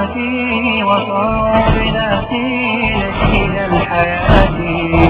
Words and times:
حياتي 0.00 0.84
وصاروا 0.84 1.70
بناتي 1.76 2.48
نشيد 2.94 3.54
الحياة. 3.72 4.58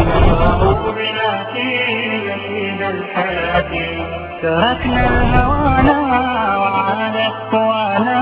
وصاروا 0.06 0.92
بناتي 0.92 1.72
نشيد 2.26 2.82
الحياة. 2.82 3.72
تركنا 4.42 5.04
الهوانا 5.06 5.98
وعادت 6.58 7.36
قوانا 7.52 8.18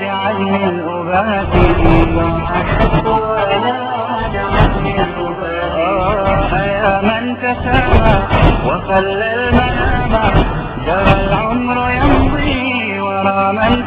بعزم 0.00 0.54
الأبات 0.54 1.54
يا 6.66 7.00
من 7.02 7.36
تسامى 7.42 8.16
وخلى 8.66 9.34
المنام. 9.34 10.12
جرى 10.86 11.12
العمر 11.26 11.90
يمضي 11.90 13.00
ورا 13.00 13.52
من 13.52 13.82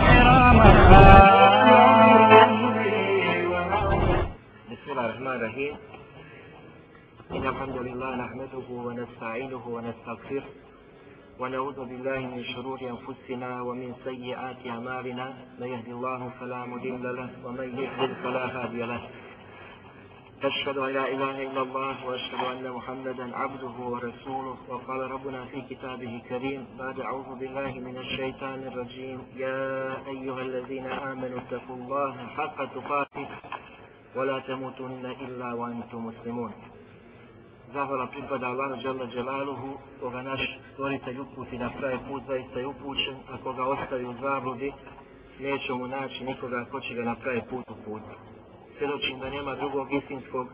بسم 0.60 1.39
الرحمن 5.10 5.36
الرحيم. 5.36 5.76
إن 7.32 7.48
الحمد 7.48 7.78
لله 7.78 8.16
نحمده 8.16 8.68
ونستعينه 8.70 9.68
ونستغفره 9.68 10.44
ونعوذ 11.40 11.80
بالله 11.90 12.20
من 12.20 12.44
شرور 12.44 12.80
أنفسنا 12.94 13.62
ومن 13.62 13.94
سيئات 14.04 14.68
أعمالنا. 14.68 15.28
من 15.60 15.68
يهدي 15.68 15.92
الله 15.92 16.30
فلا 16.40 16.66
مضل 16.66 17.04
له 17.16 17.30
ومن 17.46 17.68
يضلل 17.80 18.16
فلا 18.24 18.46
هادي 18.56 18.82
له. 18.86 19.02
أشهد 20.44 20.78
أن 20.78 20.94
لا 20.94 21.06
إله 21.14 21.36
إلا 21.48 21.62
الله 21.62 22.06
وأشهد 22.06 22.42
أن 22.54 22.72
محمدا 22.72 23.38
عبده 23.38 23.76
ورسوله. 23.92 24.58
وقال 24.70 25.12
ربنا 25.12 25.46
في 25.46 25.62
كتابه 25.62 26.12
الكريم 26.22 26.68
بعد 26.80 27.00
أعوذ 27.00 27.30
بالله 27.40 27.72
من 27.88 27.98
الشيطان 27.98 28.60
الرجيم. 28.72 29.20
يا 29.36 29.62
أيها 30.14 30.42
الذين 30.42 30.86
آمنوا 30.86 31.40
اتقوا 31.40 31.76
الله 31.76 32.14
حق 32.38 32.58
تقاته. 32.76 33.28
ولا 34.17 34.39
تموتن 34.39 35.07
إلا 35.07 35.53
وأنتم 35.53 36.07
مسلمون 36.07 36.53
Zahvala 37.75 38.07
pripada 38.07 38.47
Allahu 38.47 38.79
Đalla 38.83 39.07
Đelaluhu, 39.11 39.69
koga 40.01 40.23
naš 40.23 40.43
stvoritelj 40.73 41.19
uputi 41.21 41.59
na 41.59 41.71
pravi 41.71 41.99
put, 42.09 42.23
zaista 42.29 42.59
je 42.61 42.67
upućen, 42.67 43.17
a 43.33 43.39
koga 43.43 43.65
ostavi 43.65 44.05
u 44.05 44.15
zabludi, 44.23 44.73
neće 45.41 45.73
mu 45.73 45.87
naći 45.87 46.25
nikoga 46.25 46.65
ko 46.71 46.81
će 46.81 46.95
ga 46.95 47.03
na 47.03 47.15
pravi 47.15 47.43
put 47.51 47.65
uputi. 47.71 48.15
Svjedočim 48.79 49.19
da 49.19 49.31
nema 49.31 49.55
drugog 49.55 49.93
istinskog 49.93 50.47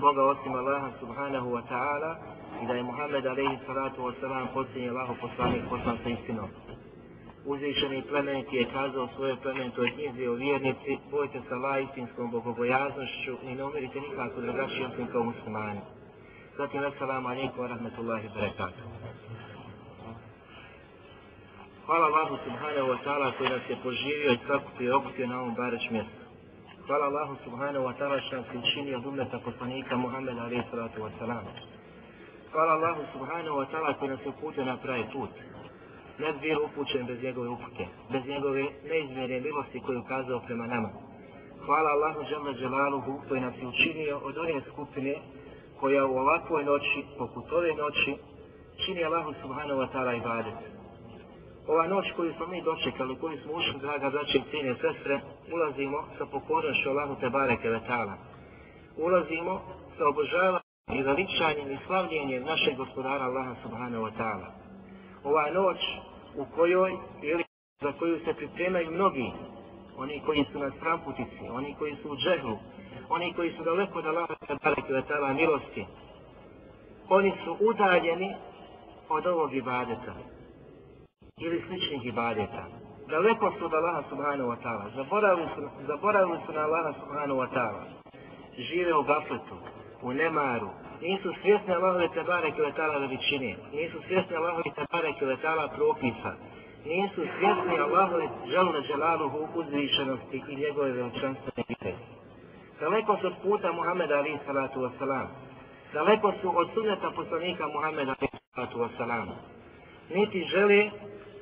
Boga 0.00 0.22
osim 0.24 0.54
Allaha 0.54 0.90
subhanahu 1.00 1.48
wa 1.56 1.62
ta'ala 1.68 2.16
i 2.62 2.66
da 2.66 2.74
je 2.74 2.82
Muhammed 2.82 3.26
alaihi 3.26 3.58
salatu 3.66 4.02
wa 4.02 4.12
salam 4.20 4.48
posljednji 4.54 4.88
Allahu 4.88 5.14
poslanik 5.20 5.62
poslan 5.70 5.98
sa 6.04 6.08
istinom. 6.08 6.48
Uzvišeni 7.45 8.03
plemeniti 8.09 8.55
je 8.55 8.69
kazao 8.73 9.07
svoje 9.15 9.35
plemenitoj 9.35 9.91
knjizi 9.91 10.27
o 10.27 10.33
vjernici, 10.33 10.97
bojte 11.11 11.41
sa 11.49 11.55
Allah 11.55 11.87
bogobojaznošću 12.31 13.37
i 13.43 13.55
ne 13.55 13.63
umirite 13.63 13.99
nikako 13.99 14.41
drugačiji 14.41 14.85
osim 14.85 15.07
kao 15.07 15.23
muslimani. 15.23 15.79
Zatim, 16.57 16.83
assalamu 16.83 17.27
alaikum 17.27 17.63
wa 17.63 17.67
rahmatullahi 17.67 18.27
wa 18.27 18.33
barakatuh. 18.33 18.83
Hvala 21.85 22.05
Allahu 22.05 22.37
subhanahu 22.45 22.87
wa 22.87 22.97
ta'ala 23.03 23.31
koji 23.37 23.49
nas 23.49 23.69
je 23.69 23.75
poživio 23.83 24.31
i 24.31 24.37
sakupio 24.47 24.89
i 24.89 24.91
okupio 24.91 25.27
na 25.27 25.41
ovom 25.41 25.55
bareć 25.55 25.89
mjestu. 25.89 26.21
Hvala 26.87 27.05
Allahu 27.05 27.35
subhanahu 27.43 27.85
wa 27.85 27.93
ta'ala 27.97 28.21
što 28.27 28.35
nas 28.35 28.45
je 28.53 28.59
učinio 28.59 28.97
od 28.97 29.05
umeta 29.05 29.39
poslanika 29.39 29.97
Muhammeda 29.97 30.41
alaih 30.41 30.63
salatu 30.71 31.01
wa 31.01 31.09
salam. 31.19 31.45
Hvala 32.51 32.71
Allahu 32.73 33.01
subhanahu 33.13 33.57
wa 33.57 33.65
ta'ala 33.71 33.93
koji 33.99 34.09
nas 34.09 34.19
je 34.25 34.29
uputio 34.29 34.65
na 34.65 34.77
pravi 34.77 35.05
put. 35.13 35.29
Ne 36.21 36.33
bi 36.33 36.39
bio 36.39 36.65
upućen 36.65 37.05
bez 37.05 37.23
njegove 37.23 37.49
upute, 37.49 37.85
bez 38.11 38.25
njegove 38.25 38.63
neizmjere 38.89 39.39
milosti 39.39 39.79
koju 39.79 39.95
je 39.95 40.01
ukazao 40.05 40.39
prema 40.47 40.67
nama. 40.67 40.89
Hvala 41.65 41.89
Allahu 41.89 42.19
Đalla 42.29 42.53
Đelaluhu 42.53 43.21
koji 43.27 43.41
nas 43.41 43.55
je 43.61 43.67
učinio 43.67 44.17
od 44.17 44.37
one 44.37 44.61
skupine 44.71 45.15
koja 45.79 46.05
u 46.05 46.17
ovakvoj 46.17 46.63
noći, 46.63 47.05
poput 47.17 47.51
ove 47.51 47.73
noći, 47.75 48.15
čini 48.85 49.03
Allahu 49.03 49.33
subhanahu 49.41 49.79
wa 49.81 49.87
ta'ala 49.93 50.17
ibadet. 50.17 50.59
Ova 51.67 51.87
noć 51.87 52.05
koju 52.15 52.33
smo 52.33 52.47
mi 52.47 52.61
dočekali, 52.61 53.19
koju 53.21 53.37
smo 53.37 53.53
ušli, 53.53 53.79
draga 53.79 54.09
braće 54.09 54.37
i 54.37 54.49
cijene 54.49 54.75
sestre, 54.75 55.19
ulazimo 55.53 56.03
sa 56.17 56.25
pokornošću 56.25 56.89
Allahu 56.89 57.15
te 57.15 57.57
Kevetala. 57.61 58.13
Ulazimo 58.97 59.61
sa 59.97 60.07
obožavanjem 60.07 60.61
i 60.93 61.01
veličanjem 61.03 61.71
i 61.71 61.77
slavljenjem 61.87 62.43
našeg 62.43 62.75
gospodara 62.77 63.23
Allaha 63.25 63.55
subhanahu 63.63 64.03
wa 64.03 64.11
ta'ala. 64.19 64.47
Ova 65.23 65.51
noć 65.51 65.77
u 66.37 66.45
kojoj, 66.55 66.97
ili 67.21 67.43
za 67.81 67.91
koju 67.99 68.19
se 68.25 68.33
pripremaju 68.33 68.91
mnogi, 68.91 69.31
oni 69.97 70.21
koji 70.25 70.45
su 70.51 70.59
na 70.59 70.71
stramputici, 70.71 71.49
oni 71.51 71.75
koji 71.79 71.95
su 71.95 72.11
u 72.11 72.15
džehlu, 72.15 72.57
oni 73.09 73.33
koji 73.33 73.51
su 73.51 73.63
daleko 73.63 73.99
od 73.99 74.05
Allaha 74.05 74.35
te 74.47 74.55
bareke 74.63 74.93
vetala 74.93 75.33
milosti, 75.33 75.85
oni 77.09 77.33
su 77.43 77.57
udaljeni 77.59 78.35
od 79.09 79.27
ovog 79.27 79.53
ibadeta 79.53 80.13
ili 81.37 81.63
sličnih 81.67 82.05
ibadeta. 82.05 82.65
Daleko 83.09 83.51
su 83.59 83.65
od 83.65 83.73
Allaha 83.73 84.03
subhanahu 84.09 84.49
wa 84.49 84.57
ta'ala. 84.63 84.95
Zaboravili 84.95 85.47
su, 85.55 85.69
zaboravili 85.87 86.37
su 86.45 86.53
na 86.53 86.61
Allaha 86.61 86.93
subhanahu 86.99 87.39
wa 87.39 87.49
ta'ala. 87.53 87.83
Žive 88.57 88.93
u 88.95 89.03
gafletu, 89.03 89.55
u 90.01 90.13
nemaru. 90.13 90.69
Nisu 91.01 91.33
svjesni 91.41 91.73
Allahove 91.73 92.07
tabare 92.15 92.51
kvetala 92.51 92.97
veličine. 92.97 93.55
Nisu 93.73 93.97
svjesni 94.07 94.35
Allahove 94.35 94.63
tabare 94.75 95.13
kvetala 95.19 95.67
propisa. 95.67 96.31
Nisu 96.85 97.21
svjesni 97.37 97.79
Allahove 97.79 98.27
žalne 98.51 98.81
želaluhu 98.81 99.47
uzvišenosti 99.55 100.43
i 100.47 100.55
njegove 100.55 100.91
veličanstvene 100.91 101.63
vite. 101.69 101.93
Daleko 102.79 103.17
su 103.21 103.27
od 103.27 103.33
puta 103.43 103.71
Muhammeda 103.71 104.15
alaih 104.17 104.39
salatu 104.45 104.79
wasalam. 104.79 105.27
Daleko 105.93 106.33
su 106.41 106.57
od 106.57 106.69
sunneta 106.73 107.11
poslanika 107.15 107.67
Muhammeda 107.67 108.15
alaih 108.19 108.31
salatu 108.55 108.77
wasalam. 108.79 109.27
Niti 110.15 110.43
žele 110.43 110.89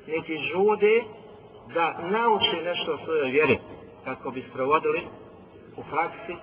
niti 0.06 0.38
žude 0.52 1.04
da 1.74 1.98
nauče 2.10 2.62
nešto 2.64 2.92
o 2.92 2.98
svojoj 3.04 3.30
vjeri 3.30 3.58
kako 4.04 4.30
bi 4.30 4.44
sprovodili 4.50 5.00
u 5.76 5.82
praksi 5.90 6.34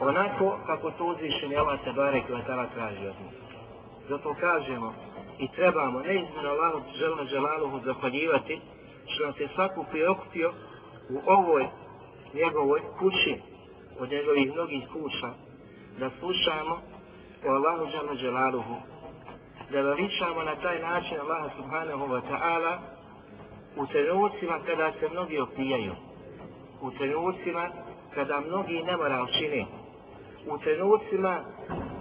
onako 0.00 0.58
kako 0.66 0.90
to 0.90 1.04
uzvišeni 1.04 1.56
Allah 1.56 1.80
te 1.84 1.92
bare 1.92 2.22
kvetala 2.26 2.66
traži 2.74 3.06
od 3.06 3.14
njih. 3.20 3.32
Zato 4.08 4.34
kažemo 4.40 4.94
i 5.38 5.48
trebamo 5.48 6.00
neizmjeno 6.00 6.48
Allahu 6.50 6.82
želno 6.96 7.24
želaluhu 7.24 7.80
zahvaljivati 7.84 8.60
što 9.06 9.26
nas 9.26 9.40
je 9.40 9.48
svaku 9.54 9.84
priokupio 9.90 10.52
u 11.10 11.20
ovoj 11.26 11.66
njegovoj 12.34 12.80
kući 12.98 13.40
od 13.98 14.10
njegovih 14.10 14.52
mnogih 14.52 14.88
kuća 14.92 15.30
da 15.98 16.10
slušamo 16.18 16.80
o 17.46 17.50
Allahu 17.50 17.90
želno 17.90 18.14
želaluhu 18.14 18.76
da 19.70 19.80
veličamo 19.80 20.42
na 20.42 20.56
taj 20.56 20.80
način 20.80 21.20
Allaha 21.20 21.50
subhanahu 21.56 22.06
wa 22.06 22.20
ta'ala 22.30 22.78
u 23.76 23.86
trenucima 23.86 24.58
kada 24.66 24.92
se 25.00 25.08
mnogi 25.08 25.38
opijaju, 25.38 25.92
u 26.80 26.90
trenucima 26.90 27.70
kada 28.14 28.40
mnogi 28.40 28.82
nemoral 28.82 29.26
čine, 29.38 29.66
u 30.46 30.58
trenucima 30.58 31.40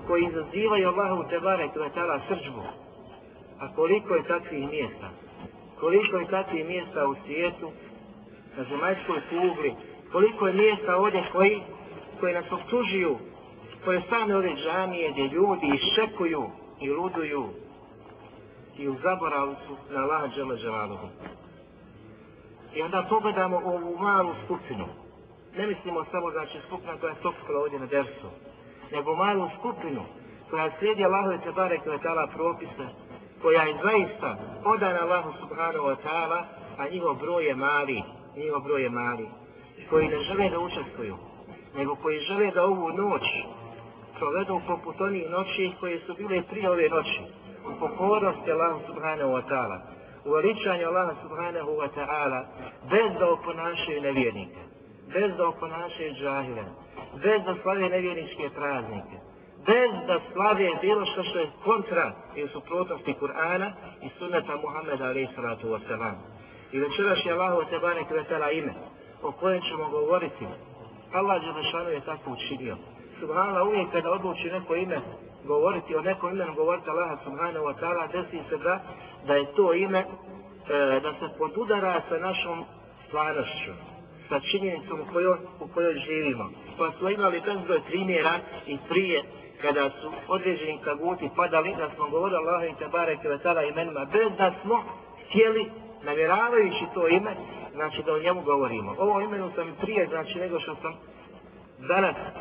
koji 0.07 0.25
izazivaju 0.25 0.89
Allahu 0.89 1.23
Tebare 1.29 1.69
Kvetala 1.73 2.19
srđbu, 2.27 2.63
a 3.59 3.75
koliko 3.75 4.15
je 4.15 4.23
takvih 4.23 4.69
mjesta, 4.69 5.09
koliko 5.79 6.17
je 6.17 6.27
takvih 6.27 6.65
mjesta 6.65 7.07
u 7.07 7.15
svijetu, 7.25 7.71
na 8.57 8.63
zemaljskoj 8.63 9.21
kugli, 9.29 9.73
koliko 10.11 10.47
je 10.47 10.53
mjesta 10.53 10.97
ovdje 10.97 11.23
koji, 11.31 11.61
koji 12.19 12.33
nas 12.33 12.51
obtužuju, 12.51 13.17
koje 13.85 14.01
stane 14.01 14.35
ove 14.35 14.55
džamije 14.55 15.11
gdje 15.11 15.23
ljudi 15.23 15.67
iščekuju 15.73 16.43
i 16.81 16.89
luduju 16.89 17.49
i 18.77 18.87
u 18.89 18.95
zaboravu 19.03 19.55
su 19.67 19.93
na 19.93 20.03
Allaha 20.03 20.27
Đele 20.27 20.55
Đelaluhu. 20.55 21.07
I 22.75 22.81
onda 22.81 23.05
pogledamo 23.09 23.57
ovu 23.57 23.97
malu 23.97 24.33
skupinu. 24.45 24.85
Ne 25.57 25.67
mislimo 25.67 26.05
samo 26.11 26.31
znači 26.31 26.57
skupina 26.67 26.97
koja 26.99 27.09
je 27.09 27.15
stopskala 27.19 27.59
ovdje 27.59 27.79
na 27.79 27.85
dersu, 27.85 28.29
nego 28.91 29.15
malu 29.15 29.49
skupinu 29.59 30.03
koja 30.49 30.71
slijedi 30.79 31.05
Allahove 31.05 31.37
Tebare 31.43 31.79
Kvetala 31.79 32.27
propise, 32.27 32.85
koja 33.41 33.63
je 33.63 33.77
zaista 33.83 34.37
odana 34.65 34.99
Allahu 35.01 35.31
Subhanahu 35.39 35.85
wa 35.85 35.95
ta'ala, 36.05 36.43
a 36.77 36.89
njihov 36.89 37.15
broj 37.15 37.45
je 37.45 37.55
mali, 37.55 38.03
njihov 38.35 38.61
broj 38.61 38.83
je 38.83 38.89
mali, 38.89 39.27
koji 39.89 40.07
ne 40.07 40.19
žele 40.19 40.49
da 40.49 40.59
učestvuju, 40.59 41.17
nego 41.75 41.95
koji 41.95 42.19
žele 42.19 42.51
da 42.51 42.63
ovu 42.63 42.89
noć 42.89 43.23
provedu 44.17 44.61
poput 44.67 45.01
onih 45.01 45.29
noći 45.29 45.71
koje 45.79 45.99
su 45.99 46.13
bile 46.13 46.43
prije 46.49 46.69
ove 46.69 46.89
noći, 46.89 47.21
u 47.67 47.79
pokornosti 47.79 48.51
Allahu 48.51 48.79
Subhanahu 48.87 49.31
wa 49.31 49.43
ta'ala, 49.49 49.79
u 50.25 50.31
veličanju 50.31 50.87
Allaha 50.87 51.13
subhanahu 51.21 51.71
wa 51.71 51.89
ta'ala 51.95 52.45
bez 52.89 53.19
da 53.19 53.29
oponašaju 53.29 54.01
nevjernike, 54.01 54.72
bez 55.13 55.37
da 55.37 55.47
oponašaju 55.47 56.13
džahile, 56.13 56.63
bez 57.23 57.39
da 57.45 57.55
slave 57.61 57.89
nevjerničke 57.89 58.49
praznike, 58.55 59.15
bez 59.65 59.91
da 60.07 60.19
slave 60.33 60.69
bilo 60.81 61.05
što 61.05 61.23
što 61.23 61.39
je 61.39 61.51
kontra 61.63 62.11
i 62.35 62.43
u 62.43 62.47
suprotnosti 62.47 63.15
Kur'ana 63.21 63.71
i 64.01 64.09
sunnata 64.17 64.57
Muhammeda 64.63 65.05
alaih 65.05 65.29
salatu 65.35 65.67
wasalam. 65.67 66.15
I 66.71 66.79
večeraš 66.79 67.25
je 67.25 67.33
Allahu 67.33 67.69
te 67.69 67.79
barek 67.79 68.11
vetala 68.11 68.51
ime 68.51 68.73
o 69.23 69.31
kojem 69.31 69.61
ćemo 69.61 69.89
govoriti 69.89 70.45
Allah 71.13 71.41
Đelešanu 71.41 71.89
je 71.89 72.01
tako 72.01 72.31
učinio. 72.31 72.77
Subhanallah, 73.19 73.67
uvijek 73.67 73.91
kada 73.91 74.11
odluči 74.11 74.51
neko 74.51 74.75
ime 74.75 75.01
govoriti, 75.45 75.95
o 75.95 76.01
nekom 76.01 76.31
imenu 76.31 76.53
govoriti 76.53 76.89
Allaha 76.89 77.17
Subhanahu 77.23 77.65
wa 77.65 77.75
ta'ala, 77.79 78.11
desi 78.11 78.49
se 78.49 78.57
da, 78.57 78.79
da 79.27 79.33
je 79.33 79.53
to 79.55 79.73
ime, 79.73 79.99
e, 79.99 80.05
da 80.99 81.13
se 81.13 81.37
podudara 81.37 82.01
sa 82.09 82.17
našom 82.17 82.65
stvarnošću, 83.07 83.71
sa 84.33 84.39
činjenicom 84.51 85.01
u 85.01 85.13
kojoj, 85.13 85.37
u 85.59 85.67
kojoj 85.73 85.93
živimo. 85.93 86.49
Pa 86.77 86.91
smo 86.97 87.09
imali 87.09 87.41
bezbroj 87.41 87.81
primjera 87.87 88.39
i 88.67 88.77
prije 88.89 89.23
kada 89.61 89.89
su 89.89 90.11
određeni 90.27 90.79
kaguti 90.83 91.29
padali, 91.35 91.75
da 91.77 91.89
smo 91.95 92.09
govorili 92.09 92.37
Allahu 92.37 92.65
i 92.65 92.79
Tebare 92.79 93.17
Kvetala 93.17 93.63
imenima, 93.63 94.05
bez 94.05 94.37
da 94.37 94.53
smo 94.61 94.83
htjeli, 95.25 95.71
namjeravajući 96.03 96.85
to 96.93 97.07
ime, 97.07 97.35
znači 97.73 98.03
da 98.05 98.13
o 98.13 98.19
njemu 98.19 98.41
govorimo. 98.41 98.95
Ovo 98.97 99.21
imenu 99.21 99.51
sam 99.55 99.75
prije, 99.81 100.07
znači 100.07 100.39
nego 100.39 100.59
što 100.59 100.75
sam 100.75 100.93
danas 101.87 102.15
e, 102.15 102.31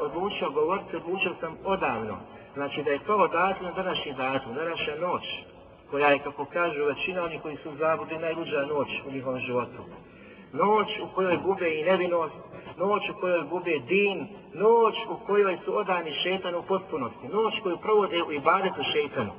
odlučio 0.00 0.50
govoriti, 0.50 0.96
odlučio 0.96 1.34
sam 1.40 1.56
odavno. 1.64 2.16
Znači 2.54 2.82
da 2.82 2.90
je 2.90 3.04
to 3.06 3.28
datum 3.28 3.66
današnji 3.76 4.12
datum, 4.12 4.54
današnja 4.54 4.94
noć, 5.00 5.24
koja 5.90 6.08
je, 6.08 6.18
kako 6.18 6.44
kažu 6.44 6.84
većina 6.84 7.24
oni 7.24 7.38
koji 7.38 7.56
su 7.56 7.70
zabudi, 7.78 8.18
najluđa 8.18 8.66
noć 8.66 8.88
u 9.06 9.10
njihovom 9.10 9.40
životu. 9.40 9.82
Noć 10.52 10.88
u 11.02 11.14
kojoj 11.14 11.36
gube 11.36 11.74
i 11.74 11.84
nevinost, 11.84 12.34
noć 12.76 13.02
u 13.10 13.20
kojoj 13.20 13.42
gube 13.50 13.78
din, 13.88 14.28
noć 14.54 14.94
u 15.08 15.26
kojoj 15.26 15.58
su 15.64 15.76
odani 15.76 16.12
šetanu 16.22 16.58
u 16.58 16.62
potpunosti, 16.62 17.28
noć 17.28 17.54
koju 17.62 17.76
provode 17.76 18.22
u 18.22 18.32
ibadetu 18.32 18.82
šetanu. 18.92 19.32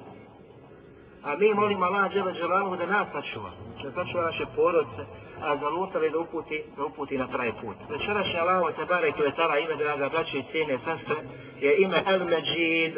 A 1.24 1.36
mi 1.36 1.54
molimo 1.54 1.86
Allah 1.86 2.14
Đele 2.14 2.34
Đelalu 2.34 2.76
da 2.76 2.86
nas 2.86 3.08
sačuva, 3.12 3.52
da 3.84 3.92
sačuva 3.92 4.24
naše 4.24 4.46
porodce, 4.56 5.02
a 5.42 5.58
za 5.58 5.70
lutali 5.70 6.10
da 6.10 6.20
uputi, 6.20 6.64
da 6.78 6.86
uputi 6.86 7.18
na 7.18 7.28
pravi 7.28 7.54
put. 7.62 7.76
Večerašnje 7.90 8.40
Allah 8.40 8.76
te 8.76 8.86
bare 8.86 9.12
koje 9.12 9.36
tala 9.36 9.58
ime 9.60 9.76
draga 9.76 10.10
braće 10.10 10.38
i 10.38 10.44
cijene 10.52 10.78
sestre 10.78 11.16
je 11.60 11.82
ime 11.82 12.04
El 12.08 12.26
Međid. 12.26 12.94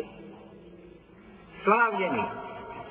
Slavljeni, 1.64 2.24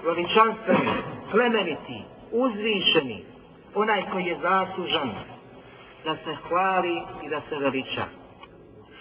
veličanstveni, 0.04 0.92
plemeniti, 1.30 1.98
uzvišeni, 2.32 3.24
onaj 3.74 4.02
koji 4.12 4.24
je 4.24 4.38
zaslužan 4.42 5.10
da 6.04 6.16
se 6.16 6.34
hvali 6.48 7.02
i 7.24 7.28
da 7.28 7.40
se 7.48 7.56
veliča. 7.56 8.04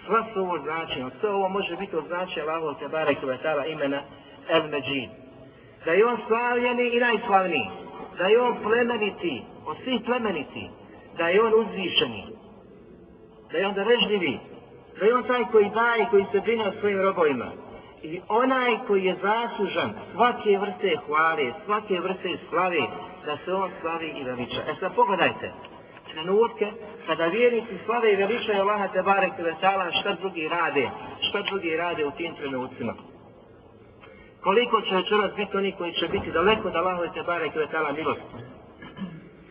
Sva 0.06 0.24
su 0.32 0.40
ovo 0.40 0.58
značenje, 0.58 1.10
sve 1.20 1.30
ovo 1.30 1.48
može 1.48 1.76
biti 1.76 1.96
od 1.96 2.06
značenja 2.06 2.52
Allah 2.52 2.76
te 2.78 3.72
imena 3.72 4.02
El 4.48 4.68
Međid. 4.68 5.10
Da 5.84 5.92
je 5.92 6.06
on 6.06 6.18
slavljeni 6.26 6.96
i 6.96 7.00
najslavniji, 7.00 7.70
da 8.18 8.26
je 8.26 8.40
on 8.40 8.56
plemeniti, 8.62 9.42
od 9.66 9.76
svih 9.84 10.00
plemeniti, 10.04 10.70
da 11.18 11.28
je 11.28 11.42
on 11.42 11.52
uzvišeni, 11.54 12.24
da 13.52 13.58
je 13.58 13.66
on 13.66 13.74
darežljivi, 13.74 14.38
da 15.00 15.06
je 15.06 15.14
on 15.14 15.22
taj 15.22 15.44
koji 15.52 15.70
daje 15.70 16.02
i 16.02 16.10
koji 16.10 16.24
se 16.32 16.40
brine 16.40 16.68
o 16.68 16.72
svojim 16.80 17.00
robovima. 17.00 17.46
I 18.02 18.20
onaj 18.28 18.78
koji 18.86 19.04
je 19.04 19.16
zaslužan 19.22 19.92
svake 20.12 20.58
vrste 20.58 20.96
hvale, 21.06 21.52
svake 21.64 22.00
vrste 22.00 22.38
slave, 22.48 22.82
da 23.26 23.36
se 23.44 23.52
on 23.54 23.70
slavi 23.80 24.14
i 24.20 24.24
veliča. 24.24 24.60
E 24.68 24.74
sad 24.80 24.94
pogledajte, 24.94 25.52
trenutke 26.12 26.72
kada 27.06 27.26
vjernici 27.26 27.78
slave 27.84 28.12
i 28.12 28.16
veličaju 28.16 28.60
Allaha 28.60 28.88
te 28.88 29.02
barek 29.02 29.32
i 29.38 30.00
šta 30.00 30.14
drugi 30.20 30.48
rade, 30.48 30.90
šta 31.28 31.42
drugi 31.42 31.76
rade 31.76 32.06
u 32.06 32.10
tim 32.10 32.34
trenucima 32.34 32.94
koliko 34.42 34.80
će 34.80 34.94
večeras 34.94 35.34
biti 35.36 35.56
oni 35.56 35.72
koji 35.72 35.92
će 35.92 36.08
biti 36.08 36.30
daleko 36.30 36.70
da 36.70 36.78
Allahove 36.78 37.08
te 37.14 37.22
bare 37.22 37.50
vetala 37.54 37.92
milost. 37.92 38.20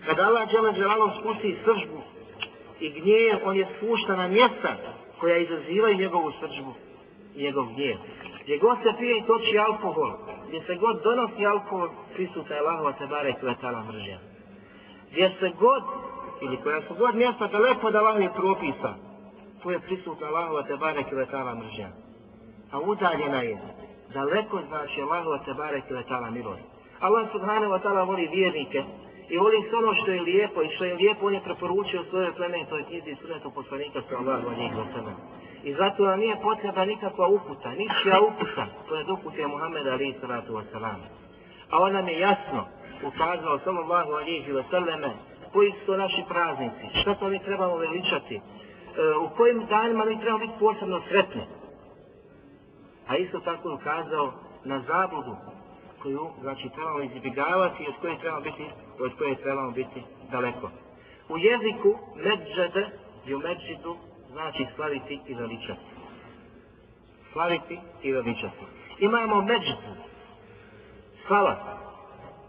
Kada 0.06 0.21
Allah 0.27 0.50
džele 0.50 0.74
dželalom 0.74 1.12
spusti 1.19 1.57
sržbu 1.65 2.01
i 2.80 2.89
gnjev, 2.89 3.38
on 3.44 3.57
je 3.57 3.68
spušta 3.77 4.15
na 4.15 4.27
mjesta 4.27 4.75
koja 5.19 5.38
izazivaju 5.38 5.97
njegovu 5.97 6.31
sržbu 6.31 6.74
i 7.36 7.44
njegov 7.44 7.65
gnjev. 7.74 7.97
Gdje 8.44 8.58
god 8.58 8.78
se 8.84 8.92
pije 9.00 9.18
i 9.18 9.26
toči 9.28 9.60
alkohol, 9.60 10.12
gdje 10.48 10.62
se 10.62 10.76
god 10.76 11.04
donosi 11.04 11.46
alkohol, 11.46 11.90
prisuta 12.14 12.54
je 12.54 12.60
Allahova 12.60 12.92
te 12.92 13.08
bare 13.08 13.34
kvetala 13.40 13.84
mržja. 13.84 14.20
Gdje 15.12 15.30
se 15.40 15.52
god, 15.60 15.84
ili 16.42 16.58
koja 16.58 16.82
su 16.82 16.96
god 16.96 17.16
mjesta 17.16 17.48
daleko 17.48 17.92
da 17.92 18.00
Allah 18.00 18.34
propisa, 18.36 18.94
tu 19.64 19.72
je 19.72 19.80
prisutna 19.80 20.28
Allahova 20.28 20.64
te 20.64 20.76
bare 20.78 21.04
kvetala 21.04 21.56
mržja. 21.56 21.90
A 22.72 22.80
udaljena 22.80 23.42
je 23.42 23.58
daleko 24.14 24.60
znači 24.68 25.02
Allahova 25.02 25.38
te 25.46 25.54
barek 25.54 25.84
letala 25.90 26.30
milost. 26.30 26.62
Allah 27.00 27.32
subhanahu 27.32 27.72
wa 27.74 27.82
ta'ala 27.82 28.04
voli 28.04 28.28
vjernike 28.28 28.84
i 29.30 29.38
voli 29.38 29.66
sve 29.70 29.78
ono 29.78 29.94
što 29.94 30.12
je 30.12 30.22
lijepo 30.22 30.62
i 30.62 30.70
što 30.76 30.86
je 30.86 30.96
lijepo 30.96 31.26
on 31.26 31.34
je 31.34 31.44
preporučio 31.44 32.04
svoje 32.10 32.34
plemeni 32.36 32.66
plemenitoj 32.66 32.84
knjizi 32.84 33.22
sunetu 33.22 33.52
poslanika 33.52 34.02
sallahu 34.10 34.48
alihi 34.50 34.76
wa 34.76 34.86
sallam. 34.94 35.16
I 35.63 35.74
zato 35.74 36.06
nam 36.06 36.19
nije 36.19 36.36
potreba 36.42 36.86
nikakva 36.86 37.28
uputa, 37.28 37.69
ničija 37.69 38.22
uputa, 38.22 38.66
to 38.88 38.96
je 38.96 39.04
doputija 39.04 39.48
Muhammeda 39.48 39.92
alihi 39.92 40.19
sallatu 40.22 40.54
wa 40.54 40.63
sallam. 40.72 41.02
A 41.69 41.80
on 41.80 41.94
nam 41.94 42.08
je 42.08 42.19
jasno 42.19 42.66
ukazao 43.04 43.60
sallallahu 43.60 44.12
alihi 44.12 44.52
wa 44.52 44.63
sallame 44.72 45.12
koji 45.54 45.72
su 45.72 45.86
to 45.86 45.98
naši 45.98 46.24
praznici, 46.30 47.00
što 47.02 47.16
to 47.16 47.28
mi 47.28 47.40
trebamo 47.40 47.78
veličati, 47.78 48.36
e, 48.36 48.42
u 49.25 49.30
kojim 49.38 49.66
danima 49.66 50.06
mi 50.06 50.19
trebamo 50.19 50.40
biti 50.40 50.60
posebno 50.60 51.02
sretni 51.10 51.42
a 53.12 53.18
isto 53.18 53.40
tako 53.40 53.69
je 53.69 53.75
ukazao 53.75 54.34
na 54.66 54.81
zabludu 54.88 55.36
koju 56.02 56.30
znači 56.42 56.69
trebamo 56.69 57.02
izbjegavati 57.02 57.84
i 57.84 57.88
od 57.88 57.94
koje 58.02 58.19
trebamo 58.19 58.42
biti 58.42 58.66
od 59.00 59.12
koje 59.18 59.36
trebamo 59.36 59.72
biti 59.72 60.04
daleko. 60.31 60.69
U 61.30 61.38
jeziku 61.38 61.96
medžede 62.16 62.90
i 63.25 63.36
u 63.36 63.40
medžidu 63.40 63.96
znači 64.31 64.68
slaviti 64.75 65.19
i 65.28 65.33
veličati. 65.33 65.81
Slaviti 67.33 67.80
i 68.04 68.12
veličati. 68.12 68.66
Imamo 69.00 69.42
medžidu, 69.42 69.94
slava, 71.28 71.78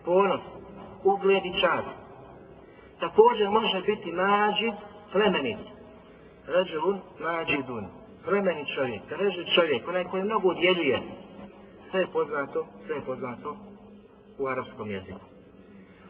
ponos, 0.05 0.41
ugled 1.05 1.45
i 1.45 1.61
čast. 1.61 1.89
Također 3.01 3.51
može 3.51 3.83
biti 3.83 4.13
mađid, 4.13 4.75
plemenit. 5.13 5.59
Ređun, 6.47 7.01
mađidun 7.21 8.03
Plemeni 8.25 8.65
čovjek, 8.75 9.03
reži 9.11 9.55
čovjek, 9.55 9.89
onaj 9.89 10.05
koji 10.05 10.23
mnogo 10.23 10.49
udjeljuje, 10.49 11.03
sve 11.91 12.01
je 12.01 12.07
poznato, 12.13 12.67
sve 12.87 12.95
je 12.97 13.01
poznato 13.01 13.57
u 14.39 14.47
arapskom 14.47 14.91
jeziku. 14.91 15.21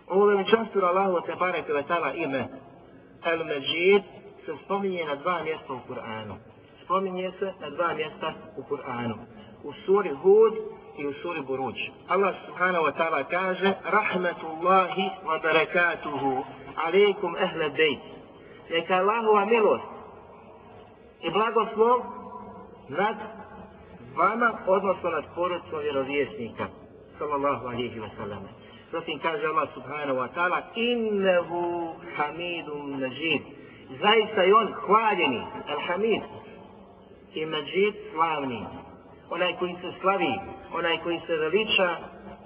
Ovo 0.07 0.27
veličanstvo 0.27 0.81
Allahu 0.81 1.27
te 1.27 1.35
barek 1.39 1.69
ve 1.69 1.85
ime 2.15 2.49
El 3.25 3.45
Međid 3.45 4.03
se 4.47 4.53
spominje 4.65 5.05
na 5.05 5.15
dva 5.15 5.43
mjesta 5.43 5.73
u 5.73 5.81
Kur'anu. 5.89 6.35
Spominje 6.85 7.33
se 7.39 7.53
na 7.61 7.71
dva 7.71 7.95
mjesta 7.95 8.35
u 8.57 8.63
Kur'anu. 8.63 9.15
U 9.65 9.73
suri 9.73 10.11
Hud 10.11 10.53
i 10.99 11.07
u 11.07 11.13
suri 11.13 11.41
Buruđ. 11.43 11.77
Allah 12.09 12.35
subhanahu 12.47 12.85
wa 12.85 12.93
ta'ala 12.97 13.25
kaže 13.25 13.75
Rahmetullahi 13.85 15.11
wa 15.25 15.43
barakatuhu 15.43 16.45
alaikum 16.77 17.37
ehle 17.37 17.71
bejt. 17.71 18.01
Neka 18.71 18.95
Allahova 18.95 19.45
milost 19.45 19.85
i 21.21 21.31
blagoslov 21.31 22.01
nad 22.89 23.17
vama, 24.17 24.53
odnosno 24.67 25.11
nad 25.11 25.25
porodstvom 25.35 25.81
vjerovjesnika, 25.83 26.67
sallallahu 27.19 27.67
alaihi 27.67 28.01
wa 28.01 28.09
sallam. 28.17 28.49
Zatim 28.93 29.19
kaže 29.19 29.47
Allah 29.47 29.69
subhanahu 29.75 30.19
wa 30.19 30.29
ta'ala, 30.35 30.63
innehu 30.75 31.95
hamidun 32.17 33.01
najid. 33.01 33.43
Zaista 34.01 34.43
je 34.43 34.55
on 34.55 34.73
hvaljeni, 34.73 35.43
Alhamid 35.69 36.23
i 37.35 37.47
Mađid 37.47 37.95
slavni. 38.13 38.67
Onaj 39.31 39.57
koji 39.59 39.75
se 39.75 39.93
slavi, 40.01 40.35
onaj 40.75 40.99
koji 40.99 41.21
se 41.27 41.37
veliča, 41.37 41.97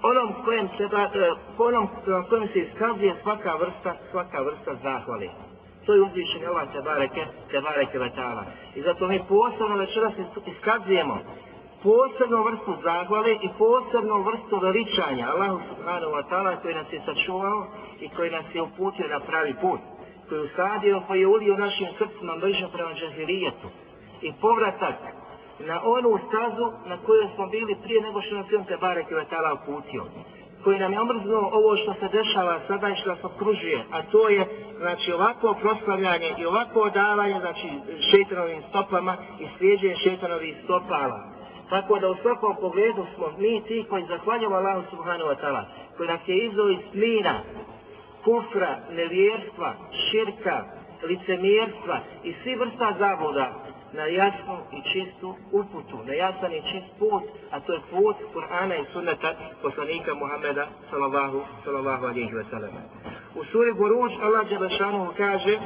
onom 0.03 0.33
kojem 0.45 0.69
se, 0.77 0.87
da, 0.87 1.11
e, 1.13 1.31
onom 1.57 1.87
kojem 2.29 2.47
se 2.47 2.59
iskazuje 2.59 3.15
svaka 3.23 3.55
vrsta, 3.55 3.95
svaka 4.11 4.41
vrsta 4.41 4.75
zahvali 4.83 5.29
to 5.87 5.93
je 5.93 6.01
uzvišen 6.01 6.47
Allah 6.47 6.67
te 6.73 6.81
bareke, 6.81 7.23
te 7.51 7.61
bareke 7.61 7.99
letala. 7.99 8.43
I 8.75 8.81
zato 8.81 9.07
mi 9.07 9.19
posebno 9.27 9.75
večeras 9.77 10.13
iskazujemo 10.45 11.17
posebnu 11.83 12.43
vrstu 12.43 12.75
zahvale 12.83 13.31
i 13.31 13.49
posebnu 13.57 14.21
vrstu 14.21 14.59
veličanja 14.59 15.27
Allahu 15.33 15.59
subhanahu 15.69 16.11
wa 16.17 16.23
ta'ala 16.29 16.61
koji 16.61 16.75
nas 16.75 16.93
je 16.93 17.01
sačuvao 17.05 17.67
i 17.99 18.09
koji 18.09 18.31
nas 18.31 18.45
je 18.53 18.61
uputio 18.61 19.07
na 19.07 19.19
pravi 19.19 19.53
put 19.61 19.79
koji 20.29 20.39
je 20.39 20.43
usadio, 20.43 21.03
koji 21.07 21.19
je 21.19 21.27
ulio 21.27 21.57
našim 21.57 21.87
srcima 21.97 22.35
mržnju 22.35 22.67
prema 22.73 22.93
džahilijetu 22.93 23.67
i 24.21 24.33
povratak 24.41 24.95
na 25.59 25.81
onu 25.83 26.19
stazu 26.27 26.65
na 26.85 26.97
kojoj 27.05 27.27
smo 27.35 27.47
bili 27.47 27.75
prije 27.83 28.01
nego 28.01 28.21
što 28.21 28.35
nas 28.35 28.51
je 28.51 28.57
on 28.57 28.65
te 28.65 28.77
bareke 28.77 29.15
letala 29.15 29.53
uputio 29.53 30.03
koji 30.63 30.79
nam 30.79 30.93
je 30.93 31.01
omrznuo 31.01 31.49
ovo 31.53 31.77
što 31.77 31.93
se 31.93 32.07
dešava 32.07 32.59
sada 32.67 32.89
i 32.89 32.95
što 32.95 33.09
nas 33.09 33.23
okružuje, 33.23 33.85
a 33.91 34.01
to 34.01 34.29
je 34.29 34.47
znači 34.77 35.11
ovako 35.11 35.55
proslavljanje 35.61 36.33
i 36.37 36.45
ovako 36.45 36.79
odavanje 36.79 37.39
znači 37.39 37.69
šetanovim 38.11 38.61
stopama 38.69 39.17
i 39.39 39.45
slijeđenje 39.57 39.95
šetanovih 39.95 40.55
stopala. 40.63 41.19
Tako 41.69 41.99
da 41.99 42.09
u 42.09 42.15
svakom 42.21 42.55
pogledu 42.61 43.05
smo 43.15 43.27
mi 43.37 43.61
ti 43.61 43.85
koji 43.89 44.05
zahvaljamo 44.05 44.55
Allahu 44.55 44.83
subhanahu 44.89 45.29
wa 45.29 45.35
ta'ala, 45.41 45.63
koji 45.97 46.09
nas 46.09 46.21
je 46.27 46.45
izao 46.45 46.69
iz 46.69 46.79
mlina, 46.93 47.39
kufra, 48.24 48.78
nevjerstva, 48.90 49.74
širka 50.10 50.64
licemjerstva 51.02 52.00
i 52.24 52.34
svi 52.42 52.54
vrsta 52.54 52.96
zabluda 52.98 53.52
na 53.92 54.04
jasnu 54.06 54.56
i 54.72 54.82
čistu 54.92 55.34
uputu, 55.52 55.98
na 56.06 56.12
jasan 56.12 56.52
i 56.52 56.62
čist 56.62 56.98
put, 56.98 57.22
a 57.50 57.60
to 57.60 57.72
je 57.72 57.80
put 57.90 58.16
Kur'ana 58.34 58.74
i 58.76 58.84
sunneta 58.92 59.34
poslanika 59.62 60.14
Muhammeda 60.14 60.66
sallallahu, 60.90 61.40
sallallahu 61.64 62.06
alihi 62.06 62.34
wa 62.34 62.44
sallam. 62.50 62.70
U 63.34 63.44
suri 63.44 63.72
Buruđ 63.72 64.12
Allah 64.22 64.48
Đelešanu 64.48 65.12
kaže 65.16 65.58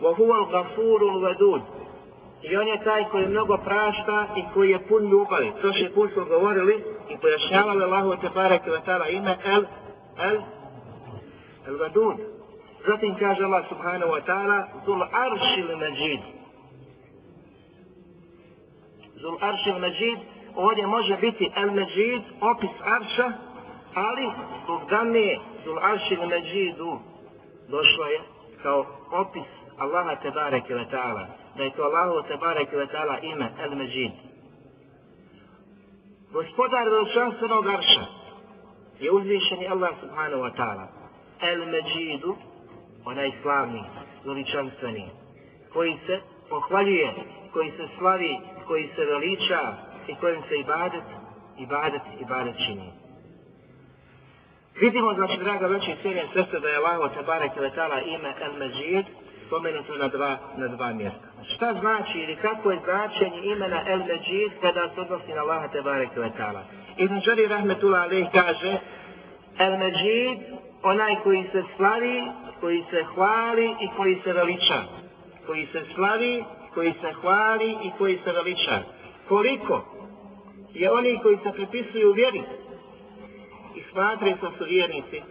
وَهُوَ 0.00 0.30
الْغَفُورُ 0.34 1.00
الْوَدُودُ 1.02 1.62
I 2.42 2.56
on 2.56 2.68
je 2.68 2.84
taj 2.84 3.04
koji 3.10 3.26
mnogo 3.26 3.56
prašta 3.56 4.26
i 4.36 4.42
koji 4.54 4.70
je 4.70 4.86
pun 4.88 5.10
ljubavi. 5.10 5.52
To 5.62 5.72
še 5.72 5.90
put 5.94 6.12
smo 6.12 6.24
govorili 6.24 6.84
i 7.08 7.16
pojašnjavali 7.18 7.84
Allahu 7.84 8.16
te 8.20 8.28
barek 8.34 8.62
i 8.66 9.16
ime 9.16 9.36
El, 9.44 9.64
El, 10.18 10.36
El 11.67 11.77
Vadud. 11.77 12.17
Zatim 12.87 13.15
kaže 13.15 13.43
Allah 13.43 13.65
subhanahu 13.69 14.11
wa 14.11 14.21
ta'ala 14.25 14.57
Zul 14.85 15.03
aršil 15.03 15.77
međid. 15.77 16.21
Zul 19.15 19.37
aršil 19.41 19.79
međid 19.79 20.19
ovdje 20.55 20.87
može 20.87 21.17
biti 21.17 21.51
El 21.55 21.71
međid, 21.71 22.21
opis 22.41 22.69
arša, 22.83 23.31
ali 23.95 24.31
zbog 24.63 24.81
dane 24.89 25.39
Zul 25.65 25.79
aršil 25.79 26.25
međidu 26.25 26.99
došlo 27.69 28.05
je 28.05 28.19
kao 28.63 28.85
opis 29.11 29.49
Allaha 29.77 30.15
tebareke 30.15 30.73
ta'ala. 30.73 31.25
Da 31.57 31.63
je 31.63 31.71
to 31.71 31.83
Allahu 31.83 32.27
tebareke 32.27 32.75
ta'ala 32.75 33.19
ime 33.21 33.51
El 33.59 33.75
međid. 33.75 34.11
Gospodar 36.31 36.89
veličanstvenog 36.89 37.67
arša 37.67 38.05
je 38.99 39.11
uzvišeni 39.11 39.67
Allah 39.67 39.89
subhanahu 40.01 40.41
wa 40.41 40.51
ta'ala. 40.57 40.94
El 41.41 41.65
međidu 41.65 42.35
onaj 43.05 43.31
slavni, 43.41 43.83
veličanstveni, 44.25 45.09
koji 45.73 45.97
se 46.07 46.19
pohvaljuje, 46.49 47.13
koji 47.53 47.71
se 47.71 47.87
slavi, 47.97 48.37
koji 48.67 48.89
se 48.95 49.05
veliča 49.05 49.73
i 50.07 50.15
kojim 50.15 50.41
se 50.49 50.55
ibadet, 50.57 51.03
ibadet, 51.59 52.01
ibadet 52.19 52.55
čini. 52.65 52.91
Vidimo, 54.81 55.13
znači, 55.13 55.37
draga 55.37 55.67
veći 55.67 55.91
i 55.91 55.95
cijenje 56.01 56.23
sestre, 56.33 56.59
da 56.59 56.67
je 56.69 56.77
Allaho 56.77 57.09
Tebare 57.09 57.49
Kvetala 57.49 58.01
ime 58.01 58.33
El 58.41 58.53
Međid 58.59 59.05
spomenuto 59.47 59.95
na 59.95 60.07
dva, 60.07 60.37
na 60.57 60.67
dva 60.67 60.93
mjesta. 60.93 61.27
Šta 61.55 61.73
znači 61.79 62.19
ili 62.19 62.35
kako 62.35 62.71
je 62.71 62.79
značenje 62.83 63.41
imena 63.43 63.83
El 63.87 63.99
Međid 63.99 64.51
kada 64.61 64.89
se 64.95 65.01
odnosi 65.01 65.33
na 65.33 65.41
Allaha 65.41 65.67
Tebare 65.67 66.07
Kvetala? 66.13 66.63
Ibn 66.97 67.19
Đari 67.25 67.47
Rahmetullah 67.47 68.03
Aleyh 68.03 68.31
kaže 68.31 68.77
El 69.59 69.77
Međid, 69.77 70.39
onaj 70.85 71.15
koji 71.23 71.43
se 71.51 71.63
slavi 71.77 72.21
koji 72.59 72.83
se 72.89 73.03
hvali 73.03 73.75
i 73.81 73.87
koji 73.97 74.21
se 74.23 74.33
veliča. 74.33 74.79
Koji 75.45 75.67
se 75.71 75.81
slavi, 75.95 76.43
koji 76.73 76.93
se 77.01 77.13
hvali 77.21 77.77
i 77.83 77.91
koji 77.97 78.19
se 78.23 78.31
veliča. 78.31 78.79
Koliko 79.27 79.83
je 80.73 80.91
oni 80.91 81.19
koji 81.23 81.37
se 81.37 81.51
prepisuju 81.51 82.13
vjeri 82.13 82.43
i 83.75 83.81
smatraju 83.91 84.37
sa 84.41 84.49
su 84.57 84.65
vjernici, 84.65 85.21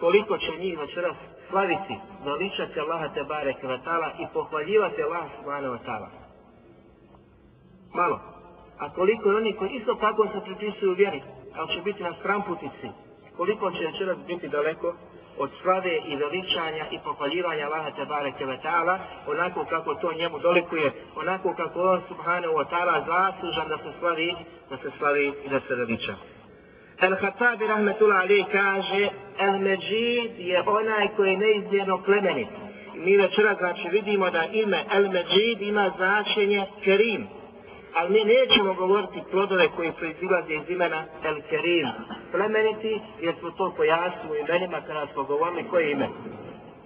koliko 0.00 0.38
će 0.38 0.58
njih 0.58 0.78
večeras 0.78 1.16
slaviti, 1.50 1.94
veličati 2.24 2.80
Allaha 2.80 3.08
te 3.08 3.24
bare 3.24 3.54
kvatala 3.60 4.12
i 4.18 4.26
pohvaljivati 4.34 5.02
Allaha 5.02 5.28
subhanahu 5.36 5.74
wa 5.74 5.82
ta'ala. 5.86 6.08
Malo. 7.94 8.20
A 8.78 8.92
koliko 8.92 9.30
je 9.30 9.36
oni 9.36 9.52
koji 9.52 9.70
isto 9.70 9.94
tako 9.94 10.26
se 10.26 10.40
prepisuju 10.44 10.94
vjeri, 10.94 11.22
ali 11.56 11.74
će 11.74 11.82
biti 11.82 12.02
na 12.02 12.14
stramputici, 12.20 12.88
koliko 13.36 13.70
će 13.70 13.86
večeras 13.86 14.18
biti 14.26 14.48
daleko 14.48 14.94
od 15.38 15.50
slave 15.62 15.98
i 16.06 16.16
veličanja 16.16 16.84
i 16.90 16.98
pohvaljivanja 17.04 17.66
Allaha 17.66 17.90
Tebareke 17.90 18.46
ve 18.46 18.58
Ta'ala, 18.64 18.98
onako 19.26 19.64
kako 19.64 19.94
to 19.94 20.12
njemu 20.12 20.38
dolikuje, 20.38 20.92
onako 21.16 21.54
kako 21.54 21.82
on 21.82 22.00
Subhanahu 22.08 22.54
wa 22.54 22.64
Ta'ala 22.70 23.04
zaslužan 23.06 23.68
da 23.68 23.76
se 23.78 23.98
slavi, 23.98 24.34
da 24.70 24.76
se 24.76 24.90
slavi 24.98 25.32
i 25.44 25.48
da 25.48 25.60
se 25.60 25.74
veliča. 25.74 26.14
El 27.00 27.16
Hatabi 27.20 27.66
Rahmetullah 27.66 28.20
Ali 28.20 28.44
kaže, 28.52 29.08
El 29.38 29.58
Međid 29.58 30.38
je 30.38 30.62
onaj 30.66 31.08
koji 31.16 31.30
je 31.30 31.38
neizmjerno 31.38 32.02
plemenit. 32.02 32.48
Mi 32.94 33.16
večera 33.16 33.54
znači 33.54 33.88
vidimo 33.88 34.30
da 34.30 34.44
ime 34.52 34.84
El 34.92 35.08
Međid 35.10 35.62
ima 35.62 35.92
značenje 35.96 36.66
Kerim, 36.84 37.26
ali 37.94 38.10
mi 38.10 38.24
nećemo 38.24 38.74
govoriti 38.74 39.22
plodove 39.30 39.68
koji 39.76 39.92
proizilaze 39.92 40.54
iz 40.54 40.70
imena 40.70 41.04
El 41.24 41.40
Kerim, 41.50 41.86
plemeniti, 42.32 43.00
jer 43.20 43.34
smo 43.38 43.50
to 43.50 43.74
pojasnili 43.76 44.30
u 44.30 44.36
imenima 44.36 44.80
kada 44.86 45.06
smo 45.12 45.24
govorili 45.24 45.68
koje 45.70 45.90
ime. 45.90 46.08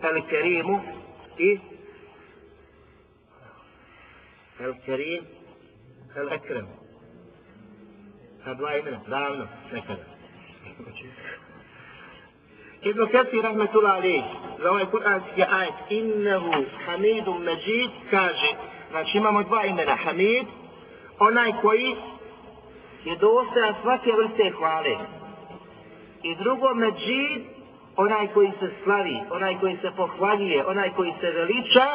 El 0.02 0.22
Kerimu 0.30 0.80
i 1.38 1.58
El 4.60 4.74
Kerim, 4.84 5.24
El 6.16 6.32
Ekrem. 6.32 6.66
Ta 8.44 8.54
dva 8.54 8.76
imena, 8.76 9.00
davno, 9.08 9.46
nekada. 9.72 10.04
Ibn 12.82 13.06
Kathir 13.12 13.42
rahmetullah 13.42 13.94
alaih, 13.94 14.22
za 14.62 14.70
ovaj 14.70 14.86
kuranski 14.86 15.42
ajet, 15.50 15.74
innehu 15.90 16.64
hamidun 16.86 17.42
međid, 17.42 17.90
kaže, 18.10 18.48
znači 18.90 19.18
imamo 19.18 19.42
dva 19.42 19.64
imena, 19.64 19.96
hamid 19.96 20.46
onaj 21.18 21.52
koji 21.62 21.96
je 23.04 23.16
dostojan 23.16 23.74
svake 23.82 24.10
vrste 24.12 24.50
hvale. 24.56 24.96
I 26.22 26.34
drugo 26.34 26.74
međid, 26.74 27.42
onaj 27.96 28.26
koji 28.34 28.52
se 28.60 28.70
slavi, 28.84 29.20
onaj 29.30 29.58
koji 29.60 29.76
se 29.76 29.90
pohvaljuje, 29.96 30.66
onaj 30.66 30.90
koji 30.96 31.12
se 31.20 31.30
veliča 31.30 31.86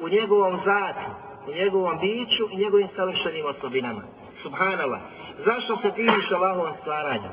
u 0.00 0.08
njegovom 0.08 0.60
zatu, 0.64 1.10
u 1.48 1.52
njegovom 1.52 1.98
biću 1.98 2.48
i 2.50 2.56
njegovim 2.56 2.88
savršenim 2.96 3.46
osobinama. 3.46 4.02
Subhanallah. 4.42 5.00
Zašto 5.44 5.76
se 5.76 5.90
diviš 5.96 6.30
Allahovom 6.30 6.72
stvaranju? 6.80 7.28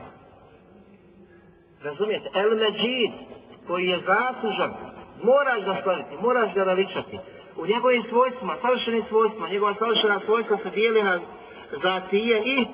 Razumijete? 1.84 2.30
El 2.34 2.58
međid, 2.58 3.12
koji 3.68 3.86
je 3.88 4.00
zaslužan, 4.00 4.74
moraš 5.24 5.66
ga 5.66 5.82
slaviti, 5.84 6.18
moraš 6.22 6.54
ga 6.54 6.64
veličati 6.64 7.20
u 7.58 7.66
njegovim 7.66 8.04
svojstvima, 8.10 8.58
savršenim 8.62 9.04
svojstvima, 9.10 9.50
njegova 9.50 9.74
savršena 9.80 10.20
svojstva 10.26 10.58
se 10.64 10.70
dijeli 10.70 11.04
na 11.04 11.20
zatije 11.84 12.42
i 12.46 12.66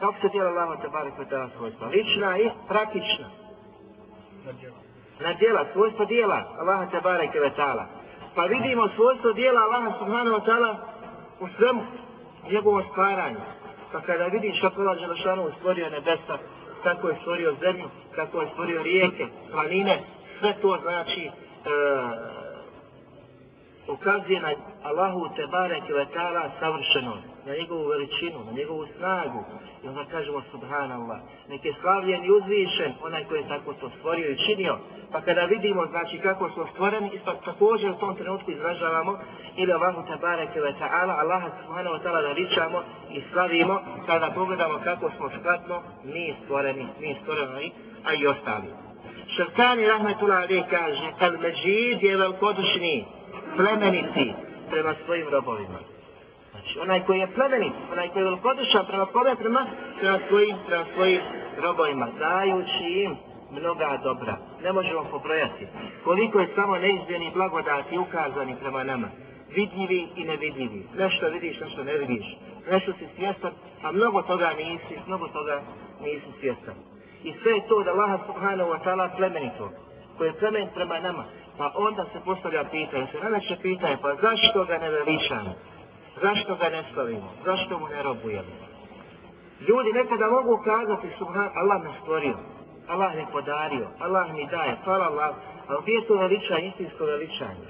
kako 0.00 0.14
se 0.20 0.28
dijela 0.28 0.50
lama 0.50 0.76
te 0.76 0.88
bare 0.88 1.10
koje 1.16 1.28
ta 1.28 1.48
svojstva? 1.56 1.88
Lična 1.88 2.38
i 2.38 2.50
praktična. 2.68 3.28
Na 5.20 5.32
djela, 5.32 5.66
svojstva 5.72 6.04
dijela 6.04 6.44
Allaha 6.58 6.86
te 6.90 7.00
bare 7.00 7.28
kevetala. 7.32 7.86
Pa 8.34 8.42
vidimo 8.42 8.88
svojstvo 8.96 9.32
dijela 9.32 9.60
Allaha 9.60 9.98
subhanahu 9.98 10.36
wa 10.36 10.44
ta'ala 10.46 10.76
u 11.40 11.46
svemu 11.56 11.82
njegovom 12.50 12.82
stvaranju. 12.90 13.40
Pa 13.92 14.00
kada 14.00 14.26
vidiš 14.26 14.60
kako 14.60 14.80
Allah 14.80 14.98
Želešanu 14.98 15.50
stvorio 15.58 15.90
nebesa, 15.90 16.38
kako 16.82 17.08
je 17.08 17.16
stvorio 17.20 17.54
zemlju, 17.60 17.88
kako 18.14 18.40
je 18.40 18.48
stvorio 18.52 18.82
rijeke, 18.82 19.26
planine, 19.52 20.02
sve 20.40 20.54
to 20.62 20.78
znači 20.82 21.30
E, 21.66 21.70
ukazuje 23.88 24.40
na 24.40 24.50
Allahu 24.82 25.28
te 25.36 25.46
bareke 25.46 25.92
ve 25.92 26.06
taala 26.14 26.50
savršeno, 26.60 27.16
na 27.46 27.52
njegovu 27.54 27.88
veličinu, 27.88 28.44
na 28.44 28.52
njegovu 28.52 28.86
snagu. 28.96 29.44
I 29.84 29.88
onda 29.88 30.04
kažemo 30.10 30.42
subhanallah, 30.50 31.18
nek 31.48 31.64
je 31.64 31.74
slavljen 31.80 32.24
i 32.24 32.30
uzvišen 32.30 32.92
onaj 33.02 33.24
koji 33.24 33.40
je 33.40 33.48
tako 33.48 33.72
to 33.72 33.90
stvorio 33.98 34.30
i 34.30 34.38
činio. 34.46 34.78
Pa 35.12 35.20
kada 35.20 35.44
vidimo 35.44 35.86
znači 35.86 36.18
kako 36.18 36.50
smo 36.50 36.66
stvoreni, 36.72 37.10
isto 37.14 37.32
također 37.44 37.90
u 37.90 37.98
tom 37.98 38.16
trenutku 38.16 38.50
izražavamo 38.50 39.18
ili 39.56 39.72
Allahu 39.72 40.02
Tebare 40.06 40.46
Kvetala, 40.46 40.70
ve 40.70 40.78
taala, 40.78 41.14
Allaha 41.14 41.48
subhanahu 41.62 41.96
wa 41.96 42.02
taala 42.02 42.20
veličamo 42.20 42.82
i 43.10 43.22
slavimo 43.32 43.80
kada 44.06 44.30
pogledamo 44.34 44.80
kako 44.84 45.10
smo 45.16 45.30
skratno 45.40 45.82
mi 46.04 46.34
stvoreni, 46.44 46.86
mi 47.00 47.16
stvoreni, 47.22 47.72
a 48.04 48.14
i 48.14 48.26
ostali. 48.26 48.85
Šerkani 49.28 49.86
Rahmetullah 49.86 50.42
Ali 50.42 50.62
kaže, 50.70 51.12
El 51.20 51.38
Međid 51.38 52.02
je 52.02 52.16
velikodušni, 52.16 53.04
plemeniti 53.56 54.34
prema 54.70 54.94
svojim 55.04 55.28
robovima. 55.28 55.78
Znači, 56.50 56.78
onaj 56.78 57.04
koji 57.04 57.18
je 57.18 57.34
plemenit, 57.34 57.72
onaj 57.92 58.08
koji 58.08 58.20
je 58.20 58.24
velikodušan 58.24 58.86
prema 58.86 59.06
kome, 59.06 59.36
prema, 59.36 59.66
prema, 60.00 60.18
svojim, 60.28 60.56
prema 60.66 60.84
svojim 60.94 61.20
robovima, 61.62 62.08
dajući 62.18 62.84
im 63.04 63.16
mnoga 63.50 64.00
dobra. 64.02 64.36
Ne 64.62 64.72
možemo 64.72 65.04
pobrojati 65.10 65.66
koliko 66.04 66.40
je 66.40 66.52
samo 66.54 66.78
neizbjeni 66.78 67.30
blagodati 67.34 67.98
ukazani 67.98 68.56
prema 68.60 68.84
nama. 68.84 69.08
Vidljivi 69.54 70.08
i 70.16 70.24
nevidljivi. 70.24 70.86
Nešto 70.98 71.28
vidiš, 71.28 71.60
nešto 71.60 71.84
ne 71.84 71.98
vidiš. 71.98 72.26
Nešto 72.70 72.92
si 72.92 73.06
svjestan, 73.16 73.52
a 73.82 73.92
mnogo 73.92 74.22
toga 74.22 74.52
nisi, 74.58 75.00
mnogo 75.06 75.28
toga 75.28 75.62
nisi 76.00 76.26
svjestan. 76.40 76.74
I 77.28 77.32
sve 77.42 77.52
je 77.52 77.66
to 77.68 77.82
da 77.82 77.90
Allah 77.90 78.20
subhanahu 78.26 78.70
wa 78.70 78.80
ta'ala 78.84 79.16
plemenitog, 79.16 79.70
koji 80.16 80.28
je 80.28 80.38
plemen 80.40 80.68
prema 80.74 80.98
nama. 81.00 81.24
Pa 81.58 81.72
onda 81.74 82.04
se 82.12 82.18
postavlja 82.24 82.64
pitanje, 82.70 83.06
se 83.12 83.18
najveće 83.20 83.56
pitanje, 83.62 83.96
pa 84.02 84.14
zašto 84.14 84.64
ga 84.64 84.78
ne 84.78 84.90
veličamo? 84.90 85.52
Zašto 86.22 86.56
ga 86.56 86.68
ne 86.68 86.84
slavimo? 86.92 87.30
Zašto 87.44 87.78
mu 87.78 87.88
ne 87.88 88.02
robujemo? 88.02 88.52
Ljudi 89.68 89.92
nekada 89.92 90.30
mogu 90.30 90.62
kazati, 90.64 91.08
subhan, 91.18 91.48
Allah 91.54 91.82
me 91.84 91.90
stvorio. 92.02 92.36
Allah 92.88 93.14
mi 93.16 93.26
podario, 93.32 93.86
Allah 93.98 94.32
mi 94.32 94.46
daje, 94.46 94.76
hvala 94.84 95.06
Allah, 95.06 95.34
ali 95.68 95.78
gdje 95.82 95.92
je 95.92 96.06
to 96.06 96.14
veličanje, 96.14 96.66
istinsko 96.66 97.04
veličanje? 97.04 97.66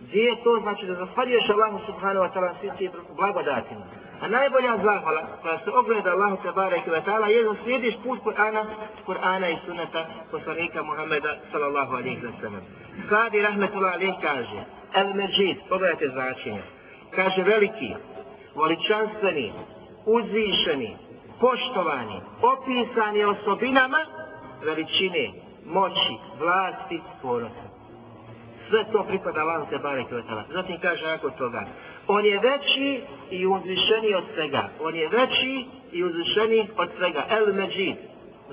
Gdje 0.00 0.22
je 0.22 0.42
to 0.44 0.58
znači 0.62 0.86
da 0.86 0.94
zahvaljuješ 0.94 1.50
Allahu 1.50 1.78
subhanahu 1.86 2.26
wa 2.26 2.32
ta'ala 2.32 2.54
svim 2.60 2.72
tim 2.78 2.90
blagodatima? 3.16 3.84
A 4.20 4.28
najbolja 4.28 4.76
zahvala 4.76 5.22
koja 5.42 5.58
se 5.58 5.70
ogleda 5.70 6.10
Allahu 6.10 6.36
Tebare 6.42 6.76
i 6.76 6.90
ta'ala 7.06 7.26
je 7.26 7.44
da 7.44 7.54
slijediš 7.62 7.94
put 8.04 8.20
Kur'ana, 8.24 8.64
Kur'ana 9.06 9.48
i 9.50 9.56
sunata 9.66 10.06
poslanika 10.30 10.82
Muhammeda 10.82 11.36
sallallahu 11.52 11.92
alaihi 11.96 12.22
wa 12.22 12.40
sallam. 12.40 12.62
Sadi 13.08 13.42
rahmetullah 13.42 13.92
alaihi 13.94 14.20
kaže, 14.22 14.64
El 14.94 15.14
Međid, 15.14 15.56
pogledajte 15.68 16.08
značenje, 16.08 16.62
kaže 17.16 17.42
veliki, 17.42 17.94
veličanstveni, 18.56 19.52
uzvišeni, 20.06 20.96
poštovani, 21.40 22.20
opisani 22.42 23.24
osobinama 23.24 23.98
veličine, 24.64 25.32
moći, 25.66 26.14
vlasti, 26.38 27.00
ponosa. 27.22 27.66
Sve 28.68 28.84
to 28.92 29.04
pripada 29.04 29.40
Allahu 29.40 29.66
te 29.70 29.76
i 29.76 30.14
ve 30.14 30.22
taala. 30.22 30.44
Zatim 30.52 30.80
kaže 30.80 31.06
nakon 31.06 31.30
toga, 31.38 31.62
on 32.08 32.24
je 32.24 32.40
veći 32.40 33.00
i 33.30 33.46
uzvišeni 33.46 34.14
od 34.14 34.24
svega. 34.34 34.68
On 34.80 34.94
je 34.94 35.08
veći 35.08 35.64
i 35.92 36.04
uzvišeni 36.04 36.68
od 36.76 36.88
svega. 36.96 37.26
El 37.30 37.54
Međid. 37.54 37.96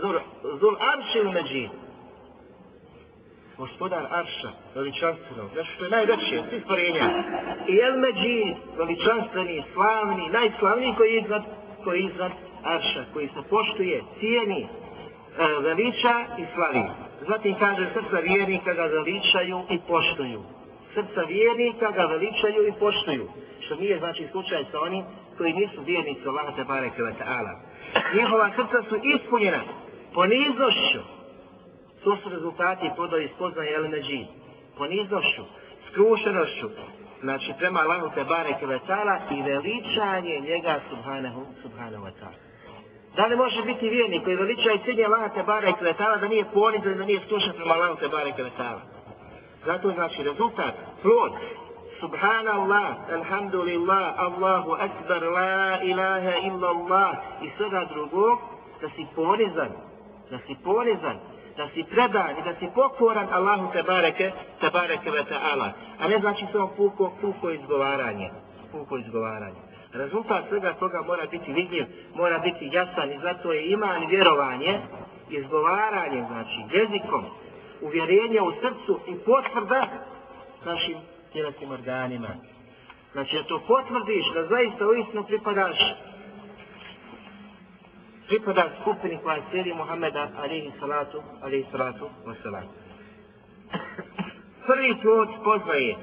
Zul, 0.01 0.19
zul 0.59 0.75
Aršil 0.79 1.31
Međid. 1.31 1.69
Gospodar 3.57 4.05
Arša, 4.11 4.51
veličanstveno, 4.75 5.49
znači 5.53 5.69
što 5.75 5.83
je 5.83 5.89
najveće 5.89 6.39
od 6.39 6.49
svih 6.49 6.63
stvorenja. 6.63 7.23
I 7.67 7.77
El 7.77 7.97
Međid, 7.99 8.55
veličanstveni, 8.77 9.63
slavni, 9.73 10.29
najslavniji 10.29 10.93
koji 10.97 11.09
je 11.13 11.21
iznad, 11.21 11.43
koji 11.83 11.99
je 11.99 12.05
iznad 12.05 12.31
Arša, 12.63 13.05
koji 13.13 13.27
se 13.27 13.49
poštuje, 13.49 14.03
cijeni, 14.19 14.61
e, 14.63 14.67
veliča 15.61 16.25
i 16.37 16.43
slavi. 16.55 16.83
Zatim 17.27 17.55
kaže 17.59 17.89
srca 17.93 18.19
vjernika 18.19 18.73
ga 18.73 18.83
veličaju 18.83 19.61
i 19.69 19.79
poštuju. 19.87 20.43
Srca 20.93 21.21
vjernika 21.27 21.91
ga 21.91 22.05
veličaju 22.05 22.67
i 22.67 22.73
poštuju. 22.79 23.27
Što 23.65 23.75
nije 23.75 23.99
znači 23.99 24.27
slučaj 24.31 24.63
sa 24.71 24.79
onim 24.81 25.03
koji 25.37 25.53
nisu 25.53 25.81
vjernici 25.81 26.27
Allaha 26.27 26.55
te 26.55 26.63
bareke 26.63 27.03
ve 27.03 27.13
ta'ala. 27.21 27.53
Njihova 28.15 28.49
srca 28.55 28.89
su 28.89 28.95
ispunjena 29.15 29.63
poniznošću. 30.13 31.01
To 32.03 32.17
su 32.17 32.29
rezultati 32.29 32.91
podovi 32.97 33.31
spoznaje 33.35 33.75
El 33.75 33.87
Međid. 33.89 34.27
Poniznošću, 34.77 35.43
skrušenošću, 35.87 36.69
znači 37.21 37.53
prema 37.59 37.79
Allahu 37.79 38.15
te 38.15 38.23
bareke 38.23 38.65
ve 38.65 38.79
ta'ala 38.87 39.15
i 39.37 39.41
veličanje 39.41 40.39
njega 40.39 40.79
subhanahu, 40.89 41.41
subhanahu 41.61 42.03
ve 42.05 42.11
ta'ala. 42.19 42.39
Da 43.15 43.25
li 43.25 43.35
može 43.35 43.63
biti 43.63 43.89
vjernik 43.89 44.23
koji 44.23 44.35
veliča 44.35 44.71
i 44.71 44.83
cilje 44.85 45.05
Allaha 45.05 45.29
te 45.29 45.43
bareke 45.43 45.83
ve 45.85 45.93
ta'ala 45.93 46.19
da 46.19 46.27
nije 46.27 46.45
ponizan, 46.53 46.97
da 46.97 47.05
nije 47.05 47.21
skrušen 47.25 47.53
prema 47.55 47.73
Allahu 47.73 47.99
te 47.99 48.07
bareke 48.07 48.43
ve 48.43 48.51
ta'ala? 48.59 48.92
Zato 49.65 49.91
znači 49.91 50.23
rezultat, 50.23 50.73
plod, 51.01 51.33
Subhanallah, 51.99 52.87
Alhamdulillah, 53.13 54.19
Allahu 54.19 54.71
Akbar, 54.71 55.23
La 55.23 55.81
ilaha 55.83 56.33
illa 56.47 56.67
Allah 56.67 57.11
i 57.41 57.49
svega 57.57 57.85
drugog, 57.93 58.39
da 58.81 58.89
si 58.89 59.05
ponizan, 59.15 59.71
da 60.31 60.37
si 60.47 60.55
ponizan, 60.63 61.17
da 61.57 61.67
si 61.73 61.83
predan 61.83 62.37
i 62.39 62.43
da 62.43 62.53
si 62.59 62.67
pokoran 62.75 63.27
Allahu 63.31 63.71
te 63.73 63.83
bareke, 63.83 64.31
te 64.59 64.69
bareke 64.69 65.11
ve 65.11 65.23
ta'ala. 65.23 65.69
A 65.99 66.07
ne 66.07 66.19
znači 66.19 66.45
samo 66.51 66.67
puko, 66.77 67.11
puko 67.21 67.49
izgovaranje. 67.49 68.29
Puko 68.71 68.97
izgovaranje. 68.97 69.61
Rezultat 69.93 70.43
svega 70.49 70.73
toga 70.73 71.01
mora 71.01 71.25
biti 71.31 71.53
vidljiv, 71.53 71.85
mora 72.15 72.39
biti 72.39 72.69
jasan 72.71 73.11
i 73.11 73.19
zato 73.19 73.53
je 73.53 73.71
iman 73.71 74.07
vjerovanje, 74.09 74.79
izgovaranje, 75.29 76.25
znači 76.27 76.59
jezikom, 76.71 77.25
uvjerenje 77.83 78.41
u 78.41 78.51
srcu 78.61 78.99
i 79.07 79.15
potvrda 79.25 79.87
našim 80.65 80.97
tjelesnim 81.31 81.71
organima. 81.71 82.29
Znači 83.11 83.35
da 83.35 83.43
to 83.43 83.61
potvrdiš, 83.67 84.25
da 84.33 84.47
zaista 84.47 84.87
uistinu 84.87 85.23
pripadaš 85.23 85.77
pripada 88.27 88.69
skupini 88.81 89.19
koja 89.23 89.41
slijedi 89.49 89.73
Muhammeda 89.73 90.29
alihi 90.37 90.71
salatu, 90.79 91.21
alihi 91.41 91.65
salatu 91.71 92.09
wasalam. 92.25 92.67
Prvi 94.67 94.95
put 95.03 95.29
poznaje 95.43 95.95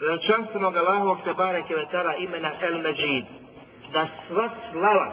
veličanstvenog 0.00 0.76
Allahovog 0.76 1.18
te 1.24 1.32
bareke 1.34 1.74
vetara 1.74 2.16
imena 2.16 2.52
El 2.60 2.78
Međid, 2.78 3.24
da 3.92 4.08
sva 4.28 4.50
slava, 4.72 5.08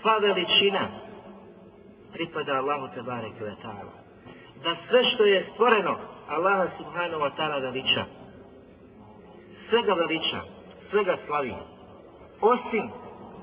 sva 0.00 0.18
veličina 0.18 1.01
pripada 2.12 2.52
Allahu 2.52 2.88
te 2.94 3.02
bareke. 3.02 3.44
Da 4.64 4.76
sve 4.88 5.04
što 5.04 5.24
je 5.24 5.46
stvoreno, 5.52 5.98
Allaha 6.28 6.66
subhanahu 6.78 7.22
wa 7.24 7.30
ta'ala 7.36 7.58
veliča. 7.62 8.04
Sve 9.68 9.82
ga 9.82 9.94
veliča, 9.94 10.40
sve 10.90 11.04
ga 11.04 11.16
slavi. 11.26 11.54
Osim, 12.40 12.90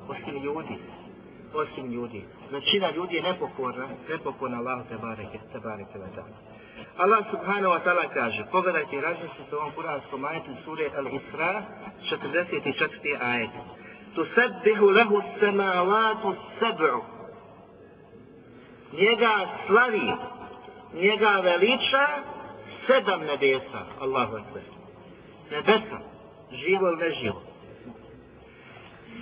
osim 0.07 0.43
ljudi, 0.43 0.77
osim 1.53 1.91
ljudi. 1.91 2.25
Većina 2.51 2.91
ljudi 2.91 3.15
je 3.15 3.21
nepokorna, 3.21 3.87
nepokorna 4.09 4.57
Allahu 4.57 4.89
te 4.89 4.97
bareke, 4.97 5.39
te. 5.51 5.59
Allah 6.97 7.21
subhanahu 7.31 7.73
wa 7.75 7.81
ta'ala 7.83 8.13
kaže, 8.13 8.45
pogledajte 8.51 8.95
i 8.95 9.01
razmislite 9.01 9.55
u 9.55 9.59
ovom 9.59 9.71
kuranskom 9.71 10.25
ajetu 10.25 10.51
sure 10.65 10.89
Al-Isra, 10.97 11.63
44. 12.11 13.17
ajet. 13.21 13.49
Tusabbihu 14.15 14.85
lehu 14.89 15.21
samavatu 15.39 16.35
sab'u. 16.59 17.18
Njega 18.93 19.47
slavi, 19.67 20.11
njega 20.93 21.29
veliča 21.43 22.07
sedam 22.87 23.21
nebesa. 23.21 23.81
Allahu 24.01 24.35
akbar. 24.35 24.61
Nebesa, 25.51 25.99
živo 26.51 26.87
ili 26.87 26.97
neživo. 26.97 27.41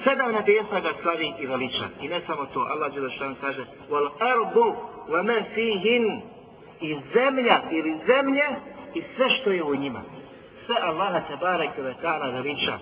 Sedam 0.04 0.32
nebesa 0.32 0.80
ga 0.80 0.92
slavi 1.02 1.34
i 1.40 1.46
veliča. 1.46 1.88
I 2.02 2.08
ne 2.08 2.22
samo 2.28 2.46
to, 2.46 2.60
Allah 2.60 2.94
Đelešan 2.94 3.36
kaže, 3.42 3.66
wal 3.90 4.10
ardu 4.20 4.76
wa 5.10 5.24
ma 5.24 5.44
fihin 5.56 6.22
i 6.82 6.98
zemlja 7.14 7.62
ili 7.72 8.00
zemlje 8.08 8.46
i 8.94 9.04
sve 9.16 9.30
što 9.30 9.52
je 9.52 9.64
u 9.64 9.76
njima. 9.76 10.02
Sve 10.66 10.76
Allaha 10.82 11.20
te 11.20 11.36
barek 11.42 11.78
ve 11.78 11.94
ta'ala 12.04 12.34
veliča. 12.34 12.80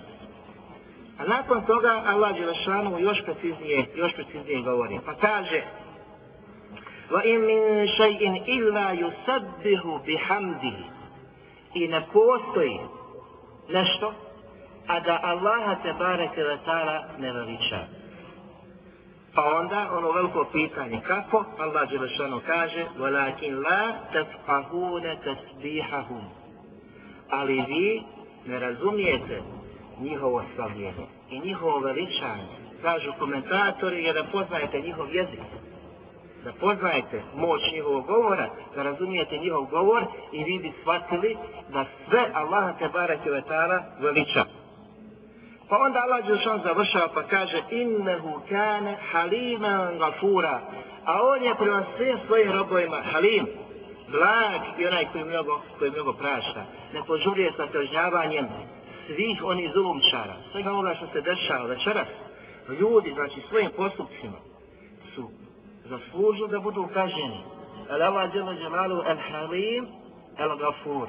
A 1.18 1.24
nakon 1.24 1.66
toga 1.66 2.02
Allah 2.06 2.34
Đelešanu 2.36 2.98
još 2.98 3.24
preciznije, 3.24 3.86
još 3.94 4.14
preciznije 4.14 4.62
govori. 4.62 4.98
Pa 5.06 5.14
kaže 5.14 5.62
Wa 7.11 7.21
in 7.23 7.45
min 7.45 7.87
shay'in 7.97 8.43
illa 8.45 8.93
yusabbihu 8.93 9.99
bihamdihi. 10.05 10.83
I 11.73 11.87
ne 11.87 12.01
postoji 12.13 12.79
nešto, 13.69 14.13
a 14.87 14.99
da 14.99 15.19
Allaha 15.23 15.75
te 15.83 15.93
bareke 15.93 16.43
ve 16.43 16.57
ta'ala 16.65 17.05
ne 17.17 17.31
veliča. 17.31 17.87
Pa 19.35 19.43
onda 19.43 19.89
ono 19.91 20.11
veliko 20.11 20.45
pitanje 20.51 21.01
kako 21.07 21.45
Allah 21.59 21.89
Đelešanu 21.89 22.41
kaže 22.45 22.85
وَلَكِنْ 22.99 23.63
لَا 23.63 23.83
تَفْقَهُونَ 24.13 25.17
تَسْبِيحَهُمْ 25.25 26.23
Ali 27.29 27.63
vi 27.67 28.03
ne 28.45 28.59
razumijete 28.59 29.41
njihovo 29.99 30.43
slavljenje 30.55 31.05
i 31.29 31.39
njihovo 31.39 31.79
veličanje. 31.79 32.47
Kažu 32.81 33.13
komentatori 33.19 34.03
je 34.03 34.13
da 34.13 34.23
poznajete 34.23 34.81
njihov 34.81 35.15
jezik. 35.15 35.39
Da 36.46 36.52
poznajete 36.60 37.22
moć 37.36 37.60
njihovog 37.72 38.06
govora, 38.06 38.48
da 38.74 38.82
razumijete 38.82 39.38
njihov 39.38 39.64
govor 39.64 40.04
i 40.32 40.44
vi 40.44 40.58
bi 40.58 40.72
shvatili 40.80 41.36
da 41.72 41.84
sve 42.08 42.30
Allah 42.34 42.78
te 42.78 42.88
barake 42.88 43.30
vetara 43.30 43.84
veliča. 44.00 44.44
Pa 45.68 45.78
onda 45.78 45.98
Allah 45.98 46.26
Đelšan 46.26 46.60
završava 46.64 47.08
pa 47.14 47.22
kaže 47.22 47.62
innehu 47.70 48.40
kane 48.48 48.96
haliman 49.12 49.98
gafura. 49.98 50.60
A 51.04 51.22
on 51.22 51.42
je 51.42 51.54
prema 51.54 51.84
svim 51.96 52.18
svojim 52.26 52.52
robovima 52.52 53.02
halim, 53.12 53.46
blag 54.08 54.60
i 54.78 54.86
onaj 54.86 55.06
koji 55.12 55.24
mnogo, 55.24 55.60
koji 55.78 55.90
mnogo 55.90 56.12
praša 56.12 56.64
Ne 56.92 57.00
požurije 57.06 57.52
sa 57.56 57.66
kažnjavanjem 57.72 58.46
svih 59.06 59.44
onih 59.44 59.70
zulumčara. 59.74 60.36
Svega 60.52 60.70
onoga 60.70 60.94
što 60.94 61.06
se 61.06 61.20
dešava 61.20 61.64
večeras. 61.64 62.08
Ljudi, 62.80 63.12
znači 63.14 63.40
svojim 63.48 63.70
postupcima 63.76 64.38
su 65.14 65.45
zaslužuju 65.86 66.48
da 66.48 66.60
budu 66.60 66.88
kaženi. 66.94 67.40
El 67.90 68.02
Allah 68.02 68.32
Đelšanu 68.32 69.02
el 69.06 69.18
halim 69.30 69.86
el 70.38 70.56
gafur 70.56 71.08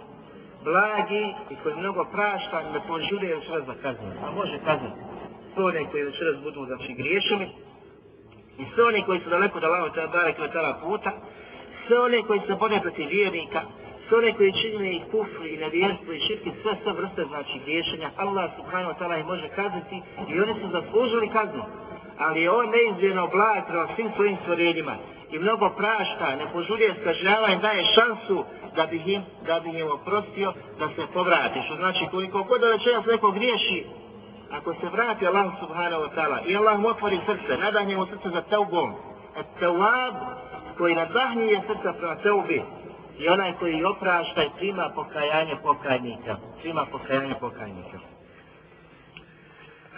blagi 0.63 1.25
i 1.49 1.55
koji 1.63 1.75
mnogo 1.75 2.05
prašta, 2.11 2.57
ne 2.73 2.79
požurije 2.87 3.35
večeras 3.35 3.65
da 3.65 3.73
kaznu. 3.73 4.11
A 4.25 4.31
može 4.31 4.57
kazniti. 4.65 4.99
Sve 5.53 5.63
one 5.65 5.85
koji 5.91 6.03
večeras 6.03 6.35
budu 6.43 6.65
znači 6.65 6.93
griješili 6.93 7.47
i 8.57 8.63
sve 8.75 8.83
one 8.83 9.01
koji 9.05 9.19
su 9.19 9.29
daleko 9.29 9.59
da 9.59 9.67
lavo 9.67 9.89
tada 9.89 10.07
dare 10.07 10.33
kvetala 10.33 10.73
puta, 10.83 11.11
sve 11.87 11.99
one 11.99 12.21
koji 12.27 12.39
se 12.47 12.53
bore 12.59 12.79
protiv 12.81 13.07
vjernika, 13.09 13.61
sve 14.07 14.17
one 14.17 14.33
koji 14.33 14.59
činili 14.61 14.89
i 14.95 15.01
kufri 15.11 15.49
i 15.53 15.57
nevjerstvo 15.57 16.13
i 16.13 16.19
širki, 16.19 16.51
sve 16.61 16.71
sve 16.83 16.91
vrste 16.93 17.23
znači 17.25 17.59
griješenja, 17.65 18.09
Allah 18.17 18.51
subhanahu 18.57 18.91
wa 18.91 18.97
ta'ala 18.99 19.19
ih 19.19 19.25
može 19.25 19.47
kazniti 19.49 20.01
i 20.29 20.39
oni 20.41 20.53
su 20.61 20.67
zaslužili 20.77 21.29
kaznu. 21.29 21.63
Ali 22.17 22.41
je 22.41 22.51
on 22.51 22.69
neizmjerno 22.69 23.27
blag 23.27 23.67
prema 23.67 23.87
svim 23.95 24.11
svojim 24.15 24.37
stvorenjima 24.41 24.95
i 25.31 25.39
mnogo 25.39 25.69
prašta, 25.69 26.35
ne 26.35 26.51
požurije 26.53 26.93
s 26.93 27.03
kažnjavanjem, 27.03 27.59
daje 27.59 27.83
šansu 27.95 28.43
da 28.75 28.85
bi 28.85 28.97
im, 29.05 29.21
da 29.47 29.59
bi 29.59 29.79
im 29.79 29.91
oprostio 29.91 30.53
da 30.79 30.87
se 30.87 31.07
povrati. 31.13 31.61
Što 31.65 31.75
znači 31.75 32.05
koliko 32.11 32.43
god 32.43 32.61
da 32.61 32.67
večeras 32.67 33.05
neko 33.05 33.31
griješi, 33.31 33.85
ako 34.51 34.73
se 34.73 34.89
vrati 34.89 35.27
Allah 35.27 35.51
subhanahu 35.59 36.03
wa 36.03 36.09
ta'ala 36.15 36.37
i 36.47 36.55
Allah 36.55 36.79
mu 36.79 36.87
otvori 36.87 37.19
srce, 37.25 37.57
nadahne 37.61 37.97
mu 37.97 38.05
srce 38.05 38.29
za 38.29 38.41
teubom, 38.41 38.93
et 39.39 39.45
teuab 39.59 40.15
koji 40.77 40.95
nadahnije 40.95 41.61
srca 41.67 41.93
prema 41.93 42.15
teubi 42.15 42.63
i 43.19 43.27
onaj 43.27 43.53
koji 43.59 43.83
oprašta 43.83 44.43
i 44.43 44.49
prima 44.57 44.91
pokajanje 44.95 45.55
pokajnika, 45.63 46.37
prima 46.61 46.85
pokajanje 46.91 47.35
pokajnika. 47.39 48.16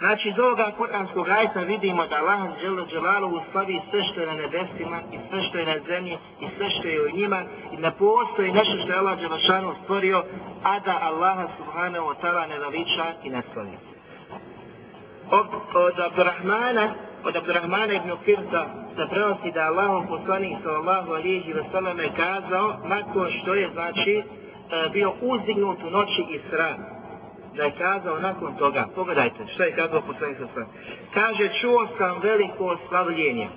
Znači, 0.00 0.28
iz 0.28 0.38
ovoga 0.38 0.72
kuranskog 0.76 1.28
ajta 1.28 1.60
vidimo 1.60 2.06
da 2.06 2.16
Allah 2.16 2.40
žele 2.60 2.86
dželalu 2.86 3.40
slavi 3.52 3.80
sve 3.90 4.02
što 4.02 4.20
je 4.20 4.26
na 4.26 4.34
nebesima 4.34 4.98
i 5.12 5.18
sve 5.28 5.42
što 5.42 5.58
je 5.58 5.66
na 5.66 5.78
zemlji 5.88 6.18
i 6.40 6.46
sve 6.56 6.70
što 6.70 6.88
je 6.88 7.02
u 7.02 7.16
njima 7.16 7.42
i 7.72 7.76
ne 7.76 7.90
postoji 7.98 8.52
nešto 8.52 8.76
što 8.78 8.92
je 8.92 8.98
Allah 8.98 9.18
dželašanu 9.18 9.74
stvorio, 9.82 10.24
a 10.62 10.78
da 10.80 10.98
Allaha 11.02 11.46
subhanahu 11.58 12.06
wa 12.10 12.14
ta'ala 12.22 12.48
ne 12.48 12.58
veliča 12.58 13.06
i 13.24 13.30
ne 13.30 13.42
slavi. 13.52 13.76
Od, 15.30 15.46
od 15.74 16.00
Abdurrahmana, 16.00 16.94
od 17.24 17.36
Abdurrahmana 17.36 17.92
ibn 17.92 18.10
Firta 18.24 18.66
se 18.96 19.02
prenosi 19.10 19.52
da 19.54 19.60
Allahom 19.60 20.06
poslanik 20.06 20.58
sallallahu 20.62 21.12
alihi 21.12 21.52
wa 21.54 21.64
sallam 21.72 21.98
je 22.00 22.10
kazao 22.16 22.76
nakon 22.84 23.30
što 23.42 23.54
je 23.54 23.70
znači 23.72 24.22
e, 24.22 24.24
bio 24.92 25.12
uzdignut 25.20 25.78
u 25.82 25.90
noći 25.90 26.22
Isra 26.30 26.99
da 27.56 27.62
je 27.62 27.72
kazao 27.78 28.18
nakon 28.18 28.56
toga, 28.56 28.88
pogledajte 28.94 29.46
što 29.54 29.62
je 29.62 29.76
kazao 29.76 30.00
poslanik 30.00 30.38
sa 30.38 30.46
sve. 30.54 30.64
Kaže, 31.14 31.48
čuo 31.60 31.88
sam 31.98 32.20
veliko 32.22 32.76
slavljenje 32.88 33.48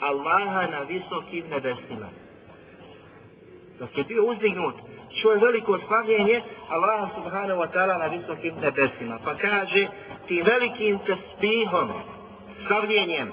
Allaha 0.00 0.66
na 0.66 0.80
visokim 0.80 1.44
nebesima. 1.50 2.08
Dok 3.78 3.98
je 3.98 4.04
bio 4.04 4.24
uzdignut, 4.24 4.74
čuo 5.22 5.32
je 5.32 5.38
veliko 5.38 5.78
slavljenje 5.78 6.40
Allaha 6.68 7.08
subhanahu 7.14 7.60
wa 7.60 7.68
ta'ala 7.72 7.98
na 7.98 8.06
visokim 8.06 8.54
nebesima. 8.60 9.18
Pa 9.24 9.34
kaže, 9.34 9.86
ti 10.26 10.42
velikim 10.42 10.98
tespihom, 10.98 11.92
slavljenjem, 12.66 13.32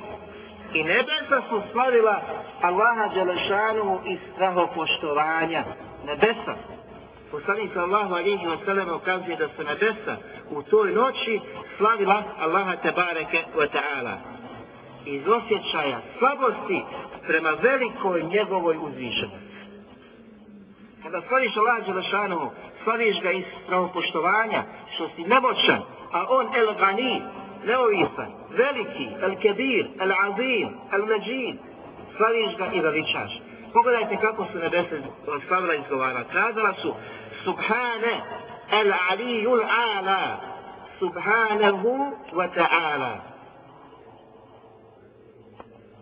i 0.73 0.83
nebesa 0.83 1.41
su 1.49 1.61
slavila 1.71 2.21
Allaha 2.61 3.07
Đelešanu 3.13 3.99
iz 4.05 4.19
strahopoštovanja. 4.33 5.63
Nebesa 6.05 6.78
poslanik 7.31 7.73
sallahu 7.73 8.13
alihi 8.15 8.45
wa 8.47 8.57
sallam 8.65 8.89
ukazuje 8.95 9.35
da 9.35 9.47
su 9.47 9.63
nebesa 9.63 10.17
u 10.49 10.63
toj 10.63 10.91
noći 10.91 11.39
slavila 11.77 12.23
Allaha 12.39 12.75
tebareke 12.75 13.43
wa 13.55 13.67
ta'ala. 13.75 14.15
Iz 15.05 15.21
osjećaja 15.27 16.01
slabosti 16.19 16.83
prema 17.27 17.49
velikoj 17.49 18.23
njegovoj 18.23 18.77
uzvišenosti. 18.77 19.49
Kada 21.03 21.21
slaviš 21.27 21.57
Allaha 21.57 21.79
Đelešanu, 21.79 22.51
slaviš 22.83 23.21
ga 23.21 23.31
iz 23.31 23.45
pravopoštovanja, 23.67 24.63
što 24.95 25.09
si 25.15 25.21
nemoćan, 25.23 25.81
a 26.11 26.25
on 26.29 26.45
el 26.55 26.73
gani, 26.79 27.21
neovisan, 27.65 28.31
veliki, 28.49 29.07
el 29.21 29.35
kebir, 29.41 29.87
el 29.99 30.11
azim, 30.25 30.69
el 30.93 31.05
međid, 31.05 31.55
slaviš 32.17 32.57
ga 32.57 32.65
i 32.73 32.79
veličaš. 32.79 33.31
Pogledajte 33.73 34.17
kako 34.21 34.45
su 34.51 34.57
nebese 34.57 35.01
slavila 35.47 35.75
izgovara. 35.75 36.23
Kazala 36.23 36.73
su, 36.73 36.93
Subhane 37.43 38.23
el 38.71 38.93
alijul 39.11 39.63
ala, 39.63 40.39
subhanahu 40.99 42.13
wa 42.33 42.47
ta'ala. 42.47 43.13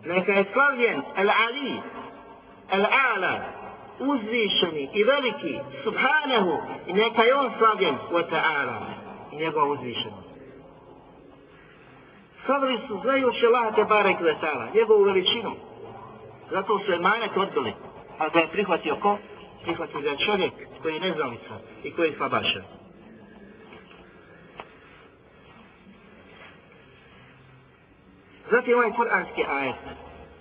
Neka 0.04 0.32
je 0.32 0.44
slavljen 0.52 1.02
el 1.16 1.30
ali, 1.30 1.82
el 2.70 2.86
ala, 3.14 3.40
uzvišeni 3.98 4.90
i 4.92 5.04
veliki, 5.04 5.58
subhanahu, 5.84 6.58
i 6.86 6.92
neka 6.92 7.22
je 7.22 7.34
on 7.34 7.50
slavljen 7.58 7.96
wa 8.10 8.22
ta'ala, 8.30 8.80
i 9.32 9.36
njegova 9.36 9.66
uzvišenost. 9.66 10.28
Slavili 12.46 12.78
su 12.88 13.00
znajući 13.02 13.46
Allah 13.46 13.74
te 13.74 13.84
barek 13.84 14.20
vetala, 14.20 14.68
njegovu 14.74 15.02
veličinu. 15.04 15.52
Zato 16.50 16.78
su 16.78 16.92
emanet 16.92 17.36
odbili. 17.36 17.72
A 18.18 18.28
da 18.28 18.38
je 18.38 18.48
prihvatio 18.48 18.96
ko? 18.96 19.18
Prihvatili 19.68 20.02
da 20.02 20.10
je 20.10 20.26
čovjek 20.26 20.52
koji 20.82 20.94
je 20.94 21.00
neznalica 21.00 21.54
i 21.84 21.90
koji 21.92 22.08
je 22.08 22.16
slabašan. 22.16 22.62
Zatim 28.50 28.74
ovaj 28.74 28.92
kuranski 28.92 29.44
ajet, 29.48 29.76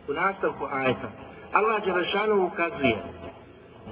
u 0.07 0.13
nastavku 0.13 0.65
ajeta, 0.71 1.09
Allah 1.53 1.83
Đelešanu 1.85 2.45
ukazuje 2.45 2.97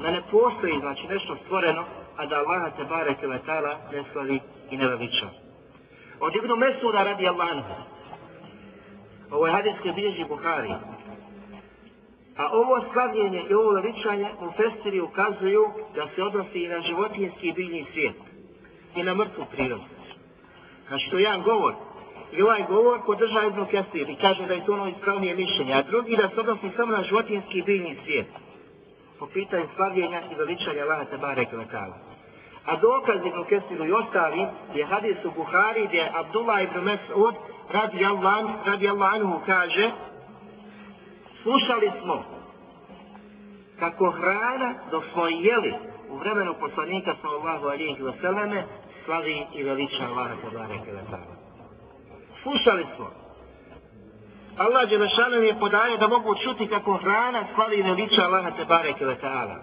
da 0.02 0.12
ne 0.12 0.22
postoji 0.32 0.80
znači 0.80 1.08
nešto 1.08 1.38
stvoreno, 1.46 1.86
a 2.18 2.26
da 2.26 2.36
Allah 2.36 2.74
te 2.78 2.84
barek 2.84 3.18
vetala 3.22 3.80
ne 3.92 4.04
slavi 4.12 4.40
i 4.72 4.78
ne 4.78 4.88
veliča. 4.88 5.28
Od 6.20 6.36
Ibnu 6.36 6.56
Mesuda 6.56 7.04
radi 7.04 7.28
Allah 7.28 7.66
Ovo 9.32 9.48
je 9.48 9.54
hadis 9.54 9.96
bilježi 9.96 10.26
Buhari. 10.30 10.74
A 12.38 12.50
ovo 12.52 12.84
slavljenje 12.94 13.44
i 13.50 13.54
ovo 13.54 13.72
veličanje 13.72 14.30
u 14.42 14.52
festiri 14.52 15.02
ukazuju 15.02 15.66
da 15.96 16.08
se 16.16 16.24
odnosi 16.24 16.60
i 16.64 16.68
na 16.68 16.82
životinjski 16.82 17.48
i 17.48 17.54
biljni 17.54 17.86
svijet. 17.94 18.16
I 18.96 19.04
na 19.04 19.16
mrtvu 19.16 19.46
prirodu. 19.52 19.84
Znači 20.88 21.10
to 21.10 21.18
je 21.18 21.24
jedan 21.24 21.42
govor. 21.42 21.74
I 22.32 22.42
ovaj 22.42 22.64
govor 22.68 23.00
podrža 23.06 23.44
Ibn 23.44 23.66
Kesir 23.66 24.10
i 24.10 24.16
kaže 24.16 24.46
da 24.48 24.54
je 24.54 24.66
to 24.66 24.74
ono 24.74 24.88
ispravnije 24.88 25.36
mišljenje. 25.36 25.74
A 25.74 25.82
drugi 25.82 26.18
da 26.18 26.30
se 26.30 26.40
odnosi 26.40 26.76
samo 26.76 26.92
na 26.92 27.04
životinjski 27.04 27.58
i 27.58 27.64
biljni 27.64 27.98
svijet. 28.04 28.28
Po 29.20 29.26
pitanju 29.28 29.68
slavljenja 29.76 30.22
i 30.32 30.36
veličanja 30.36 30.84
Allaha 30.84 31.06
Tebare 31.06 31.46
Kvetala. 31.46 31.98
A 32.66 32.76
dokaz 32.76 33.20
Ibn 33.26 33.44
Kesiru 33.50 33.86
i 33.86 33.92
ostali 33.92 34.48
je 34.74 34.86
hadis 34.86 35.18
u 35.26 35.32
Buhari 35.32 35.88
gdje 35.88 36.12
Abdullah 36.14 36.64
ibn 36.64 36.80
Mes'ud 36.80 37.36
radi 37.72 38.06
Allah, 38.06 38.46
radi 38.66 38.90
Allah 38.90 39.14
anhu 39.14 39.40
kaže 39.46 39.92
slušali 41.46 41.92
smo 42.02 42.24
kako 43.80 44.12
hrana 44.12 44.70
dok 44.92 45.04
smo 45.14 45.28
jeli 45.28 45.74
u 46.10 46.18
vremenu 46.18 46.54
poslanika 46.60 47.16
sallallahu 47.22 47.66
alihi 47.68 48.04
vseleme 48.04 48.64
slavi 49.06 49.46
i 49.54 49.64
veliča 49.64 50.04
Allaha 50.10 50.36
tabareke 50.44 50.92
wa 50.92 51.06
ta'ala. 51.12 51.36
Slušali 52.44 52.86
smo. 52.96 53.10
Allah 54.58 54.90
Đelešanu 54.90 55.36
je 55.36 55.60
podaje 55.60 55.98
da 55.98 56.08
mogu 56.08 56.36
čuti 56.44 56.68
kako 56.68 56.98
hrana 56.98 57.48
slavi 57.56 57.76
i 57.76 57.82
veliča 57.82 58.22
Allaha 58.24 58.52
tabareke 58.52 59.06
wa 59.06 59.16
ta'ala. 59.22 59.58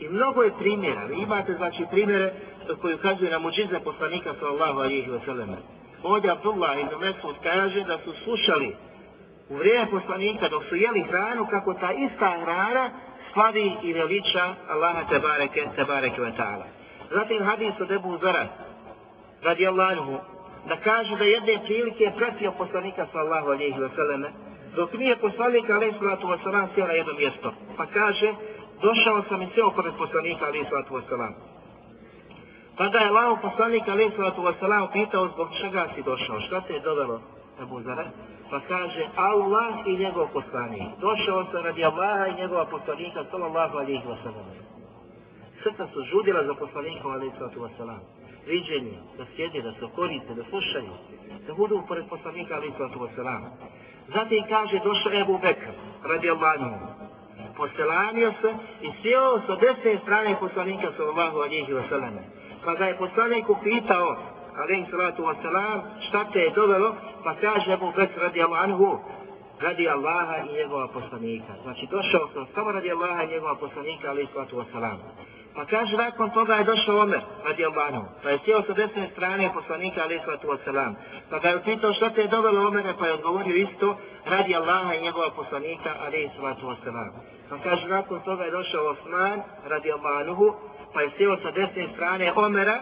I 0.00 0.08
mnogo 0.08 0.42
je 0.42 0.58
primjera. 0.58 1.04
Vi 1.04 1.22
imate 1.22 1.54
znači 1.54 1.84
primjere 1.90 2.32
koji 2.80 2.94
ukazuju 2.94 3.30
na 3.30 3.38
muđizne 3.38 3.80
poslanika 3.80 4.34
sallallahu 4.40 4.78
alihi 4.78 5.10
vseleme. 5.10 5.56
ovdje 6.02 6.30
Abdullah 6.30 6.80
ibn 6.80 6.94
Mesud 7.00 7.36
kaže 7.42 7.84
da 7.84 7.98
su 7.98 8.12
slušali 8.24 8.76
u 9.48 9.56
vrijeme 9.56 9.90
poslanika 9.90 10.48
dok 10.48 10.64
su 10.64 10.76
jeli 10.76 11.02
hranu 11.02 11.46
kako 11.46 11.74
ta 11.74 11.92
ista 11.92 12.36
hrana 12.42 12.90
slavi 13.32 13.72
i 13.82 13.92
veliča 13.92 14.54
Allaha 14.68 15.08
tebareke 15.10 15.68
tebareke 15.76 16.20
ve 16.20 16.32
ta'ala. 16.36 16.64
Zatim 17.10 17.42
hadis 17.44 17.80
od 17.80 17.90
Ebu 17.90 18.18
Zara 18.18 18.46
radi 19.42 19.66
Allahu 19.66 20.18
da 20.68 20.76
kaže 20.76 21.16
da 21.16 21.24
jedne 21.24 21.60
prilike 21.64 22.04
je 22.04 22.16
pratio 22.16 22.52
poslanika 22.58 23.06
sallahu 23.12 23.48
alihi 23.50 23.80
wa 23.80 23.90
sallame 23.96 24.28
dok 24.76 24.92
nije 24.92 25.16
poslanik 25.16 25.70
alihi 25.70 25.98
sallatu 25.98 26.26
wa 26.26 26.42
sallam 26.42 26.68
sjel 26.74 26.86
na 26.86 26.92
jedno 26.92 27.12
mjesto. 27.12 27.52
Pa 27.76 27.86
kaže 27.86 28.34
došao 28.82 29.22
sam 29.28 29.42
i 29.42 29.48
sjel 29.54 29.70
pored 29.70 29.94
poslanika 29.98 30.46
alihi 30.46 30.64
sallatu 30.70 30.94
wa 30.94 31.02
sallam. 31.08 31.34
Tada 32.76 32.98
je 32.98 33.08
Allah 33.08 33.38
poslanik 33.42 33.88
alihi 33.88 34.16
sallatu 34.16 34.42
wasalam 34.42 34.88
pitao 34.92 35.28
zbog 35.28 35.48
čega 35.60 35.88
si 35.94 36.02
došao, 36.02 36.40
šta 36.40 36.60
te 36.60 36.72
je 36.72 36.80
dovelo 36.80 37.20
Ebu 37.60 37.82
Zara? 37.82 38.10
Pa 38.50 38.60
kaže 38.68 39.08
Allah 39.16 39.74
i 39.86 39.96
njegov 39.96 40.28
poslanik. 40.32 40.82
Došao 41.00 41.44
sam 41.44 41.64
radi 41.64 41.84
Allaha 41.84 42.26
i 42.26 42.34
njegova 42.34 42.66
poslanika 42.66 43.24
sallallahu 43.30 43.78
alaihi 43.78 44.06
wasalam. 44.06 44.46
Srca 45.62 45.86
su 45.92 46.02
žudila 46.02 46.44
za 46.44 46.54
poslanikom, 46.54 47.12
alihi 47.12 47.32
sallatu 47.38 47.60
wasalam. 47.60 48.00
Viđenje, 48.46 48.98
da 49.18 49.24
sjede, 49.36 49.62
da 49.62 49.72
se 49.72 49.86
koriste, 49.94 50.34
da 50.34 50.44
slušaju, 50.44 50.92
da 51.46 51.54
budu 51.54 51.82
pored 51.88 52.04
poslanika 52.08 52.54
alihi 52.54 52.74
sallatu 52.76 52.98
wasalam. 52.98 53.42
Zatim 54.14 54.44
kaže 54.48 54.78
došao 54.84 55.20
Ebu 55.20 55.38
Bekr 55.38 55.70
radi 56.04 56.30
Allaha 56.30 57.02
poselanio 57.56 58.32
se 58.40 58.54
i 58.80 58.90
sjeo 59.02 59.40
sa 59.46 59.56
desne 59.56 59.98
strane 60.02 60.36
poslanika 60.40 60.92
sallallahu 60.96 61.36
alaihi 61.36 61.72
wasalam 61.72 62.14
pa 62.64 62.74
ga 62.74 62.84
je 62.86 62.96
poslanik 62.96 63.48
upitao, 63.48 64.16
alaihi 64.56 64.90
salatu 64.90 65.22
wasalam, 65.22 65.80
šta 66.08 66.24
te 66.32 66.38
je 66.38 66.50
dovelo, 66.50 66.94
pa 67.24 67.34
kaže 67.34 67.76
mu 67.76 67.92
Bekr 67.96 68.20
radi 68.20 68.40
anhu, 68.42 68.98
radi 69.60 69.88
Allaha 69.88 70.36
i 70.36 70.52
njegova 70.52 70.88
poslanika. 70.88 71.52
Znači 71.62 71.86
došao 71.90 72.28
sam 72.34 72.46
samo 72.54 72.72
radi 72.72 72.90
Allaha 72.90 73.22
i 73.22 73.28
njegova 73.28 73.54
poslanika, 73.54 74.10
alaih 74.10 74.28
salatu 74.32 74.56
wasalam. 74.56 74.96
Pa 75.54 75.64
kaže, 75.64 75.96
nakon 75.96 76.30
toga 76.30 76.54
je 76.54 76.64
došao 76.64 77.00
Omer, 77.00 77.20
radi 77.44 77.64
Albanu, 77.64 78.04
pa 78.22 78.30
je 78.30 78.38
sjeo 78.44 78.62
sa 78.62 78.72
desne 78.72 79.08
strane 79.12 79.50
poslanika, 79.54 80.00
ali 80.02 80.16
islatu 80.16 80.48
wasalam. 80.48 80.94
Pa 81.30 81.38
ga 81.38 81.48
je 81.48 81.56
upitao 81.56 81.92
šta 81.92 82.10
te 82.10 82.20
je 82.20 82.28
dovelo 82.28 82.68
Omere, 82.68 82.94
pa 82.98 83.06
je 83.06 83.12
odgovorio 83.12 83.56
isto, 83.56 83.96
radi 84.26 84.56
Allaha 84.56 84.94
i 84.94 85.02
njegova 85.02 85.30
poslanika, 85.30 85.90
ali 86.04 86.24
islatu 86.24 86.66
wasalam. 86.66 87.10
Pa 87.50 87.58
kaže, 87.58 87.88
nakon 87.88 88.20
toga 88.20 88.44
je 88.44 88.50
došao 88.50 88.86
Osman, 88.86 89.42
radi 89.68 89.92
Albanuhu, 89.92 90.54
pa 90.94 91.00
je 91.00 91.10
sjeo 91.16 91.36
sa 91.36 91.50
desne 91.50 91.88
strane 91.94 92.32
Omera, 92.36 92.80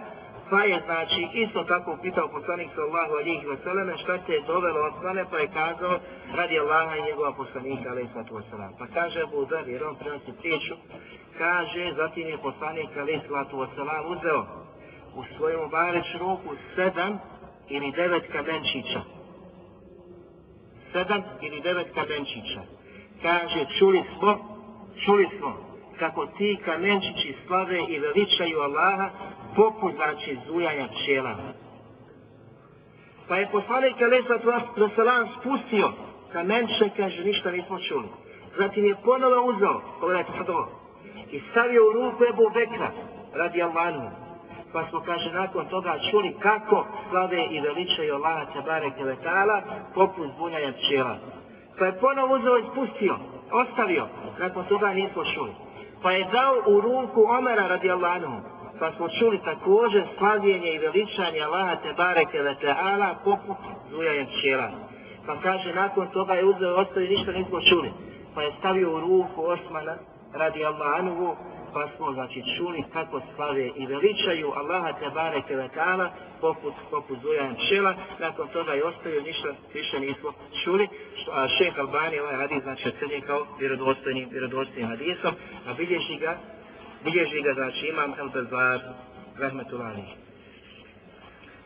pa 0.50 0.62
je 0.62 0.80
znači 0.86 1.22
isto 1.34 1.64
tako 1.64 1.98
pitao 2.02 2.28
poslanik 2.28 2.70
sallahu 2.74 3.12
alihi 3.12 3.46
vseleme 3.46 3.98
šta 3.98 4.18
te 4.18 4.32
je 4.32 4.42
dovelo 4.46 4.80
Osmane, 4.88 5.24
pa 5.30 5.38
je 5.38 5.46
kazao 5.46 5.98
radi 6.34 6.58
Allaha 6.58 6.96
i 6.96 7.02
njegova 7.02 7.32
poslanika 7.32 7.90
alihi 7.90 8.08
sallatu 8.12 8.36
vseleme. 8.36 8.72
Pa 8.78 8.86
kaže 8.86 9.22
Abu 9.22 9.44
Dhar, 9.44 9.68
jer 9.68 9.84
on 9.84 9.96
prenosi 9.96 10.32
priču, 10.40 10.74
kaže, 11.38 11.92
zatim 11.96 12.28
je 12.28 12.38
poslanik 12.38 12.90
alihi 12.96 13.20
sallatu 13.26 13.60
vseleme 13.60 14.00
uzeo 14.14 14.40
u 15.14 15.22
svojom 15.36 15.70
bareć 15.70 16.06
ruku 16.20 16.50
sedam 16.74 17.18
ili 17.68 17.92
devet 17.92 18.24
kamenčića. 18.32 19.00
Sedam 20.92 21.22
ili 21.42 21.60
devet 21.60 21.88
kamenčića. 21.94 22.62
Kaže, 23.22 23.66
čuli 23.78 24.02
smo, 24.18 24.30
čuli 25.04 25.28
smo 25.38 25.70
kako 25.98 26.26
ti 26.26 26.58
kamenčići 26.64 27.36
slave 27.46 27.78
i 27.88 27.98
veličaju 27.98 28.60
Allaha 28.60 29.10
poput 29.56 29.94
znači 29.94 30.38
zujanja 30.46 30.88
pčela. 30.88 31.36
Pa 33.28 33.36
je 33.36 33.48
poslanik 33.52 33.96
Alesat 34.02 34.42
Rasalan 34.76 35.28
spustio 35.40 35.92
kamenče, 36.32 36.90
kaže, 36.96 37.24
ništa 37.24 37.50
nismo 37.50 37.78
čuli. 37.78 38.08
Zatim 38.58 38.84
je 38.84 38.96
ponovo 39.04 39.46
uzao, 39.46 39.82
pogledajte 40.00 40.32
sad 40.38 40.50
ovo, 40.50 40.68
i 41.30 41.40
stavio 41.50 41.82
u 41.88 41.92
ruku 41.92 42.24
Ebu 42.30 42.50
Bekra, 42.54 42.90
radi 43.34 43.62
Almanu. 43.62 44.10
Pa 44.72 44.86
smo, 44.88 45.00
kaže, 45.00 45.32
nakon 45.32 45.68
toga 45.68 45.94
čuli 46.10 46.36
kako 46.38 46.86
slave 47.10 47.46
i 47.50 47.60
veličaju 47.60 48.14
Allaha 48.14 48.52
Tebare 48.52 48.90
Kevetala 48.98 49.62
poput 49.94 50.26
zbunjanja 50.34 50.72
pčela. 50.72 51.16
Pa 51.78 51.86
je 51.86 51.98
ponovo 52.00 52.34
uzao 52.34 52.58
i 52.58 52.64
spustio, 52.72 53.16
ostavio, 53.52 54.08
nakon 54.38 54.64
toga 54.64 54.88
nismo 54.88 55.24
čuli. 55.34 55.50
Pa 56.02 56.10
je 56.10 56.28
dao 56.32 56.54
u 56.66 56.80
ruku 56.80 57.24
Omera 57.38 57.66
radi 57.66 57.90
Almanu, 57.90 58.40
pa 58.81 58.93
smo 58.97 59.09
čuli 59.19 59.38
također 59.45 60.03
slavljenje 60.19 60.71
i 60.73 60.79
veličanje 60.79 61.40
Allaha 61.40 61.77
te 61.77 61.93
bareke 61.97 62.43
ve 62.43 62.55
ta'ala 62.62 63.14
poput 63.25 63.57
zujanja 63.90 64.27
pčela. 64.27 64.71
Pa 65.27 65.40
kaže, 65.43 65.75
nakon 65.75 66.09
toga 66.09 66.35
je 66.35 66.45
uzeo 66.45 66.77
ostavi, 66.77 67.09
ništa 67.09 67.33
nismo 67.33 67.61
čuli. 67.69 67.90
Pa 68.35 68.43
je 68.43 68.53
stavio 68.59 68.93
u 68.97 69.01
ruku 69.01 69.43
Osmana 69.43 69.95
radi 70.33 70.64
Allahanuhu, 70.64 71.37
pa 71.73 71.88
smo 71.97 72.12
znači 72.12 72.43
čuli 72.57 72.85
kako 72.93 73.21
slave 73.35 73.71
i 73.77 73.87
veličaju 73.87 74.53
Allaha 74.57 74.93
te 74.93 75.11
bareke 75.14 75.57
ve 75.57 75.69
ta'ala 75.77 76.09
poput, 76.40 76.75
poput 76.90 77.19
zujanja 77.23 77.55
pčela. 77.55 77.95
Nakon 78.19 78.49
toga 78.49 78.73
je 78.73 78.85
ostavio, 78.85 79.21
ništa 79.23 79.49
više 79.75 80.01
nismo 80.01 80.33
čuli. 80.64 80.88
Što, 81.16 81.31
a 81.33 81.49
šeh 81.49 81.79
Albani 81.79 82.21
ovaj 82.21 82.37
hadis 82.37 82.62
znači 82.62 82.88
ocenje 82.88 83.21
kao 83.21 83.47
vjerodostojnim, 83.61 84.29
vjerodostojnim 84.31 84.88
hadisom, 84.88 85.35
a 85.69 85.75
bilježi 85.75 86.16
ga 86.16 86.38
bilježi 87.04 87.42
ga, 87.42 87.52
znači, 87.54 87.86
imam 87.86 88.14
El 88.18 88.28
Bezar, 88.28 88.80
rahmetulani. 89.38 90.04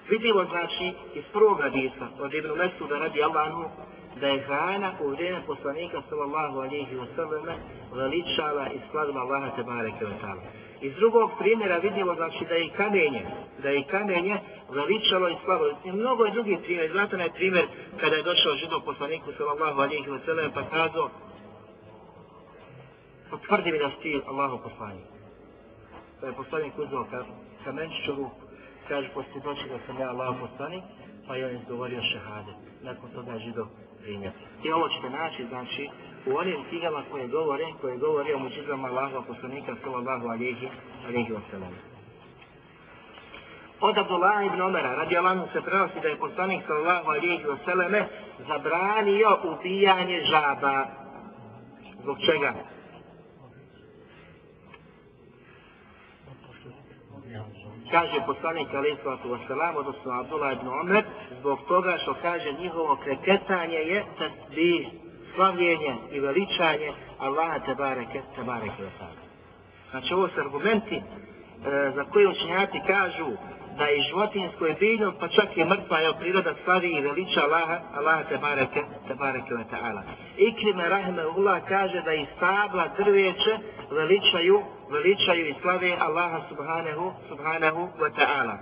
Vidimo, 0.09 0.45
znači, 0.45 0.93
iz 1.15 1.25
prvog 1.33 1.61
hadisa, 1.61 2.07
od 2.21 2.35
Ibn 2.35 2.49
Mesuda 2.59 2.99
radi 2.99 3.23
Allahu, 3.23 3.65
da 4.21 4.29
je 4.29 4.41
hrana 4.41 4.93
u 5.01 5.09
vrijeme 5.09 5.43
poslanika, 5.47 6.03
sallallahu 6.09 6.59
alihi 6.59 6.97
wa 6.97 7.07
sallam, 7.17 7.57
veličala 7.95 8.67
i 8.69 8.79
slavila 8.91 9.21
Allaha 9.21 9.57
te 9.57 9.63
bareke 9.63 10.05
ta'ala. 10.05 10.43
Iz 10.81 10.95
drugog 10.95 11.31
primjera 11.39 11.79
vidimo, 11.79 12.15
znači, 12.15 12.45
da 12.49 12.55
je 12.55 12.71
kamenje, 12.77 13.23
da 13.63 13.69
je 13.69 13.85
kamenje 13.91 14.37
veličalo 14.71 15.29
i 15.29 15.37
slavilo. 15.45 15.79
I 15.85 15.93
mnogo 15.93 16.25
je 16.25 16.33
drugih 16.33 16.59
primjer. 16.63 16.91
Znate 16.93 17.17
je 17.17 17.33
primjer 17.33 17.67
kada 18.01 18.17
je 18.17 18.23
došao 18.23 18.55
židov 18.55 18.81
poslaniku, 18.81 19.33
sallallahu 19.33 19.81
alihi 19.81 20.09
wa 20.09 20.25
sallam, 20.25 20.51
pa 20.55 20.63
kazao, 20.63 21.11
potvrdi 23.31 23.73
mi 23.73 23.79
da 23.79 23.91
si 24.03 24.21
Allahu 24.27 24.59
poslanik 24.63 25.14
pa 26.25 26.29
je 26.29 26.37
poslanik 26.37 26.79
uzeo 26.79 27.05
ka, 27.11 27.25
kamenčić 27.65 28.07
ruku, 28.09 28.31
kaže 28.89 29.09
poslije 29.15 29.41
doći 29.45 29.69
da 29.69 29.79
sam 29.87 30.01
ja 30.01 30.09
Allah 30.09 30.37
poslanik, 30.41 30.85
pa 31.27 31.37
je 31.37 31.47
on 31.47 31.57
izgovorio 31.57 32.03
šehade. 32.03 32.53
Nakon 32.83 33.11
toga 33.11 33.39
židov 33.39 33.67
primjer. 34.03 34.33
I 34.65 34.73
ovo 34.73 34.89
ćete 34.89 35.11
naći, 35.11 35.47
znači, 35.49 35.89
u 36.27 36.37
onim 36.37 36.65
knjigama 36.69 37.03
koje 37.11 37.29
govore, 37.29 37.65
koje 37.81 37.97
govore 37.97 38.35
o 38.35 38.39
muđizama 38.39 38.89
Allaha 38.89 39.21
poslanika, 39.27 39.75
sallallahu 39.83 40.29
alihi, 40.29 40.69
alihi 41.07 41.33
wasallam. 41.33 41.73
Od 43.81 43.99
Abdullah 43.99 44.47
ibn 44.47 44.61
Omera, 44.61 44.95
radi 44.95 45.17
Allahu 45.17 45.49
se 45.53 45.63
prenosi 45.63 46.01
da 46.03 46.09
je 46.09 46.19
poslanik 46.19 46.63
sallallahu 46.67 47.11
alihi 47.11 47.45
wasallame 47.45 48.05
zabranio 48.49 49.39
ubijanje 49.45 50.21
žaba. 50.25 50.87
Zbog 52.03 52.17
čega? 52.27 52.74
Kaže 57.91 58.27
poslanik 58.27 58.75
alaih 58.75 58.97
sallatu 59.03 59.29
wasalam, 59.29 59.77
odnosno 59.77 60.13
Abdullah 60.13 60.53
ibn 60.53 60.69
Omer, 60.69 61.05
zbog 61.41 61.59
toga 61.69 61.99
što 62.03 62.15
kaže 62.23 62.53
njihovo 62.53 62.97
kreketanje 62.97 63.77
je 63.77 64.05
tasbih, 64.19 64.89
slavljenje 65.35 65.95
i 66.13 66.21
veličanje 66.21 66.93
Allaha 67.19 67.59
tebareke, 67.59 68.23
tebareke 68.37 68.83
wasalam. 68.83 69.25
Znači 69.91 70.15
ovo 70.15 70.29
su 70.29 70.41
argumenti 70.41 70.97
e, 70.97 71.03
za 71.95 72.05
koje 72.05 72.29
učenjati 72.29 72.81
kažu 72.87 73.27
da 73.79 73.85
je 73.85 74.03
životinsko 74.03 74.67
je 74.67 74.75
biljno, 74.75 75.13
pa 75.21 75.29
čak 75.29 75.57
je 75.57 75.65
mrtva, 75.65 75.99
je 75.99 76.13
priroda 76.19 76.55
slavi 76.65 76.91
i 76.93 77.01
veliča 77.01 77.41
Allaha, 77.45 77.79
Allaha 77.95 78.23
te 78.29 78.39
bareke, 78.39 78.83
te 79.09 79.15
bareke 79.15 79.55
wa 79.55 79.65
ta'ala. 79.73 80.03
Ikrime 80.37 80.89
Rahmeullah 80.89 81.63
kaže 81.69 82.03
da 82.03 82.13
i 82.15 82.27
stabla 82.37 82.89
drveće 82.99 83.59
veličaju 83.91 84.63
veličaju 84.91 85.49
i 85.49 85.55
slave 85.63 85.97
Allaha 86.01 86.41
subhanahu, 86.49 87.13
subhanahu 87.29 87.89
wa 87.99 88.11
ta'ala. 88.19 88.57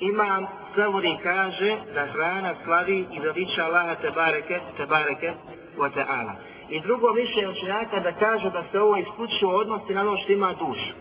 Imam 0.00 0.46
Savuri 0.74 1.16
kaže 1.22 1.76
da 1.94 2.06
hrana 2.06 2.54
slavi 2.64 3.06
i 3.12 3.20
veliča 3.20 3.64
Allaha 3.64 3.94
te 3.94 4.10
bareke, 4.10 4.60
te 4.76 4.86
bareke 4.86 5.32
wa 5.78 5.90
ta'ala. 5.96 6.32
I 6.70 6.80
drugo 6.80 7.08
više 7.12 7.48
učenjaka 7.48 8.00
da 8.00 8.12
kaže 8.12 8.50
da 8.50 8.64
se 8.72 8.80
ovo 8.80 8.96
isključivo 8.96 9.56
odnosi 9.56 9.94
na 9.94 10.00
ono 10.00 10.16
što 10.16 10.32
ima 10.32 10.52
dušu. 10.52 10.92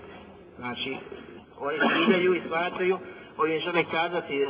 Znači, 0.57 0.97
oni 1.59 1.77
ciljaju 2.05 2.35
i 2.35 2.41
smatraju, 2.47 2.97
oni 3.37 3.59
žele 3.59 3.83
kazati 3.91 4.41
e, 4.41 4.47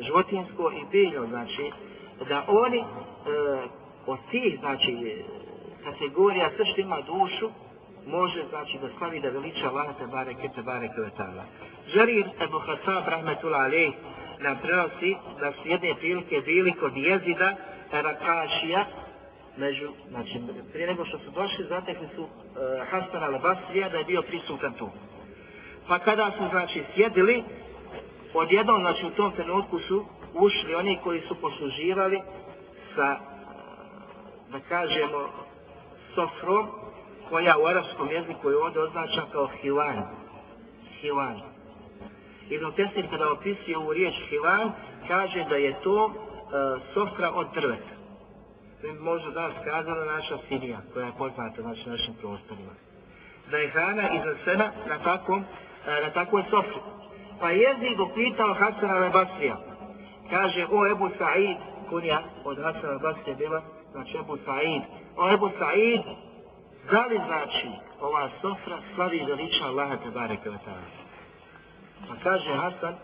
životinsko 0.00 0.72
i 0.72 0.84
biljno, 0.92 1.26
znači, 1.26 1.70
da 2.28 2.44
oni 2.48 2.78
e, 2.78 2.84
od 4.06 4.18
tih, 4.30 4.58
znači, 4.60 4.92
e, 4.92 5.22
kategorija 5.84 6.50
sve 6.56 6.66
što 6.66 6.80
ima 6.80 7.00
dušu, 7.00 7.50
može 8.06 8.44
znači 8.48 8.78
da 8.78 8.88
slavi 8.98 9.20
da 9.20 9.28
veliča 9.28 9.68
Allah 9.68 9.86
te 9.98 10.06
bareke 10.06 10.48
te 10.54 10.62
bareke 10.62 11.00
ve 11.00 11.10
taala. 11.16 11.44
Žarir 11.94 12.26
Ebu 12.44 12.58
Hasab 12.58 13.08
rahmetullah 13.08 13.60
alej 13.60 13.92
nam 14.40 14.58
prenosi 14.62 15.16
da 15.40 15.52
su 15.52 15.68
jedne 15.68 15.94
prilike 15.94 16.40
bili 16.40 16.72
kod 16.72 16.96
jezida 16.96 17.56
Rakašija, 17.92 18.86
među, 19.56 19.88
znači, 20.08 20.40
prije 20.72 20.86
nego 20.86 21.04
što 21.04 21.18
su 21.18 21.30
došli, 21.30 21.64
zatekli 21.68 22.08
su 22.14 22.22
uh, 22.22 22.28
Hasan 22.90 23.22
al-Basrija 23.22 23.90
da 23.90 23.98
je 23.98 24.04
bio 24.04 24.22
prisutan 24.22 24.72
tu. 24.72 24.90
Pa 25.88 25.98
kada 25.98 26.30
su, 26.38 26.48
znači, 26.50 26.82
sjedili, 26.94 27.44
odjednom, 28.34 28.80
znači, 28.80 29.06
u 29.06 29.10
tom 29.10 29.32
trenutku 29.32 29.78
su 29.78 30.04
ušli 30.34 30.74
oni 30.74 30.98
koji 31.04 31.20
su 31.20 31.34
posluživali 31.40 32.20
sa, 32.94 33.16
da 34.52 34.60
kažemo, 34.68 35.28
sofrom, 36.14 36.68
koja 37.28 37.58
u 37.58 37.66
arapskom 37.66 38.10
jeziku 38.10 38.50
je 38.50 38.56
ovdje 38.56 38.82
označa 38.82 39.22
kao 39.32 39.48
hivan. 39.62 40.02
Hivan. 41.00 41.40
Ibn 42.50 42.72
Tesir 42.76 43.10
kada 43.10 43.32
opisuje 43.32 43.78
ovu 43.78 43.92
riječ 43.92 44.14
hivan, 44.28 44.72
kaže 45.08 45.44
da 45.48 45.56
je 45.56 45.80
to 45.82 46.10
e, 46.10 46.12
sofra 46.94 47.30
od 47.34 47.46
drveta. 47.54 47.94
To 48.80 48.86
je 48.86 48.92
možda 48.92 49.30
danas 49.30 49.54
kazala 49.64 50.04
naša 50.04 50.38
Sirija, 50.48 50.78
koja 50.92 51.06
je 51.06 51.12
poznata 51.18 51.62
znači, 51.62 51.88
našim 51.88 52.14
prostorima. 52.20 52.72
Da 53.50 53.56
je 53.56 53.70
hrana 53.70 54.08
iznesena 54.10 54.70
na, 54.88 54.98
takvom, 54.98 55.44
e, 55.86 56.00
na 56.02 56.10
takvoj 56.10 56.42
sofri. 56.50 56.80
Pa 57.40 57.50
jezid 57.50 58.00
upitao 58.00 58.54
Hasan 58.54 58.90
al-Basrija. 58.90 59.56
Kaže, 60.30 60.66
o 60.70 60.86
Ebu 60.86 61.08
Sa'id, 61.18 61.56
kunja 61.88 62.22
od 62.44 62.58
Hasan 62.58 62.90
al-Basrija 62.90 63.36
bila, 63.36 63.62
znači 63.92 64.16
Ebu 64.18 64.36
Sa'id. 64.36 64.82
O 65.16 65.32
Ebu 65.32 65.50
Sa'id, 65.58 66.02
Da 66.90 67.06
li 67.06 67.20
znači 67.26 67.68
ova 68.00 68.30
sofra 68.40 68.78
slavi 68.94 69.16
i 69.16 69.24
veliča 69.24 69.64
Allaha 69.64 69.96
te 69.96 70.10
bareke 70.10 70.50
wa 70.50 70.58
ta'ala? 70.66 70.88
Pa 72.08 72.14
kaže 72.22 72.54
Hasan, 72.54 72.94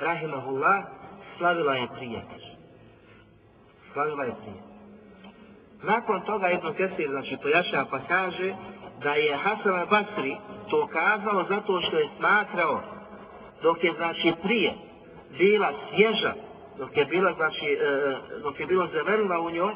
rahimahullah, 0.00 0.84
slavila 1.38 1.74
je 1.74 1.88
prijatelj. 1.96 2.44
Slavila 3.92 4.24
je 4.24 4.34
prijatelj. 4.40 4.74
Nakon 5.82 6.20
toga 6.20 6.50
Ibn 6.50 6.74
Kesir, 6.74 7.08
znači 7.10 7.36
pojašnja, 7.42 7.84
pa 7.90 7.98
kaže 7.98 8.54
da 9.02 9.14
je 9.14 9.36
Hasan 9.36 9.72
al-Basri 9.72 10.36
to 10.70 10.86
kazao 10.86 11.44
zato 11.48 11.80
što 11.80 11.98
je 11.98 12.08
smatrao 12.18 12.80
dok 13.64 13.84
je 13.84 13.92
znači 13.92 14.32
prije 14.42 14.72
bila 15.38 15.72
svježa, 15.88 16.32
dok 16.78 16.96
je 16.96 17.04
bila 17.04 17.32
znači, 17.32 17.66
e, 17.66 17.86
e 18.36 18.40
dok 18.42 18.60
je 18.60 18.66
bilo 18.66 18.86
zavrla 18.86 19.40
u 19.40 19.50
njoj, 19.50 19.74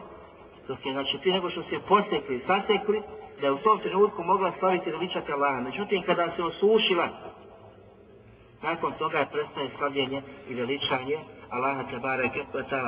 dok 0.68 0.87
je 0.87 0.92
znači 0.92 1.18
prije 1.20 1.35
nego 1.35 1.51
što 1.51 1.62
se 1.62 1.79
posekli, 1.88 2.44
sasekli, 2.46 3.03
da 3.40 3.46
je 3.46 3.53
u 3.53 3.59
tom 3.59 3.79
trenutku 3.79 4.22
mogla 4.22 4.53
slaviti 4.59 4.90
veličak 4.90 5.31
Allaha. 5.31 5.61
Međutim, 5.61 6.03
kada 6.03 6.31
se 6.37 6.42
osušila, 6.42 7.09
nakon 8.62 8.92
toga 8.98 9.18
je 9.18 9.29
prestaje 9.33 9.70
slavljenje 9.79 10.22
i 10.48 10.55
veličanje 10.55 11.18
Allaha 11.51 11.83
te 11.91 11.99
bareke. 11.99 12.45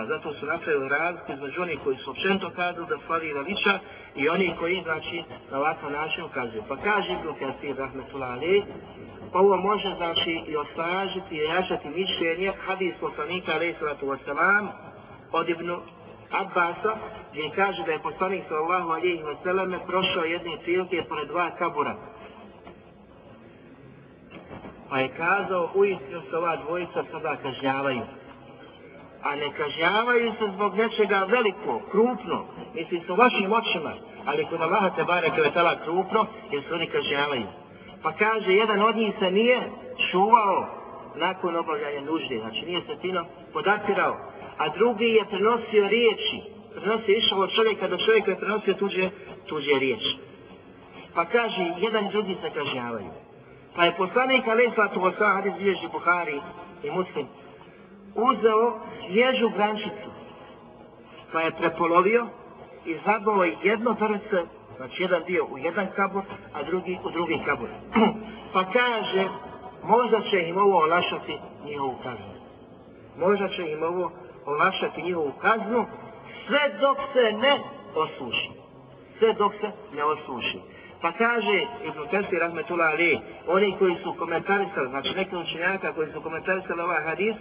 Zato 0.09 0.35
su 0.35 0.47
napravili 0.47 0.89
razliku 0.89 1.33
između 1.33 1.63
onih 1.63 1.79
koji 1.85 1.97
su 1.97 2.11
općento 2.11 2.51
kazali 2.51 2.87
da 2.87 2.99
slavi 3.07 3.33
veliča 3.33 3.79
i 4.17 4.29
oni 4.29 4.55
koji 4.59 4.83
znači 4.83 5.25
na 5.51 5.59
ovakav 5.59 5.91
način 5.91 6.25
ukazuju. 6.25 6.63
Pa 6.69 6.77
kaže 6.77 7.13
Ibn 7.13 7.29
Kasir 7.39 7.77
rahmetullah 7.77 8.31
ali, 8.31 8.65
ovo 9.33 9.57
može 9.57 9.95
znači 9.97 10.43
i 10.47 10.57
osnažiti 10.57 11.35
i 11.37 11.45
jačati 11.45 11.89
mišljenje 11.89 12.53
hadis 12.67 12.95
poslanika 13.01 13.53
alaih 13.53 13.77
sallatu 13.79 14.07
wasalam 14.07 14.67
od 15.33 15.49
Ibn 15.49 15.77
Abbasa 16.31 16.97
gdje 17.31 17.51
kaže 17.55 17.83
da 17.83 17.93
je 17.93 18.03
poslanik 18.03 18.45
sallahu 18.49 18.91
alihi 18.91 19.23
vseleme 19.23 19.79
prošao 19.87 20.25
jedne 20.25 20.59
prilike 20.63 21.05
pored 21.09 21.29
dva 21.29 21.51
kabura. 21.59 21.97
Pa 24.91 24.99
je 24.99 25.09
kazao, 25.09 25.71
uistinu 25.75 26.21
se 26.31 26.37
ova 26.37 26.57
dvojica 26.57 27.05
sada 27.13 27.37
kažnjavaju 27.43 28.01
a 29.23 29.37
ne 29.37 29.53
kažnjavaju 29.53 30.33
se 30.39 30.53
zbog 30.55 30.75
nečega 30.75 31.27
veliko, 31.29 31.81
krupno, 31.91 32.45
misli 32.75 33.03
su 33.07 33.15
vašim 33.15 33.53
očima, 33.53 33.93
ali 34.27 34.45
kod 34.45 34.61
Allaha 34.61 34.91
te 34.91 35.05
bare 35.05 35.31
kvetala 35.31 35.77
krupno, 35.85 36.27
jer 36.51 36.63
se 36.63 36.75
oni 36.75 36.87
kažnjavaju. 36.87 37.47
Pa 38.03 38.13
kaže, 38.13 38.53
jedan 38.53 38.83
od 38.83 38.97
njih 38.97 39.15
se 39.19 39.31
nije 39.31 39.71
čuvao 40.11 40.67
nakon 41.15 41.57
obavljanja 41.57 42.01
nužde, 42.01 42.39
znači 42.39 42.67
nije 42.67 42.81
se 42.81 42.97
fino 43.01 43.25
podatirao, 43.53 44.17
a 44.59 44.69
drugi 44.69 45.05
je 45.05 45.25
prenosio 45.25 45.89
riječi, 45.89 46.41
prenosio 46.75 47.17
išao 47.17 47.39
od 47.39 47.55
čovjeka 47.55 47.89
do 47.89 47.97
čovjeka 47.97 48.31
je 48.31 48.39
prenosio 48.39 48.75
tuđe, 48.75 49.11
tuđe 49.49 49.79
riječi. 49.79 50.17
Pa 51.15 51.25
kaže, 51.25 51.63
jedan 51.79 52.07
i 52.07 52.11
drugi 52.11 52.37
se 52.43 52.51
kažnjavaju. 52.51 53.11
Pa 53.77 53.85
je 53.85 53.97
poslanik 53.97 54.49
Ali 54.49 54.71
Slatu 54.75 55.01
Vosa, 55.01 55.27
hadis 55.27 55.53
bilježi 55.59 55.89
Buhari 55.93 56.41
i 56.83 56.91
Muslim, 56.91 57.27
uzeo 58.15 58.81
svježu 59.07 59.49
grančicu, 59.49 60.11
pa 61.33 61.41
je 61.41 61.57
prepolovio 61.57 62.27
i 62.85 62.97
zabao 63.05 63.45
jedno 63.45 63.95
prce, 63.95 64.47
znači 64.77 65.03
jedan 65.03 65.23
dio 65.27 65.45
u 65.45 65.59
jedan 65.59 65.87
kabur, 65.97 66.23
a 66.55 66.63
drugi 66.63 66.99
u 67.05 67.11
drugi 67.11 67.43
kabur. 67.47 67.69
pa 68.53 68.65
kaže, 68.65 69.29
možda 69.85 70.21
će 70.21 70.49
im 70.49 70.59
ovo 70.59 70.79
olašati 70.79 71.39
njihovu 71.65 71.95
kaznu. 72.03 72.35
Možda 73.19 73.49
će 73.49 73.63
im 73.63 73.83
ovo 73.83 74.11
olašati 74.47 75.03
njihovu 75.03 75.33
kaznu, 75.41 75.87
sve 76.47 76.79
dok 76.81 76.99
se 77.13 77.33
ne 77.33 77.61
osuši. 77.95 78.51
Sve 79.19 79.33
dok 79.33 79.53
se 79.61 79.71
ne 79.97 80.05
osuši. 80.05 80.59
Pa 81.01 81.13
kaže 81.13 81.67
Ibn 81.85 82.01
Kesir 82.11 82.41
Rahmetullah 82.41 82.93
Ali, 82.93 83.21
oni 83.47 83.77
koji 83.79 83.97
su 84.03 84.15
komentarisali, 84.19 84.89
znači 84.89 85.15
neki 85.17 85.37
učenjaka 85.37 85.93
koji 85.93 86.13
su 86.13 86.21
komentarisali 86.21 86.81
ovaj 86.81 87.03
hadis, 87.03 87.37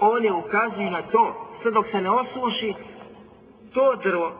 oni 0.00 0.30
ukazuju 0.30 0.90
na 0.90 1.02
to, 1.02 1.48
sve 1.62 1.70
dok 1.70 1.86
se 1.90 2.00
ne 2.00 2.10
osuši, 2.10 2.74
to 3.74 3.96
drvo, 4.02 4.32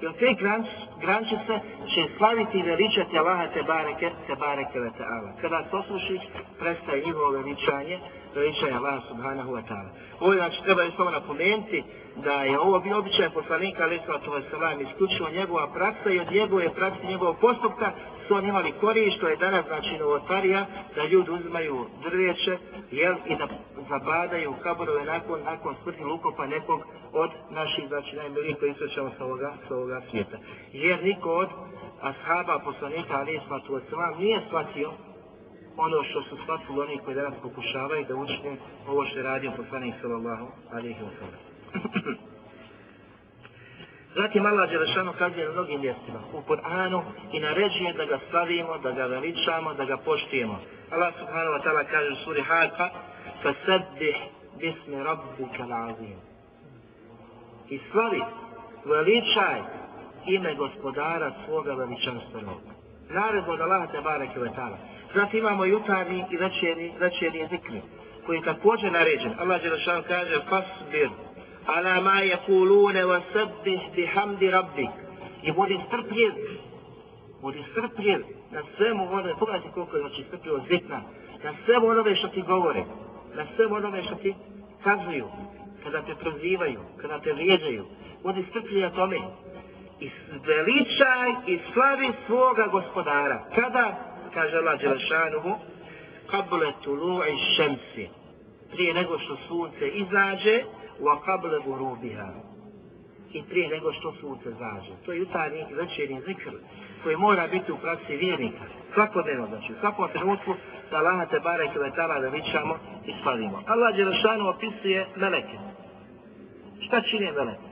jer 0.00 0.12
te 0.12 0.34
granč, 0.40 0.66
grančice 1.00 1.54
će 1.94 2.02
slaviti 2.18 2.58
i 2.58 2.62
veličati 2.62 3.18
Allaha 3.18 3.46
te 3.46 3.62
bareke, 3.62 4.10
te 4.26 4.34
bareke 4.34 4.80
ve 4.80 4.90
ta'ala. 4.98 5.30
Kada 5.40 5.64
se 5.70 5.76
osuši, 5.76 6.18
prestaje 6.58 7.02
njihovo 7.04 7.30
veličanje, 7.30 7.98
veličanje 8.34 8.72
Allaha 8.72 9.00
subhanahu 9.08 9.50
wa 9.52 9.62
ta'ala. 9.68 9.90
Ovo 10.20 10.32
znači 10.34 10.62
treba 10.64 10.82
je 10.82 10.90
samo 10.96 11.10
napomenuti 11.10 11.84
da 12.16 12.42
je 12.42 12.60
ovo 12.60 12.78
bio 12.78 12.98
običaj 12.98 13.30
poslanika 13.30 13.82
ali 13.82 14.00
sallatu 14.06 14.30
wa 14.30 14.42
sallam, 14.50 14.80
isključivo 14.80 15.28
njegova 15.30 15.66
praksa 15.66 16.10
i 16.10 16.20
od 16.20 16.32
njegove 16.32 16.74
prakse, 16.74 17.06
njegovog 17.06 17.36
postupka 17.40 17.92
su 18.28 18.38
imali 18.38 18.72
korije 18.80 19.10
što 19.10 19.28
je 19.28 19.36
danas 19.36 19.66
znači 19.66 19.98
novotarija 19.98 20.66
da 20.96 21.04
ljudi 21.04 21.30
uzmaju 21.30 21.86
drveće 22.02 22.58
jel, 22.90 23.16
i 23.26 23.36
da 23.36 23.48
zabadaju 23.88 24.54
kaborove 24.62 25.04
nakon, 25.04 25.40
nakon 25.44 25.74
smrti 25.82 26.04
lukopa 26.04 26.46
nekog 26.46 26.80
od 27.12 27.30
naših 27.50 27.88
znači 27.88 28.16
najmilijih 28.16 28.56
koji 28.60 28.70
isrećamo 28.70 29.10
sa 29.18 29.24
ovoga, 29.24 29.52
sa 29.68 29.76
ovoga 29.76 30.00
svijeta. 30.10 30.36
Jer 30.72 31.04
niko 31.04 31.30
od 31.30 31.48
ashaba 32.00 32.58
poslanika 32.64 33.14
ali 33.18 33.40
sallatu 33.48 33.72
wa 33.72 33.80
sallam 33.90 34.18
nije 34.18 34.40
shvatio 34.46 34.90
ono 35.76 36.04
što 36.04 36.22
su 36.22 36.36
shvatili 36.42 36.80
oni 36.80 36.98
koji 37.04 37.14
danas 37.16 37.34
pokušavaju 37.42 38.04
da 38.08 38.16
učine 38.16 38.56
ovo 38.88 39.04
što 39.04 39.18
je 39.18 39.22
radio 39.22 39.52
poslanik 39.56 39.94
sallallahu 40.00 40.46
alaihi 40.72 41.00
wa 41.00 41.12
sallam. 41.18 41.40
Zatim 44.15 44.45
Allah 44.45 44.69
Đelešanu 44.69 45.13
kaže 45.17 45.45
na 45.45 45.51
mnogim 45.51 45.81
mjestima 45.81 46.19
u 46.33 46.41
Kur'anu 46.41 47.01
i 47.31 47.39
naređuje 47.39 47.93
da 47.93 48.05
ga 48.05 48.19
slavimo, 48.29 48.77
da 48.77 48.91
ga 48.91 49.05
veličamo, 49.05 49.73
da 49.73 49.85
ga 49.85 49.97
poštijemo. 49.97 50.59
Allah 50.91 51.13
subhanahu 51.19 51.53
wa 51.55 51.63
ta'ala 51.63 51.83
kaže 51.91 52.09
u 52.11 52.15
suri 52.15 52.41
Haka 52.41 52.89
فَسَبِّحْ 53.43 54.17
بِسْمِ 54.61 54.91
رَبِّكَ 55.09 55.55
الْعَظِيمِ 55.59 56.17
I 57.69 57.79
slavi, 57.91 58.21
veličaj 58.85 59.61
ime 60.25 60.55
gospodara 60.55 61.31
svoga 61.45 61.73
veličanstvenog. 61.73 62.61
Naredbo 63.09 63.51
od 63.51 63.61
Allah 63.61 63.91
te 63.91 64.01
bareke 64.01 64.39
ve 64.39 64.49
ta'ala. 64.49 64.77
Zatim 65.15 65.39
imamo 65.39 65.65
jutarnji 65.65 66.25
i 66.31 66.37
večerni, 66.37 66.93
večerni 66.99 67.47
zikri 67.51 67.81
koji 68.25 68.37
je 68.37 68.43
također 68.43 68.91
naređen. 68.91 69.33
Allah 69.39 69.61
Đelešanu 69.61 70.03
kaže 70.07 70.35
فَسْبِرْ 70.49 71.09
ala 71.68 72.00
ma 72.00 72.20
yakulune 72.24 73.02
wa 73.04 73.20
sabbih 73.32 73.80
bihamdi 73.94 74.50
rabbik. 74.50 74.90
I 75.42 75.52
budi 75.52 75.76
strpljiv, 75.86 76.32
budi 77.42 77.64
strpljiv 77.72 78.20
na 78.50 78.62
svemu 78.76 79.02
onome, 79.12 79.34
pogledajte 79.38 79.68
koliko 79.74 79.96
je 79.96 80.02
znači 80.02 80.24
strpljivo 80.28 80.58
zvitna, 80.66 81.00
na 81.44 81.52
svemu 81.64 81.86
onome 81.86 82.16
što 82.16 82.28
ti 82.28 82.42
govore, 82.42 82.84
na 83.34 83.46
svemu 83.56 83.74
onome 83.74 84.02
što 84.02 84.14
ti 84.14 84.34
kazuju, 84.84 85.28
kada 85.82 86.02
te 86.02 86.14
prozivaju, 86.14 86.80
kada 86.96 87.20
te 87.20 87.32
vrijeđaju, 87.32 87.84
budi 88.22 88.44
strpljiv 88.50 88.80
na 88.82 88.90
tome. 88.90 89.18
I 90.00 90.10
veličaj 90.46 91.30
i 91.46 91.58
slavi 91.72 92.12
svoga 92.26 92.66
gospodara. 92.66 93.44
Kada, 93.54 94.14
kaže 94.34 94.56
Allah 94.56 94.80
Đelešanuhu, 94.80 95.54
kable 96.30 96.72
tulu'i 96.84 97.36
šemsi, 97.56 98.08
prije 98.70 98.94
nego 98.94 99.18
što 99.18 99.36
sunce 99.48 99.88
izađe, 99.88 100.64
wa 101.00 101.20
qabla 101.26 101.58
ghurubiha 101.64 102.28
i 103.32 103.42
prije 103.42 103.68
nego 103.68 103.92
što 103.92 104.12
sunce 104.20 104.50
zađe. 104.50 104.92
To 105.06 105.12
je 105.12 105.18
jutarnji 105.18 105.64
i 105.70 105.74
večernji 105.74 106.20
zikr 106.26 106.50
koji 107.02 107.16
mora 107.16 107.46
biti 107.46 107.72
u 107.72 107.76
praksi 107.76 108.16
vjernika. 108.16 108.64
Svakodnevno, 108.94 109.46
znači, 109.46 109.72
u 109.72 109.76
svakom 109.80 110.08
trenutku 110.12 110.54
da 110.90 110.96
Allah 110.96 111.30
te 111.30 111.40
bare 111.40 111.64
i 111.74 111.78
letala 111.78 112.20
da 112.20 112.28
vičamo 112.28 112.74
i 113.06 113.12
slavimo. 113.22 113.62
Allah 113.66 113.96
Đelešanu 113.96 114.48
opisuje 114.48 115.06
meleke. 115.16 115.58
Šta 116.80 117.00
čine 117.00 117.32
meleke? 117.32 117.68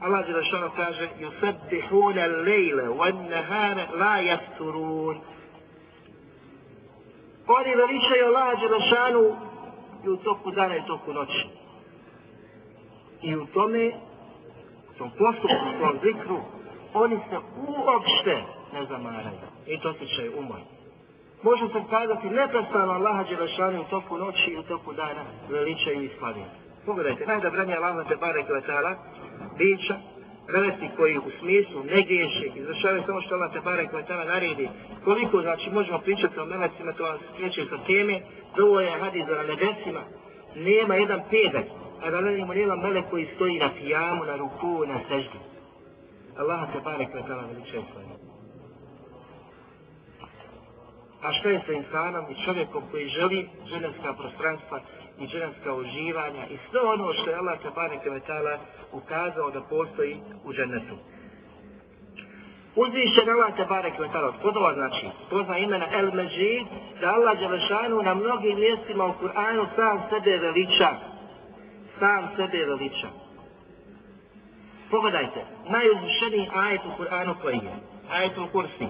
Allah 0.00 0.26
Đelešanu 0.26 0.70
kaže 0.76 1.08
yusabbihuna 1.20 2.26
lejle 2.44 2.88
wan 2.88 3.28
nahara 3.30 3.86
la 3.94 4.16
yasturun. 4.30 5.16
Oni 7.46 7.74
veličaju 7.74 8.26
Allah 8.26 8.60
Đelešanu 8.60 9.36
i 10.04 10.08
u 10.08 10.16
toku 10.16 10.50
dana 10.50 10.76
i 10.76 10.80
u 10.80 10.86
toku 10.86 11.12
noći 11.12 11.55
i 13.22 13.36
u 13.36 13.46
tome, 13.46 13.92
u 14.90 14.98
tom 14.98 15.10
postupku, 15.18 15.66
u 15.76 15.80
tom 15.80 15.98
zikru, 16.02 16.40
oni 16.94 17.16
se 17.28 17.36
uopšte 17.68 18.42
ne 18.72 18.86
zamaraju. 18.86 19.38
I 19.66 19.80
to 19.80 19.92
se 19.92 20.06
će 20.06 20.30
umoj. 20.38 20.60
Može 21.42 21.66
se 21.68 21.80
kazati 21.90 22.30
neprestano 22.30 22.92
Allaha 22.92 23.22
Đelešanu 23.22 23.80
u 23.80 23.84
toku 23.84 24.18
noći 24.18 24.50
i 24.50 24.58
u 24.58 24.62
toku 24.62 24.92
dana 24.92 25.24
veličaju 25.50 26.02
i 26.02 26.10
slaviju. 26.18 26.44
Pogledajte, 26.86 27.26
najdobranje 27.26 27.74
Allaha 27.74 28.04
te 28.08 28.16
bare 28.16 28.42
kvetala, 28.42 28.92
bića, 29.58 29.96
velesti 30.52 30.88
koji 30.96 31.18
u 31.18 31.30
smislu 31.40 31.84
ne 31.84 32.02
griješe, 32.02 32.46
izvršavaju 32.54 33.02
samo 33.06 33.20
što 33.20 33.34
Allah 33.34 33.52
te 33.52 33.60
bare 33.60 33.88
kvetala 33.88 34.24
naredi. 34.24 34.68
Koliko, 35.04 35.40
znači, 35.40 35.70
možemo 35.70 35.98
pričati 35.98 36.40
o 36.40 36.44
melecima, 36.44 36.92
to 36.92 37.04
vam 37.04 37.18
skreće 37.34 37.64
sa 37.70 37.78
teme, 37.86 38.20
dovolj 38.56 38.84
je 38.84 39.00
hadis 39.00 39.24
na 39.26 39.42
nebesima, 39.42 40.02
nema 40.54 40.94
jedan 40.94 41.20
pedalj, 41.30 41.68
a 42.02 42.10
da 42.10 42.20
velimo 42.20 42.54
nema 42.54 42.76
mele 42.76 43.02
koji 43.10 43.28
stoji 43.34 43.58
na 43.58 43.70
pijamu, 43.78 44.24
na 44.24 44.36
ruku, 44.36 44.84
na 44.86 45.00
seždu. 45.08 45.38
Allah 46.38 46.72
te 46.72 46.80
bare 46.80 47.06
koje 47.12 47.26
tala 47.26 47.42
veliče 47.42 47.80
svoje. 47.92 48.06
A 51.22 51.32
što 51.32 51.48
je 51.48 51.62
sa 51.66 51.72
insanom 51.72 52.24
i 52.30 52.44
čovjekom 52.44 52.82
koji 52.90 53.08
želi 53.08 53.48
ženevska 53.66 54.14
prostranstva 54.14 54.80
i 55.18 55.26
ženevska 55.26 55.74
uživanja 55.74 56.46
i 56.50 56.58
sve 56.70 56.80
ono 56.80 57.12
što 57.12 57.30
je 57.30 57.36
Allah 57.36 57.58
te 57.62 57.70
bare 57.74 58.20
tala 58.26 58.58
ukazao 58.92 59.50
da 59.50 59.60
postoji 59.60 60.16
u 60.44 60.52
džennetu. 60.52 60.96
Uzvišen 62.76 63.28
Allah 63.30 63.56
te 63.56 63.64
barek 63.64 63.98
ve 63.98 64.08
ta'ala, 64.12 64.32
spodova 64.38 64.74
znači, 64.74 65.06
pozna 65.30 65.58
imena 65.58 65.86
El 65.92 66.10
Međid, 66.14 66.66
da 67.00 67.06
Allah 67.14 67.38
Đelešanu 67.38 68.02
na 68.02 68.14
mnogim 68.14 68.58
mjestima 68.58 69.04
u 69.06 69.14
Kur'anu 69.20 69.66
sam 69.76 70.02
sebe 70.10 70.36
veliča. 70.38 70.88
Sam 71.98 72.28
sebe 72.36 72.64
veliča. 72.64 73.08
Pogledajte, 74.90 75.44
najuzvišeniji 75.68 76.50
ajet 76.54 76.80
u 76.84 77.02
Kur'anu 77.02 77.34
koji 77.42 77.56
je? 77.56 77.74
Ajet 78.10 78.38
u 78.38 78.46
Kursi. 78.52 78.88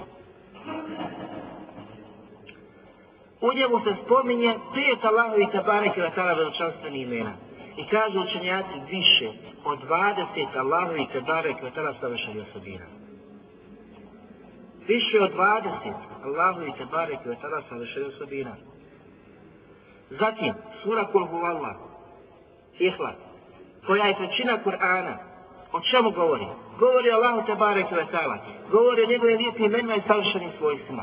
U 3.41 3.53
njemu 3.55 3.81
se 3.85 3.93
spominje 4.05 4.55
pet 4.75 5.05
Allahovi 5.05 5.47
te 5.53 5.61
barek 5.67 5.97
ve 5.97 6.11
ta'ala 6.17 6.37
veličanstveni 6.37 7.01
imena. 7.03 7.33
I 7.77 7.89
kažu 7.89 8.21
učenjaci 8.21 8.81
više 8.91 9.29
od 9.65 9.79
20 9.89 10.59
Allahovi 10.59 11.07
te 11.13 11.21
barek 11.21 11.63
ve 11.63 11.71
ta'ala 11.71 12.01
savršenih 12.01 12.43
osobina 12.49 12.87
više 14.89 15.21
od 15.21 15.31
20 15.35 15.95
Allahovi 16.25 16.69
i 16.69 16.79
Tebarek 16.79 17.19
i 17.25 17.29
Vatala 17.29 17.63
savršenih 17.69 18.09
osobina. 18.09 18.57
Zatim, 20.11 20.55
sura 20.83 21.07
Kul 21.13 21.27
Huvallah, 21.27 21.77
Ihla, 22.79 23.13
koja 23.87 24.05
je 24.05 24.17
trećina 24.17 24.59
Kur'ana, 24.65 25.17
o 25.73 25.81
čemu 25.81 26.11
govori? 26.11 26.47
Govori 26.79 27.11
Allahu 27.11 27.47
Tebarek 27.47 27.87
i 27.91 27.95
Vatala, 27.95 28.39
govori 28.71 29.03
o 29.03 29.09
njegovim 29.09 29.39
lijepim 29.39 29.65
imenima 29.65 29.95
i 29.95 30.03
savršenim 30.07 30.51
svojstvima. 30.59 31.03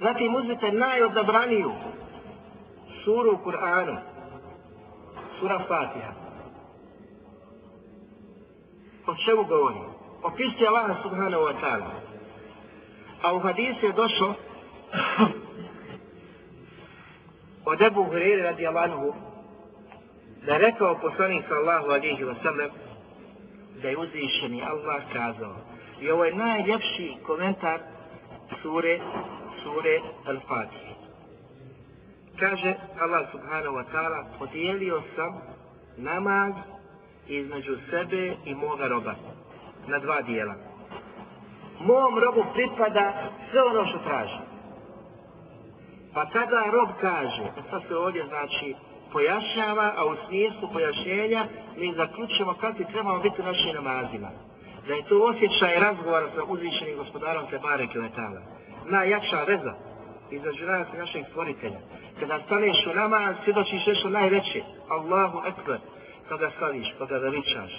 Zatim 0.00 0.34
uzmite 0.34 0.72
najodabraniju 0.72 1.72
suru 3.04 3.32
u 3.32 3.44
Kur'anu, 3.44 3.96
sura 5.40 5.58
Fatiha. 5.68 6.12
O 9.06 9.14
čemu 9.26 9.44
govori? 9.44 9.98
opisuje 10.22 10.68
Allaha 10.68 11.02
subhanahu 11.02 11.42
wa 11.42 11.54
ta'ala. 11.60 11.90
A 13.22 13.34
u 13.34 13.38
hadisu 13.38 13.86
je 13.86 13.92
došlo 13.92 14.34
od 17.64 17.82
Ebu 17.82 18.04
Hureyre 18.04 18.42
radi 18.42 18.66
Allahu 18.66 19.14
da 20.46 20.52
je 20.52 20.58
rekao 20.58 20.98
poslanik 21.00 21.44
sallahu 21.48 21.90
alihi 21.90 22.24
wa 22.24 22.34
sallam 22.42 22.70
da 23.82 23.88
je 23.88 23.98
uzvišeni 23.98 24.62
Allah 24.62 25.02
kazao. 25.12 25.56
I 26.00 26.10
ovo 26.10 26.24
je 26.24 26.34
najljepši 26.34 27.16
komentar 27.26 27.80
sure, 28.62 29.00
sure 29.62 30.00
Al-Fatih. 30.26 30.88
Kaže 32.38 32.74
Allah 33.00 33.26
subhanahu 33.32 33.76
wa 33.76 33.84
ta'ala, 33.92 34.24
podijelio 34.38 35.02
sam 35.16 35.40
namaz 35.96 36.52
između 37.28 37.76
sebe 37.90 38.36
i 38.44 38.54
moga 38.54 38.86
roba 38.86 39.14
na 39.86 39.98
dva 39.98 40.22
dijela. 40.22 40.54
Mom 41.80 42.18
robu 42.18 42.44
pripada 42.54 43.12
sve 43.50 43.62
ono 43.62 43.86
što 43.86 43.98
traži. 43.98 44.38
Pa 46.14 46.26
kada 46.30 46.70
rob 46.72 46.88
kaže, 47.00 47.42
e 47.42 47.70
to 47.70 47.80
se 47.88 47.96
ovdje 47.96 48.26
znači 48.26 48.74
pojašnjava, 49.12 49.92
a 49.96 50.06
u 50.06 50.16
smislu 50.26 50.68
pojašnjenja 50.72 51.46
mi 51.76 51.94
zaključujemo 51.94 52.54
kako 52.60 52.84
trebamo 52.84 53.18
biti 53.18 53.42
u 53.42 53.44
našim 53.44 53.74
namazima. 53.74 54.30
Da 54.86 54.94
je 54.94 55.04
to 55.08 55.18
osjećaj 55.18 55.80
razgovora 55.80 56.26
sa 56.34 56.44
uzvišenim 56.44 56.96
gospodarom 56.96 57.46
Tebare 57.50 57.86
Kiletala. 57.86 58.40
Najjača 58.84 59.42
veza 59.46 59.74
između 60.30 60.66
nas 60.66 60.88
i 60.94 60.98
našeg 60.98 61.24
stvoritelja. 61.30 61.78
Kada 62.20 62.40
staneš 62.46 62.86
u 62.86 62.94
namaz, 62.94 63.36
svjedočiš 63.44 63.86
nešto 63.86 64.08
najveće. 64.08 64.62
Allahu 64.88 65.38
Ekber. 65.46 65.78
Kada 66.28 66.50
staviš, 66.50 66.94
kada 66.98 67.18
veličaš 67.18 67.72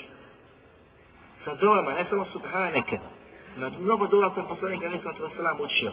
sa 1.45 1.55
dovama, 1.55 1.91
ne 1.93 2.05
samo 2.09 2.25
subhaneke, 2.25 2.97
na 3.57 3.71
mnogo 3.79 4.07
dova 4.07 4.33
koje 4.33 4.47
poslanika 4.47 4.85
Ali 4.85 4.99
Sallatu 5.03 5.23
Veselam 5.23 5.57
učio. 5.61 5.91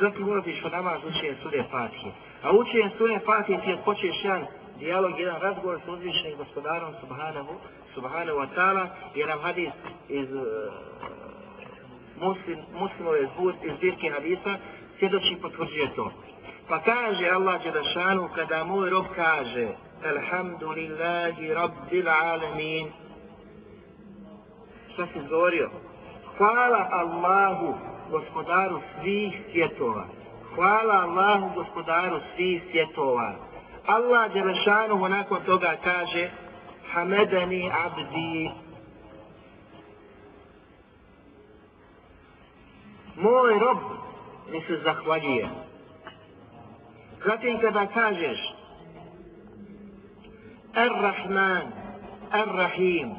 Zatim 0.00 0.28
ulaziš 0.28 0.64
u 0.64 0.68
namaz 0.68 1.00
učenje 1.04 1.34
sure 1.42 1.64
Fatije. 1.70 2.12
A 2.42 2.52
učenje 2.52 2.90
sure 2.98 3.18
Fatije 3.26 3.60
ti 3.64 3.72
odpočeš 3.72 4.24
jedan 4.24 4.46
dijalog, 4.78 5.18
jedan 5.18 5.40
razgovor 5.40 5.80
sa 5.84 5.92
uzvišenim 5.92 6.38
gospodarom 6.38 6.94
Subhanahu, 7.00 7.54
Subhanahu 7.94 8.38
wa 8.38 8.48
ta'ala, 8.56 8.86
jer 9.14 9.28
nam 9.28 9.40
hadis 9.40 9.72
iz 10.08 10.32
uh, 10.32 10.42
muslim, 12.20 12.58
muslimove 12.72 13.22
iz 13.22 13.28
zbirke 13.76 14.10
hadisa, 14.10 14.56
svjedoči 14.98 15.36
potvrđuje 15.42 15.94
to. 15.96 16.12
Pa 16.68 16.78
kaže 16.78 17.28
Allah 17.28 17.62
Đelešanu, 17.62 18.28
kada 18.34 18.64
moj 18.64 18.90
rob 18.90 19.06
kaže, 19.14 19.68
Alhamdulillahi 20.04 21.54
Rabbil 21.54 22.08
Alamin, 22.08 22.92
šta 24.92 25.06
si 25.06 25.18
izgovorio? 25.18 25.70
Hvala 26.38 26.88
Allahu, 26.90 27.74
gospodaru 28.10 28.80
svih 29.00 29.32
svjetova. 29.52 30.06
Hvala 30.54 30.94
Allahu, 30.94 31.54
gospodaru 31.54 32.20
svih 32.36 32.62
svjetova. 32.70 33.47
Allah 33.88 34.28
Đelešanuhu 34.28 35.08
nakon 35.08 35.40
toga 35.48 35.76
kaže 35.84 36.30
Hamedani 36.92 37.70
abdi 37.72 38.52
Moj 43.16 43.58
rob 43.58 43.78
mi 44.50 44.60
se 44.60 44.76
zahvaljuje. 44.84 45.48
Zatim 47.26 47.60
kada 47.60 47.86
kažeš 47.86 48.38
Ar-Rahman, 50.74 51.72
Ar-Rahim, 52.30 53.10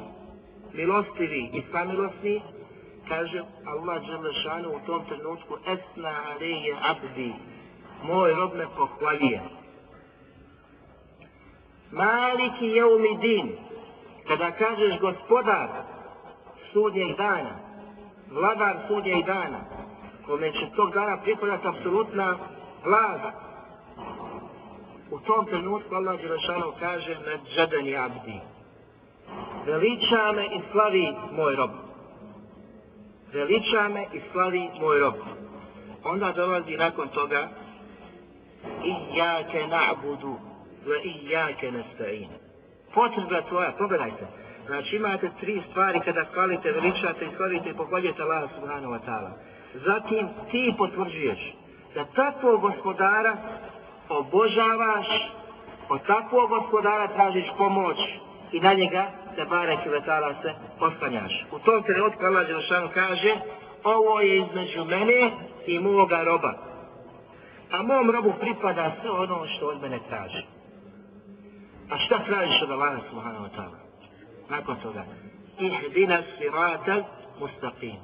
milostivi 0.72 1.50
i 1.52 1.62
samilosni, 1.72 2.42
kaže 3.08 3.42
Allah 3.66 4.06
Đelešanu 4.06 4.68
u 4.70 4.80
tom 4.86 5.04
trenutku 5.04 5.56
esna 5.66 6.14
alije 6.30 6.76
abdi, 6.82 7.32
moj 8.02 8.34
rob 8.34 8.54
me 8.54 8.66
pohvalije. 8.76 9.59
Maliki 11.92 12.66
je 12.66 12.84
umidin, 12.84 13.52
kada 14.28 14.50
kažeš 14.50 15.00
gospodar 15.00 15.68
sudnjeg 16.72 17.16
dana, 17.16 17.54
vladar 18.30 18.76
sudnjeg 18.88 19.26
dana, 19.26 19.60
kome 20.26 20.52
će 20.52 20.66
tog 20.76 20.94
dana 20.94 21.18
pripadati 21.22 21.68
apsolutna 21.68 22.36
vlada, 22.84 23.32
u 25.10 25.20
tom 25.20 25.46
trenutku 25.46 25.94
Allah 25.94 26.20
Đelešanu 26.20 26.72
kaže 26.80 27.16
med 27.26 27.40
džadani 27.54 27.96
abdi, 27.96 28.40
veliča 29.66 30.32
me 30.32 30.46
i 30.46 30.60
slavi 30.72 31.14
moj 31.32 31.56
rob. 31.56 31.70
Veliča 33.32 33.88
me 33.88 34.06
i 34.12 34.20
slavi 34.32 34.70
moj 34.80 34.98
rob. 34.98 35.14
Onda 36.04 36.32
dolazi 36.32 36.76
nakon 36.76 37.08
toga 37.08 37.48
Iyake 38.84 39.66
na'budu 39.66 40.49
ve 40.86 41.02
i 41.04 41.30
jake 41.30 41.70
nesta'in. 41.70 42.28
Potreba 42.94 43.42
tvoja, 43.48 43.72
pogledajte. 43.78 44.26
Znači 44.66 44.96
imate 44.96 45.30
tri 45.40 45.62
stvari 45.70 46.00
kada 46.04 46.24
hvalite, 46.34 46.72
veličate 46.72 47.24
i 47.24 47.36
slavite 47.36 47.70
i 47.70 47.74
pohvaljujete 47.74 48.22
Allah 48.22 48.50
subhanahu 48.54 48.92
wa 48.92 49.00
ta'ala. 49.06 49.30
Zatim 49.74 50.28
ti 50.50 50.74
potvrđuješ 50.78 51.54
da 51.94 52.04
takvog 52.04 52.60
gospodara 52.60 53.36
obožavaš, 54.08 55.06
od 55.88 56.06
takvog 56.06 56.48
gospodara 56.48 57.08
tražiš 57.08 57.46
pomoć 57.58 57.96
i 58.52 58.60
na 58.60 58.72
njega 58.72 59.06
se 59.34 59.44
barek 59.44 59.86
i 59.86 59.88
vetala 59.88 60.34
se 60.42 60.54
oslanjaš. 60.80 61.46
U 61.52 61.58
tom 61.58 61.82
trenutku 61.82 62.24
Allah 62.24 62.46
Đelšanu 62.46 62.88
kaže 62.94 63.34
ovo 63.84 64.20
je 64.20 64.36
između 64.36 64.84
mene 64.84 65.30
i 65.66 65.78
moga 65.78 66.22
roba. 66.22 66.54
A 67.70 67.82
mom 67.82 68.10
robu 68.10 68.32
pripada 68.40 68.92
sve 69.00 69.10
ono 69.10 69.46
što 69.46 69.66
od 69.66 69.82
mene 69.82 69.98
traži. 70.08 70.59
A 71.90 71.98
šta 71.98 72.24
tražiš 72.24 72.62
od 72.62 72.70
Allaha 72.70 72.98
subhanahu 73.10 73.44
wa 73.44 73.50
ta'ala? 73.56 73.78
Nakon 74.50 74.76
toga. 74.82 75.04
Ihdina 75.58 76.22
sirata 76.38 77.02
mustaqim. 77.40 78.00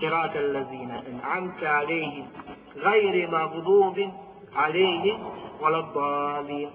Sirata 0.00 0.38
allazina 0.38 1.02
in'amta 1.08 1.66
alejhim 1.78 2.26
gajri 2.82 3.26
magdubin 3.26 4.10
alejhim 4.54 5.18
wala 5.60 5.82
dalin. 5.94 6.70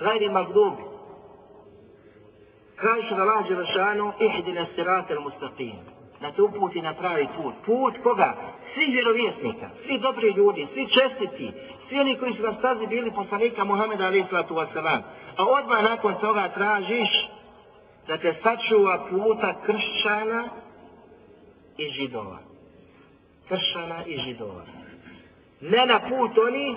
Gajri 0.00 0.28
magdubin 0.28 0.94
kaže 2.84 3.14
da 3.16 3.24
lađe 3.24 3.48
Želešanu, 3.48 4.12
ihdi 4.20 4.52
na 4.52 4.66
sirat 4.74 5.10
al 5.10 5.20
mustaqim. 5.20 5.76
Da 6.20 6.32
te 6.32 6.42
uputi 6.42 6.82
na 6.82 6.94
pravi 6.94 7.28
put. 7.36 7.54
Put 7.66 7.94
koga? 8.02 8.34
Svi 8.74 8.86
vjerovjesnika, 8.92 9.70
svi 9.86 9.98
dobri 9.98 10.30
ljudi, 10.36 10.66
svi 10.72 10.86
čestiti, 10.86 11.52
svi 11.88 12.00
oni 12.00 12.18
koji 12.18 12.34
su 12.34 12.42
na 12.42 12.54
stazi 12.58 12.86
bili 12.86 13.10
poslanika 13.14 13.64
Muhammeda 13.64 14.06
alaih 14.06 14.24
sallatu 14.30 14.54
wasalam. 14.54 15.00
A 15.36 15.44
odmah 15.44 15.82
nakon 15.82 16.14
toga 16.20 16.48
tražiš 16.54 17.08
da 18.06 18.18
te 18.18 18.34
sačuva 18.42 19.06
puta 19.10 19.60
kršćana 19.66 20.48
i 21.78 21.88
židova. 21.88 22.38
Kršćana 23.48 24.04
i 24.06 24.18
židova. 24.18 24.62
Ne 25.60 25.86
na 25.86 26.00
put 26.08 26.38
oni 26.38 26.76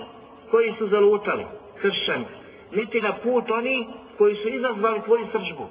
koji 0.50 0.74
su 0.78 0.88
zalutali, 0.88 1.46
kršćani, 1.80 2.24
niti 2.72 3.00
na 3.00 3.12
put 3.12 3.50
oni 3.50 3.86
koji 4.18 4.34
su 4.34 4.48
izazvali 4.48 5.02
tvoju 5.02 5.26
sržbu 5.32 5.68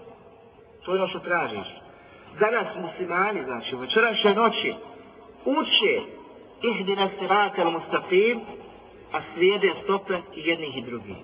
to 0.87 0.93
je 0.93 0.99
ono 0.99 1.07
što 1.07 1.19
tražiš. 1.19 1.67
danas 2.39 2.67
muslimani, 2.75 3.43
znači 3.43 3.75
u 3.75 3.79
večerašnje 3.79 4.33
noći, 4.33 4.73
uče 5.45 6.16
ihdina 6.61 7.09
sirata 7.19 7.61
al 7.61 7.71
mustaqim, 7.71 8.39
a 9.13 9.21
slijede 9.33 9.73
stope 9.83 10.13
i 10.35 10.49
jednih 10.49 10.77
i 10.77 10.81
drugih. 10.81 11.15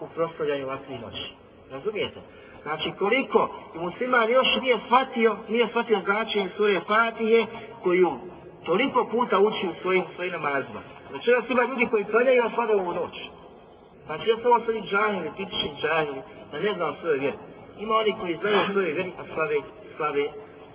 U 0.00 0.06
proslavljanju 0.14 0.64
ovakvih 0.64 1.00
noći. 1.00 1.34
Razumijete? 1.70 2.20
Znači 2.62 2.92
koliko 2.98 3.48
i 3.74 3.78
musliman 3.78 4.30
još 4.30 4.46
nije 4.62 4.78
shvatio, 4.86 5.36
nije 5.48 5.68
shvatio 5.68 6.00
značenje 6.04 6.48
sure 6.56 6.80
Fatihe 6.80 7.46
koju 7.82 8.10
toliko 8.64 9.08
puta 9.10 9.38
uči 9.38 9.66
u 9.66 9.82
svojim, 9.82 10.04
svojim 10.14 10.32
namazima. 10.32 10.80
Znači 11.10 11.30
da 11.30 11.52
ima 11.52 11.62
ljudi 11.62 11.86
koji 11.90 12.04
planjaju 12.04 12.42
na 12.42 12.50
svada 12.54 12.72
ovu 12.72 12.92
noć. 12.92 13.14
Znači 14.06 14.30
ja 14.30 14.36
sam 14.36 14.46
ovo 14.46 14.60
sad 14.60 14.74
i 14.74 14.80
džahili, 14.80 15.30
tipični 15.36 15.70
džahili, 15.80 16.22
da 16.52 16.60
ne 16.60 16.74
znam 16.74 16.94
svoje 17.00 17.18
vjeri. 17.18 17.36
Ima 17.78 17.94
oni 17.94 18.14
koji 18.20 18.36
znaju 18.36 18.58
svoje 18.72 18.92
vjeri, 18.92 19.12
a 19.18 19.34
slave, 19.34 19.56
slave 19.96 20.24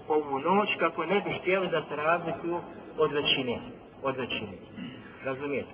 ovu 0.07 0.39
noć 0.39 0.69
kako 0.79 1.05
ne 1.05 1.21
bi 1.21 1.31
htjeli 1.39 1.67
da 1.67 1.81
se 1.89 1.95
razlikuju 1.95 2.59
od 2.97 3.11
većine. 3.11 3.76
Od 4.03 4.15
većine. 4.17 4.57
Razumijete? 5.23 5.71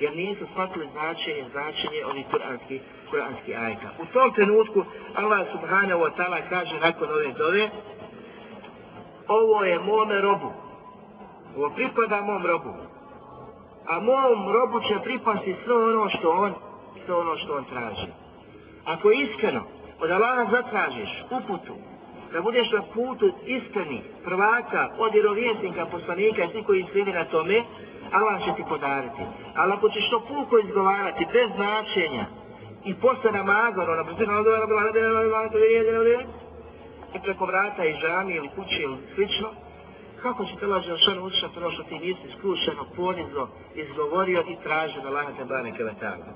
Jer 0.00 0.16
nisu 0.16 0.46
shvatili 0.52 0.88
značenje, 0.92 1.44
značenje 1.52 2.04
ovih 2.10 2.26
kuranskih 2.30 2.80
kuranski 3.10 3.54
ajka. 3.54 3.88
U 4.02 4.06
tom 4.12 4.34
trenutku 4.34 4.84
Allah 5.14 5.46
subhanahu 5.52 6.00
wa 6.00 6.10
ta'ala 6.16 6.48
kaže 6.48 6.80
nakon 6.80 7.08
ove 7.10 7.32
dove 7.32 7.70
ovo 9.28 9.64
je 9.64 9.78
mome 9.78 10.20
robu. 10.20 10.52
Ovo 11.56 11.70
pripada 11.70 12.20
mom 12.20 12.46
robu. 12.46 12.74
A 13.86 14.00
mom 14.00 14.52
robu 14.52 14.80
će 14.80 15.04
pripasti 15.04 15.56
sve 15.64 15.74
ono 15.74 16.08
što 16.08 16.30
on 16.30 16.54
sve 17.04 17.14
ono 17.14 17.36
što 17.36 17.56
on 17.56 17.64
traži. 17.64 18.06
Ako 18.84 19.10
iskreno 19.10 19.62
od 20.00 20.10
Allaha 20.10 20.50
zatražiš 20.50 21.24
uputu, 21.30 21.74
da 22.32 22.40
budeš 22.42 22.70
na 22.72 22.82
putu 22.94 23.32
iskreni, 23.46 24.02
prvaka, 24.24 24.88
od 24.98 25.12
vjerovjesnika, 25.12 25.86
poslanika 25.86 26.44
i 26.44 26.50
svi 26.52 26.62
koji 26.62 26.86
slijedi 26.92 27.12
na 27.12 27.24
tome, 27.24 27.62
Allah 28.12 28.44
će 28.44 28.50
ti 28.56 28.64
podariti. 28.68 29.22
Ali 29.56 29.72
ako 29.72 29.88
ćeš 29.88 30.10
to 30.10 30.20
puko 30.28 30.58
izgovarati, 30.58 31.26
bez 31.32 31.48
značenja, 31.56 32.26
i 32.84 32.94
posle 32.94 33.32
namaza, 33.32 33.82
ono, 33.82 34.04
brzina, 34.04 34.32
ono, 34.32 34.50
ono, 34.50 34.64
ono, 34.64 34.74
ono, 34.74 34.90
ono, 34.90 35.50
ono, 35.88 36.00
ono, 36.00 36.40
i 37.14 37.18
preko 37.22 37.46
vrata 37.46 37.84
i 37.84 37.94
žami 37.94 38.34
ili 38.34 38.48
kuće 38.48 38.82
ili 38.82 38.96
slično, 39.14 39.48
kako 40.22 40.44
će 40.44 40.56
te 40.60 40.66
lađe 40.66 40.96
šan 40.96 41.18
učinati 41.18 41.58
ono 41.58 41.70
što 41.70 41.82
ti 41.82 41.98
nisi 41.98 42.26
skrušeno, 42.38 42.82
ponizno 42.96 43.48
izgovorio 43.74 44.40
i 44.48 44.62
tražio 44.62 45.02
da 45.02 45.10
laha 45.10 45.32
te 45.38 45.44
bane 45.44 45.76
kevetana. 45.76 46.26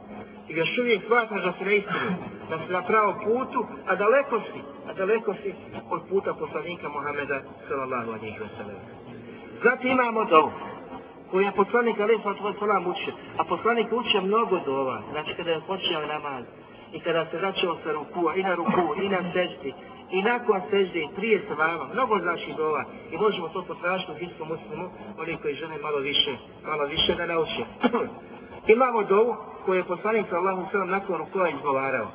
I 0.49 0.53
još 0.57 0.79
uvijek 0.79 1.09
hvataš 1.09 1.43
da 1.45 1.53
si 1.59 1.65
na 1.65 1.73
istinu, 1.73 2.13
da 2.51 2.59
si 2.59 2.73
na 2.73 2.83
pravom 2.83 3.15
putu, 3.25 3.67
a 3.87 3.97
daleko 3.97 4.41
si, 4.41 4.61
a 4.89 4.93
daleko 4.93 5.35
si 5.43 5.55
od 5.91 6.03
puta 6.09 6.35
poslanika 6.35 6.89
Muhameda 6.89 7.41
sallallahu 7.69 8.11
alaihi 8.11 8.39
wa 8.39 8.49
sallam. 8.57 8.81
Zatim 9.65 9.91
imamo 9.91 10.25
dovu 10.25 10.51
koji 11.35 11.45
je 11.45 11.53
poslanik 11.53 12.01
Ali 12.01 12.19
Svatovo 12.23 12.51
učio. 12.91 13.15
A 13.39 13.45
poslanik 13.45 13.87
učio 13.93 14.21
mnogo 14.21 14.61
dova. 14.67 15.03
Znači 15.11 15.35
kada 15.37 15.51
je 15.51 15.61
počeo 15.67 16.07
namaz 16.07 16.45
i 16.93 17.01
kada 17.01 17.27
se 17.31 17.39
začeo 17.41 17.77
sa 17.85 17.93
ruku, 17.93 18.31
i 18.37 18.43
na 18.43 18.55
ruku, 18.55 18.95
i 19.03 19.09
na 19.09 19.21
seždi, 19.33 19.75
i 20.11 20.23
nakon 20.23 20.61
sežde, 20.71 20.99
i 20.99 21.09
prije 21.17 21.45
sa 21.49 21.55
vama, 21.55 21.85
mnogo 21.93 22.19
znači 22.19 22.55
dova. 22.57 22.85
I 23.11 23.17
možemo 23.17 23.49
to 23.49 23.63
potražiti 23.63 24.13
u 24.13 24.15
Hiskom 24.15 24.49
muslimu, 24.49 24.91
oni 25.19 25.37
koji 25.43 25.55
žele 25.55 25.79
malo 25.83 25.99
više, 25.99 26.37
malo 26.67 26.85
više 26.85 27.15
da 27.15 27.27
nauče. 27.27 27.65
Imamo 28.75 29.03
dovu 29.03 29.37
koju 29.65 29.79
je 29.79 29.85
poslanik 29.85 30.27
sa 30.31 30.37
Allahom 30.37 30.67
Salam 30.73 30.91
nakon 30.91 31.17
rukova 31.19 31.49
izgovarao. 31.49 32.07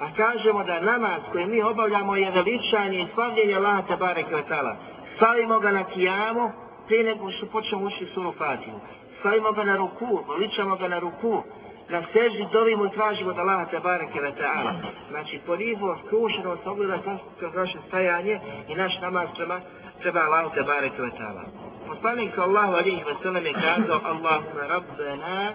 A 0.00 0.14
kažemo 0.16 0.64
da 0.64 0.80
namaz 0.80 1.22
koji 1.32 1.46
mi 1.46 1.62
obavljamo 1.62 2.16
je 2.16 2.30
veličanje 2.30 3.00
i 3.00 3.06
slavljenje 3.14 3.54
Allaha 3.54 3.82
Tabare 3.82 4.22
Kvetala. 4.22 4.76
Stavimo 5.16 5.58
ga 5.58 5.70
na 5.70 5.84
kijamu, 5.84 6.50
prije 6.86 7.04
nego 7.04 7.30
što 7.30 7.46
počnemo 7.46 7.86
ući 7.86 8.06
suru 8.14 8.32
Fatihu. 8.32 8.80
Stavimo 9.20 9.52
ga 9.52 9.64
na 9.64 9.76
ruku, 9.76 10.24
veličamo 10.28 10.76
ga 10.76 10.88
na 10.88 10.98
ruku, 10.98 11.42
na 11.88 12.02
seždi 12.12 12.46
dovimo 12.52 12.86
i 12.86 12.90
tražimo 12.90 13.32
da 13.32 13.40
Allah 13.40 13.70
te 13.70 13.80
bareke 13.80 14.20
ve 14.20 14.32
ta'ala. 14.32 14.72
Znači, 15.10 15.40
ponivo, 15.46 15.98
skrušeno, 16.06 16.56
se 16.62 16.68
ogleda 16.68 16.98
kroz 17.38 17.54
naše 17.54 17.78
stajanje 17.88 18.40
i 18.68 18.74
naš 18.74 19.00
namaz 19.00 19.28
prema, 19.36 19.60
prema 20.00 20.20
Allah 20.20 20.54
te 20.54 20.62
bareke 20.62 21.02
ve 21.02 21.10
ta'ala. 21.10 21.42
Poslanik 21.88 22.38
Allahu 22.38 22.72
alihi 22.72 23.02
wa 23.04 23.22
sallam 23.22 23.46
je 23.46 23.52
kazao 23.52 24.00
Allahumma 24.04 24.62
rabbena 24.68 25.54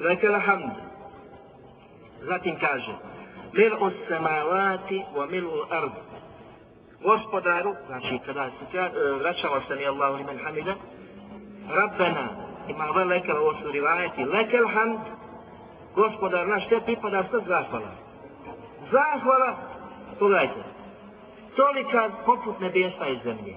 lekel 0.00 0.40
hamd. 0.40 0.72
Zatim 2.20 2.56
kaže 2.60 2.92
Mil'u 3.52 3.90
samavati 4.08 5.04
wa 5.14 5.26
mil'u 5.30 5.66
ardu 5.70 6.08
gospodaru, 7.02 7.74
znači 7.86 8.18
kada 8.26 8.50
se 8.50 8.90
vraćamo 9.20 9.60
se 9.68 9.74
mi 9.76 9.86
Allahu 9.86 10.16
limen 10.16 10.38
hamida, 10.44 10.74
Rabbena, 11.68 12.28
ima 12.68 12.84
ove 12.90 13.04
lekel, 13.04 13.36
ovo 13.36 13.54
su 13.54 13.70
rivajeti, 13.72 14.24
lekel 14.24 14.68
hamd, 14.74 15.00
gospodar 15.94 16.48
naš, 16.48 16.68
te 16.68 16.80
pripada 16.84 17.24
sve 17.30 17.40
zahvala. 17.40 17.92
Zahvala, 18.92 19.56
pogledajte, 20.18 20.62
tolika 21.56 22.10
poput 22.26 22.60
nebesa 22.60 23.08
i 23.08 23.18
zemlje. 23.24 23.54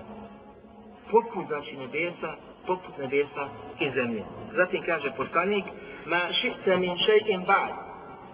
Poput, 1.12 1.48
znači 1.48 1.78
nebesa, 1.78 2.36
poput 2.68 2.98
nebesa 2.98 3.50
i 3.80 3.90
zemlje. 3.90 4.24
Zatim 4.56 4.84
kaže 4.86 5.12
poslanik, 5.18 5.66
ma 6.06 6.20
šite 6.42 6.78
min 6.78 6.98
šeikin 6.98 7.42
ba'd. 7.46 7.72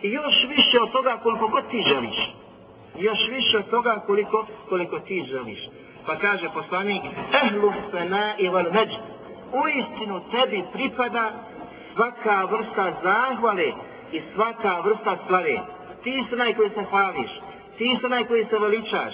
I 0.02 0.12
još 0.12 0.36
više 0.50 0.82
od 0.82 0.92
toga 0.92 1.20
koliko 1.24 1.48
god 1.48 1.70
ti 1.70 1.84
želiš 1.88 2.38
još 3.00 3.20
više 3.30 3.58
od 3.58 3.70
toga 3.70 4.04
koliko, 4.06 4.48
koliko 4.70 5.00
ti 5.00 5.26
želiš. 5.28 5.60
Pa 6.06 6.16
kaže 6.16 6.50
poslanik, 6.54 7.02
ehlu 7.44 7.74
sena 7.92 8.34
i 8.38 8.50
val 8.50 8.64
međd 8.64 9.00
u 9.54 9.68
istinu 9.68 10.22
tebi 10.32 10.64
pripada 10.74 11.32
svaka 11.96 12.46
vrsta 12.46 12.94
zahvale 13.04 13.72
i 14.12 14.22
svaka 14.36 14.80
vrsta 14.80 15.18
slave. 15.28 15.60
Ti 16.04 16.24
si 16.30 16.36
onaj 16.36 16.54
koji 16.54 16.70
se 16.70 16.84
hvališ, 16.90 17.32
ti 17.78 17.98
si 18.00 18.06
onaj 18.06 18.26
koji 18.26 18.46
se 18.46 18.60
veličaš. 18.60 19.14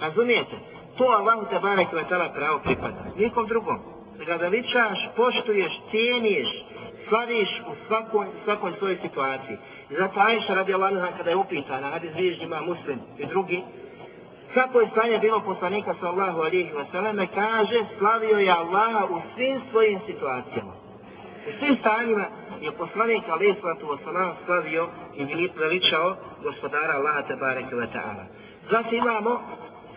Razumijete? 0.00 0.56
To 0.98 1.04
Allahu 1.04 1.46
te 1.50 1.58
barek 1.58 1.92
vetala 1.92 2.28
pravo 2.28 2.58
pripada. 2.58 3.04
Nikom 3.16 3.46
drugom. 3.46 3.78
Da 4.18 4.24
ga 4.24 4.36
veličaš, 4.36 4.98
poštuješ, 5.16 5.72
cijeniš, 5.90 6.48
slaviš 7.08 7.48
u 7.70 7.72
svakoj, 7.86 8.26
svakoj 8.44 8.72
svojoj 8.78 8.98
situaciji. 9.02 9.56
I 9.90 9.94
zato 9.94 10.20
Aisha 10.20 10.54
radi 10.54 10.74
Allah 10.74 11.16
kada 11.16 11.30
je 11.30 11.36
upitana, 11.36 11.90
hadi 11.90 12.10
zviježnjima 12.10 12.60
muslim 12.60 12.98
i 13.18 13.26
drugi, 13.26 13.62
kako 14.54 14.80
je 14.80 14.88
stanje 14.88 15.18
bilo 15.18 15.40
poslanika 15.40 15.94
sallahu 16.00 16.40
alihi 16.40 16.72
vseleme, 16.72 17.26
kaže 17.34 17.78
slavio 17.98 18.38
je 18.38 18.50
Allaha 18.50 19.04
u 19.10 19.20
svim 19.34 19.60
svojim 19.70 20.00
situacijama. 20.06 20.72
U 21.48 21.50
svim 21.58 21.76
stanjima 21.80 22.24
je 22.60 22.72
poslanik 22.72 23.22
alihi 23.28 23.56
vseleme 23.60 24.32
slavio 24.46 24.88
i 25.16 25.50
veličao 25.56 26.16
gospodara 26.42 26.94
Allaha 26.94 27.22
tebareke 27.22 27.74
wa 27.74 27.86
ta'ala. 27.94 28.24
Zato 28.70 28.94
imamo 28.94 29.40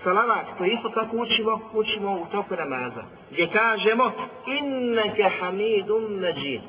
salavat 0.04 0.46
koji 0.58 0.72
isto 0.72 0.90
tako 0.90 1.18
učimo, 1.18 1.60
učimo 1.74 2.14
u 2.14 2.26
toku 2.32 2.56
namaza, 2.56 3.04
gdje 3.32 3.50
kažemo 3.50 4.12
inneke 4.46 5.30
hamidun 5.40 6.04
međid 6.04 6.62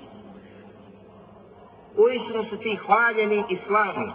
uistinu 1.96 2.44
su 2.44 2.56
ti 2.56 2.76
hvaljeni 2.86 3.44
i 3.48 3.58
slavni, 3.66 4.12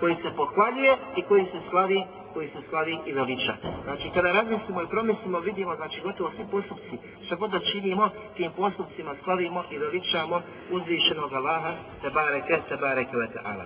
koji 0.00 0.14
se 0.14 0.36
pohvaljuje 0.36 0.96
i 1.16 1.22
koji 1.22 1.44
se 1.44 1.60
slavi 1.70 2.02
koji 2.34 2.48
se 2.48 2.60
slavi 2.70 2.98
i 3.06 3.12
veliča. 3.12 3.54
Znači, 3.84 4.10
kada 4.14 4.32
razmislimo 4.32 4.82
i 4.82 4.88
promislimo, 4.88 5.38
vidimo, 5.40 5.76
znači, 5.76 6.00
gotovo 6.00 6.30
svi 6.36 6.44
postupci, 6.50 6.98
što 7.26 7.36
god 7.36 7.50
da 7.50 7.60
činimo, 7.72 8.10
tim 8.36 8.50
postupcima 8.56 9.14
slavimo 9.24 9.64
i 9.70 9.78
veličamo 9.78 10.42
uzvišenog 10.70 11.32
Allaha, 11.32 11.72
te 12.02 12.10
bareke, 12.10 12.60
te 12.68 12.76
bareke, 12.76 13.16
ve 13.16 13.28
ta'ala. 13.34 13.64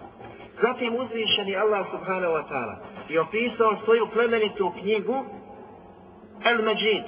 Zatim 0.62 0.94
uzvišeni 0.94 1.56
Allah 1.56 1.86
subhanahu 1.90 2.32
wa 2.32 2.44
ta'ala 2.50 2.76
je 3.08 3.20
opisao 3.20 3.76
svoju 3.84 4.06
plemenitu 4.12 4.72
knjigu 4.80 5.24
El 6.44 6.62
Međid. 6.62 7.04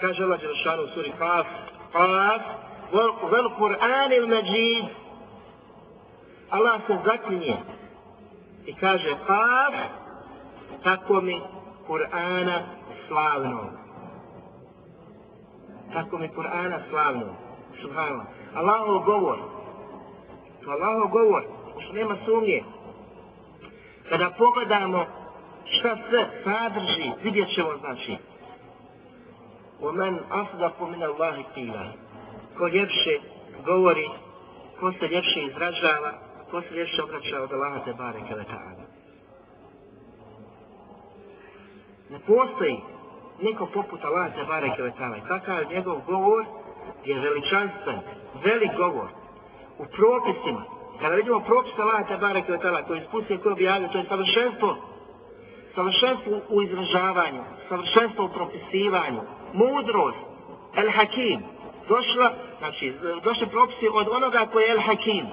Kaže 0.00 0.22
Allah 0.24 0.40
Đelšanu 0.40 0.86
suri 0.94 1.12
Qaf, 1.18 1.46
Qaf, 1.92 2.42
vel 3.32 3.48
Kur'an 3.58 4.12
il 4.12 4.26
Međid. 4.26 4.84
Allah 6.50 6.80
se 6.86 6.98
zaklinje 7.04 7.56
i 8.69 8.75
kaže 8.75 9.09
Kaf 9.27 9.73
tako 10.83 11.21
mi 11.21 11.41
Kur'ana 11.87 12.61
slavno 13.07 13.69
tako 15.93 16.17
mi 16.17 16.29
Kur'ana 16.29 16.79
slavno 16.89 17.35
subhanallah 17.81 18.25
Allahov 18.55 19.03
govor 19.05 19.39
to 20.63 20.71
Allahov 20.71 21.07
govor 21.07 21.43
što 21.79 21.93
nema 21.93 22.15
sumnje 22.25 22.63
kada 24.09 24.29
pogledamo 24.37 25.05
šta 25.65 25.97
sve 26.09 26.29
sadrži 26.43 27.11
vidjet 27.23 27.49
ćemo 27.55 27.77
znači 27.79 28.17
ومن 29.81 30.19
أصدق 30.31 30.81
من 30.81 31.03
الله 31.03 31.43
قيلا 31.55 31.91
ko 32.57 32.67
ljepše 32.67 33.19
govori, 33.65 34.09
ko 34.79 34.91
se 34.91 35.07
ljepše 35.07 35.41
izražava, 35.43 36.11
ko 36.50 36.62
se 36.62 36.74
ljepše 36.74 37.02
obraća 37.02 37.42
od 37.42 37.52
Allaha 37.52 37.84
te 37.84 37.92
bare 37.92 38.20
kada 38.28 38.44
ta'ala. 38.44 38.84
Ne 42.10 42.18
postoji 42.26 42.76
niko 43.42 43.66
poput 43.66 44.04
Allaha 44.04 44.30
te 44.30 44.44
bareke 44.44 44.82
ve 44.82 44.92
taala. 44.98 45.16
Kakav 45.28 45.70
njegov 45.70 46.00
govor 46.06 46.44
je 47.04 47.20
veličanstven, 47.20 47.98
velik 48.44 48.72
govor 48.76 49.08
u 49.78 49.84
propisima. 49.84 50.62
Kada 51.00 51.14
vidimo 51.14 51.40
propis 51.40 51.78
Allaha 51.78 52.04
te 52.04 52.16
bareke 52.16 52.52
ve 52.52 52.58
taala 52.58 52.82
koji 52.82 53.00
spustio 53.08 53.38
koji 53.38 53.52
objavio, 53.52 53.88
to 53.88 53.98
je 53.98 54.04
savršenstvo. 54.08 54.76
Savršenstvo 55.74 56.40
u 56.48 56.62
izražavanju, 56.62 57.42
savršenstvo 57.68 58.24
u 58.24 58.28
propisivanju, 58.28 59.20
mudrost, 59.52 60.18
el 60.74 60.90
hakim. 60.90 61.40
Došla, 61.88 62.32
znači, 62.58 62.94
došli 63.24 63.46
propisi 63.46 63.88
od 63.92 64.08
onoga 64.08 64.46
koji 64.52 64.64
je 64.64 64.70
el 64.70 64.80
hakim, 64.80 65.26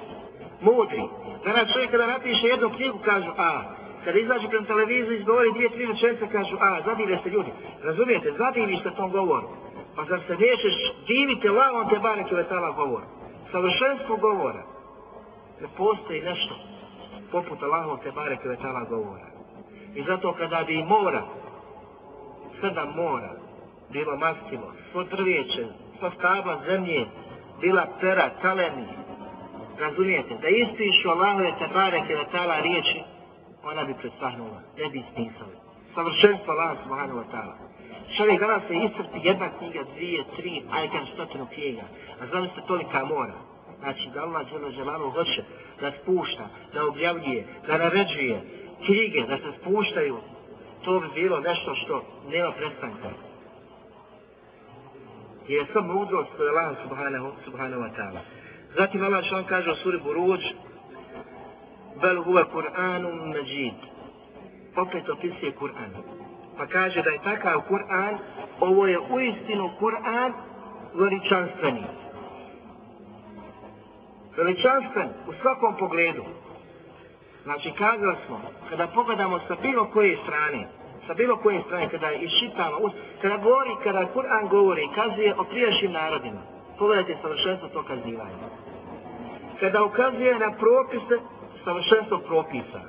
mudri. 0.60 1.04
Danas 1.44 1.72
čovjek 1.72 1.90
kada 1.90 2.06
napiše 2.06 2.46
jednu 2.46 2.70
knjigu 2.76 2.98
kažu, 3.04 3.30
a, 3.38 3.62
kada 4.04 4.18
izađe 4.18 4.48
prema 4.48 4.66
televiziju 4.66 5.12
i 5.12 5.18
izgovori 5.18 5.52
dvije, 5.52 5.70
tri 5.70 5.86
rečenice, 5.86 6.28
kažu, 6.32 6.56
a, 6.60 6.80
zadire 6.86 7.18
se 7.22 7.28
ljudi. 7.30 7.50
Razumijete, 7.82 8.32
zadiviš 8.38 8.82
se 8.82 8.90
tom 8.96 9.10
govoru. 9.10 9.48
Pa 9.96 10.04
zar 10.04 10.20
se 10.26 10.32
nećeš 10.32 10.74
divite 11.06 11.50
lavom 11.50 11.88
te 11.88 11.98
bareke 11.98 12.34
letala 12.34 12.70
govor. 12.70 13.02
Savršenstvo 13.52 14.16
govora. 14.16 14.62
Ne 15.60 15.68
postoji 15.76 16.22
nešto 16.22 16.54
poput 17.32 17.62
Allahom 17.62 17.98
te 18.02 18.10
bareke 18.10 18.48
letala 18.48 18.84
govora. 18.84 19.26
I 19.94 20.02
zato 20.02 20.32
kada 20.32 20.64
bi 20.66 20.82
mora, 20.82 21.22
sada 22.60 22.84
mora, 22.84 23.30
bilo 23.92 24.16
mastilo, 24.16 24.72
svo 24.92 25.04
drvijeće, 25.04 25.66
sva 25.98 26.10
stabla 26.18 26.60
zemlje, 26.66 27.06
bila 27.60 27.86
pera, 28.00 28.30
kaleni, 28.42 28.86
razumijete, 29.78 30.34
da 30.42 30.48
ispišu 30.48 31.10
Allahove 31.10 31.52
te 31.58 31.66
bareke 31.74 32.16
letala 32.16 32.60
riječi, 32.60 33.00
ona 33.64 33.84
bi 33.84 33.94
predstahnula, 34.00 34.60
ne 34.78 34.88
bi 34.88 35.02
smisali. 35.12 35.56
Savršenstvo 35.94 36.52
Allah 36.52 36.78
subhanahu 36.82 37.18
wa 37.20 37.28
ta'ala. 37.32 37.54
Čovjek 38.16 38.40
danas 38.40 38.62
se 38.68 38.74
iscrti 38.74 39.18
jedna 39.28 39.48
knjiga, 39.58 39.82
dvije, 39.94 40.24
tri, 40.36 40.62
a 40.72 40.80
je 40.80 40.88
stotinu 41.14 41.46
knjiga. 41.54 41.82
A 42.20 42.26
znam 42.26 42.44
se 42.46 42.60
tolika 42.66 43.04
mora. 43.04 43.38
Znači 43.78 44.08
da 44.14 44.22
Allah 44.22 44.46
žele 44.50 44.70
želano 44.70 45.10
hoće 45.10 45.42
da 45.80 45.92
spušta, 46.02 46.48
da 46.74 46.86
objavljuje, 46.86 47.46
da 47.66 47.78
naređuje 47.78 48.40
knjige, 48.86 49.20
da 49.28 49.36
se 49.36 49.58
spuštaju. 49.60 50.16
To 50.84 51.00
bi 51.00 51.08
bilo 51.14 51.40
nešto 51.40 51.74
što 51.74 52.04
nema 52.28 52.52
prestanka. 52.52 53.10
Jer 55.48 55.60
je 55.60 55.66
sve 55.72 55.80
mudrost 55.80 56.30
koja 56.36 56.46
je 56.46 56.58
Allah 56.58 56.76
subhanahu, 56.82 57.32
subhanahu 57.44 57.82
wa 57.82 57.90
ta'ala. 57.96 58.20
Zatim 58.76 59.04
Allah 59.04 59.24
što 59.24 59.44
kaže 59.48 59.70
u 59.70 59.74
suri 59.74 59.98
Buruđ, 59.98 60.40
bel 62.00 62.22
huve 62.22 62.42
Kur'anum 62.54 63.32
međid. 63.34 63.74
Opet 64.76 65.08
opisuje 65.08 65.52
Kur'an. 65.60 65.90
Pa 66.58 66.66
kaže 66.66 67.02
da 67.02 67.10
je 67.10 67.22
takav 67.24 67.62
Kur'an, 67.68 68.18
ovo 68.60 68.86
je 68.86 68.98
uistinu 68.98 69.70
Kur'an 69.80 70.32
veličanstveni. 70.94 71.82
Veličanstven 74.36 75.08
u 75.28 75.32
svakom 75.42 75.76
pogledu. 75.76 76.24
Znači, 77.42 77.70
kazali 77.78 78.16
smo, 78.26 78.40
kada 78.70 78.86
pogledamo 78.86 79.38
sa 79.48 79.56
bilo 79.62 79.90
koje 79.92 80.18
strane, 80.22 80.68
sa 81.06 81.14
bilo 81.14 81.36
koje 81.36 81.62
strane, 81.66 81.88
kada 81.88 82.06
je 82.06 82.18
išitamo, 82.18 82.90
kada 83.22 83.36
govori, 83.36 83.70
kada 83.84 84.08
Kur'an 84.14 84.48
govori, 84.48 84.88
kazuje 84.94 85.34
o 85.38 85.44
prijašnjim 85.44 85.92
narodima, 85.92 86.57
pogledajte 86.78 87.16
savršenstvo 87.22 87.68
to 87.68 87.82
kazivanje. 87.82 88.46
Kada 89.60 89.84
ukazuje 89.84 90.38
na 90.38 90.52
propise, 90.52 91.16
savršenstvo 91.64 92.18
propisa. 92.18 92.80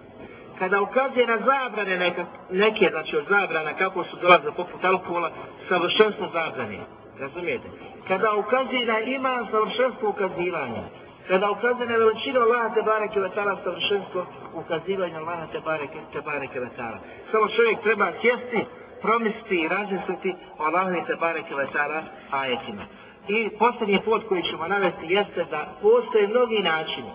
Kada 0.59 0.81
ukazuje 0.81 1.27
na 1.27 1.37
zabrane 1.37 1.97
neka, 1.97 2.25
neke, 2.51 2.89
znači 2.91 3.17
od 3.17 3.25
zabrana, 3.29 3.73
kako 3.73 4.03
su 4.03 4.17
dolaze 4.21 4.51
poput 4.55 4.83
alkohola, 4.83 5.31
savršenstvo 5.69 6.27
zabrane. 6.33 6.79
Razumijete? 7.19 7.67
Kada 8.07 8.33
ukazuje 8.35 8.85
na 8.85 8.99
ima 8.99 9.47
savršenstvo 9.51 10.09
ukazivanja. 10.09 10.83
Kada 11.27 11.51
ukazuje 11.51 11.87
na 11.89 11.95
veličinu 11.95 12.39
Allaha 12.39 12.73
te 12.73 12.81
bareke 12.81 13.19
vetala 13.19 13.57
savršenstvo 13.63 14.25
ukazivanja 14.53 15.17
Allaha 15.19 15.45
te 15.51 15.59
bareke, 15.59 15.99
te 16.13 16.21
bareke 16.21 16.59
vetala. 16.59 16.97
Samo 17.31 17.47
čovjek 17.47 17.81
treba 17.83 18.11
sjesti, 18.21 18.65
promisliti 19.01 19.55
i 19.55 19.67
razmisliti 19.67 20.35
o 20.57 20.63
Allaha 20.63 21.05
te 21.07 21.15
bareke 21.15 21.55
vetala 21.55 22.03
ajetima. 22.31 22.83
I 23.29 23.49
posljednji 23.59 23.99
put 24.05 24.27
koji 24.27 24.43
ćemo 24.43 24.67
navesti 24.67 25.05
jeste 25.05 25.45
da 25.51 25.73
postoje 25.81 26.27
mnogi 26.27 26.59
načini 26.63 27.11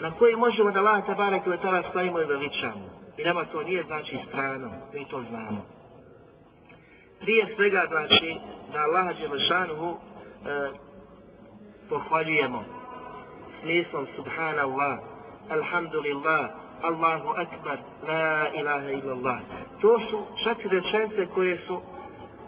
na 0.00 0.10
koji 0.10 0.36
možemo 0.36 0.70
da 0.70 0.80
Allah 0.80 1.06
tabara 1.06 1.42
kvetala 1.42 1.82
stavimo 1.90 2.20
i 2.20 2.24
veličamo. 2.24 2.84
I 3.16 3.24
nama 3.24 3.44
to 3.44 3.62
nije 3.62 3.82
znači 3.82 4.18
strano, 4.28 4.70
mi 4.94 5.08
to 5.08 5.22
znamo. 5.30 5.66
Prije 7.20 7.54
svega 7.56 7.84
znači 7.88 8.36
da 8.72 8.78
Allaha 8.78 9.12
Đelešanuhu 9.12 9.90
e, 9.90 9.96
pohvaljujemo 11.88 12.64
smislom 13.62 14.06
Subhanallah, 14.16 14.98
Alhamdulillah, 15.50 16.50
Allahu 16.82 17.28
Akbar, 17.28 17.78
La 18.08 18.48
ilaha 18.60 18.90
illallah. 18.90 19.38
To 19.80 20.00
su 20.10 20.24
četiri 20.44 20.80
rečence 20.80 21.26
koje 21.34 21.58
su 21.66 21.80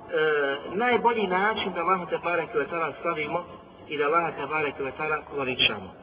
E, 0.06 0.56
najbolji 0.74 1.26
način 1.26 1.72
da 1.72 1.80
Allaha 1.80 2.06
Tebare 2.06 2.46
Kvetala 2.52 2.92
slavimo 3.02 3.44
i 3.88 3.98
da 3.98 4.04
Allaha 4.04 4.30
Tebare 4.30 4.72
Kvetala 4.72 5.22
veličamo. 5.36 5.94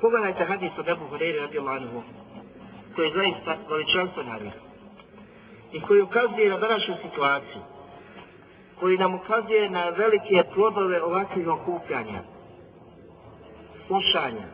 Pogledajte 0.00 0.44
hadis 0.44 0.72
od 0.78 0.88
Ebu 0.88 1.04
Hureyre 1.10 1.40
radi 1.40 1.58
Allahovu, 1.58 2.02
koji 2.94 3.06
je 3.06 3.14
zaista 3.14 3.56
veličanstvo 3.70 4.22
narod 4.22 4.52
i 5.72 5.80
koji 5.80 6.02
ukazuje 6.02 6.50
na 6.50 6.58
današnju 6.58 6.94
situaciju, 7.02 7.62
koji 8.80 8.98
nam 8.98 9.14
ukazuje 9.14 9.70
na 9.70 9.88
velike 9.88 10.42
plodove 10.54 11.02
ovakvih 11.02 11.48
okupljanja, 11.48 12.20
slušanja, 13.86 14.46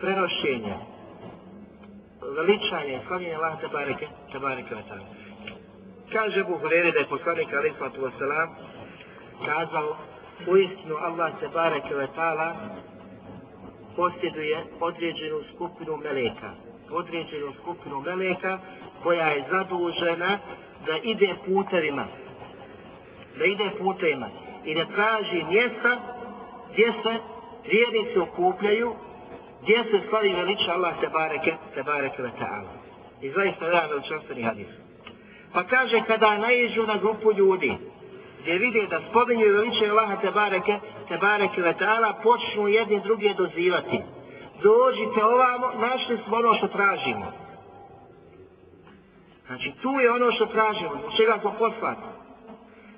prenošenja, 0.00 0.76
veličanja 2.36 2.92
i 2.96 3.06
slavljenja 3.06 3.36
Allah 3.38 3.60
te 3.60 3.68
bareke, 3.68 4.06
te 4.32 4.38
bareke 4.38 4.74
vatala. 4.74 5.15
Kaže 6.12 6.40
Abu 6.40 6.58
Hurere 6.58 6.92
da 6.92 6.98
je 6.98 7.08
poslanik 7.08 7.52
alaihissalatu 7.52 8.00
wasalam 8.00 8.48
kazao 9.46 9.96
u 10.46 10.56
istinu 10.56 10.96
Allah 10.96 11.32
se 11.40 11.48
bareke 11.48 11.94
vatala 11.94 12.56
posjeduje 13.96 14.64
određenu 14.80 15.40
skupinu 15.54 15.96
meleka. 15.96 16.50
Određenu 16.90 17.52
skupinu 17.60 18.00
meleka 18.00 18.58
koja 19.02 19.26
je 19.26 19.44
zadužena 19.50 20.38
da 20.86 20.96
ide 21.02 21.34
putevima. 21.46 22.06
Da 23.38 23.44
ide 23.44 23.70
putevima 23.78 24.28
i 24.64 24.74
da 24.74 24.84
traži 24.84 25.44
mjesta 25.44 25.98
gdje 26.72 26.92
se 27.02 27.14
vjernici 27.70 28.18
okupljaju, 28.18 28.94
gdje 29.62 29.84
se 29.84 30.08
slavi 30.08 30.32
veliča 30.32 30.72
Allah 30.72 31.00
te 31.00 31.08
bareke, 31.08 31.54
te 31.74 31.82
bareke 31.82 32.22
ve 32.22 32.30
ta'ala. 32.40 32.70
I 33.20 33.30
zaista 33.30 33.64
je 33.64 33.74
jedan 33.74 33.90
veličanstveni 33.90 34.42
hadis. 34.42 34.85
Pa 35.52 35.64
kaže 35.64 36.00
kada 36.06 36.38
naiđu 36.38 36.82
na 36.86 36.96
grupu 36.96 37.32
ljudi, 37.32 37.78
gdje 38.40 38.58
vide 38.58 38.86
da 38.86 39.00
spominju 39.10 39.46
i 39.46 39.52
veličaju 39.52 39.92
Allaha 39.92 40.16
te 40.16 40.30
bareke, 40.30 40.78
te 41.08 41.18
bareke 41.18 41.62
ve 41.62 41.74
počnu 42.22 42.68
jedni 42.68 43.00
drugi 43.00 43.34
dozivati. 43.36 44.02
Dođite 44.62 45.24
ovamo, 45.24 45.72
našli 45.80 46.18
smo 46.24 46.36
ono 46.36 46.54
što 46.54 46.68
tražimo. 46.68 47.32
Znači, 49.46 49.72
tu 49.82 49.90
je 50.00 50.12
ono 50.12 50.32
što 50.32 50.46
tražimo, 50.46 50.90
zbog 50.98 51.12
čega 51.16 51.38
smo 51.40 51.54
poslati. 51.58 52.06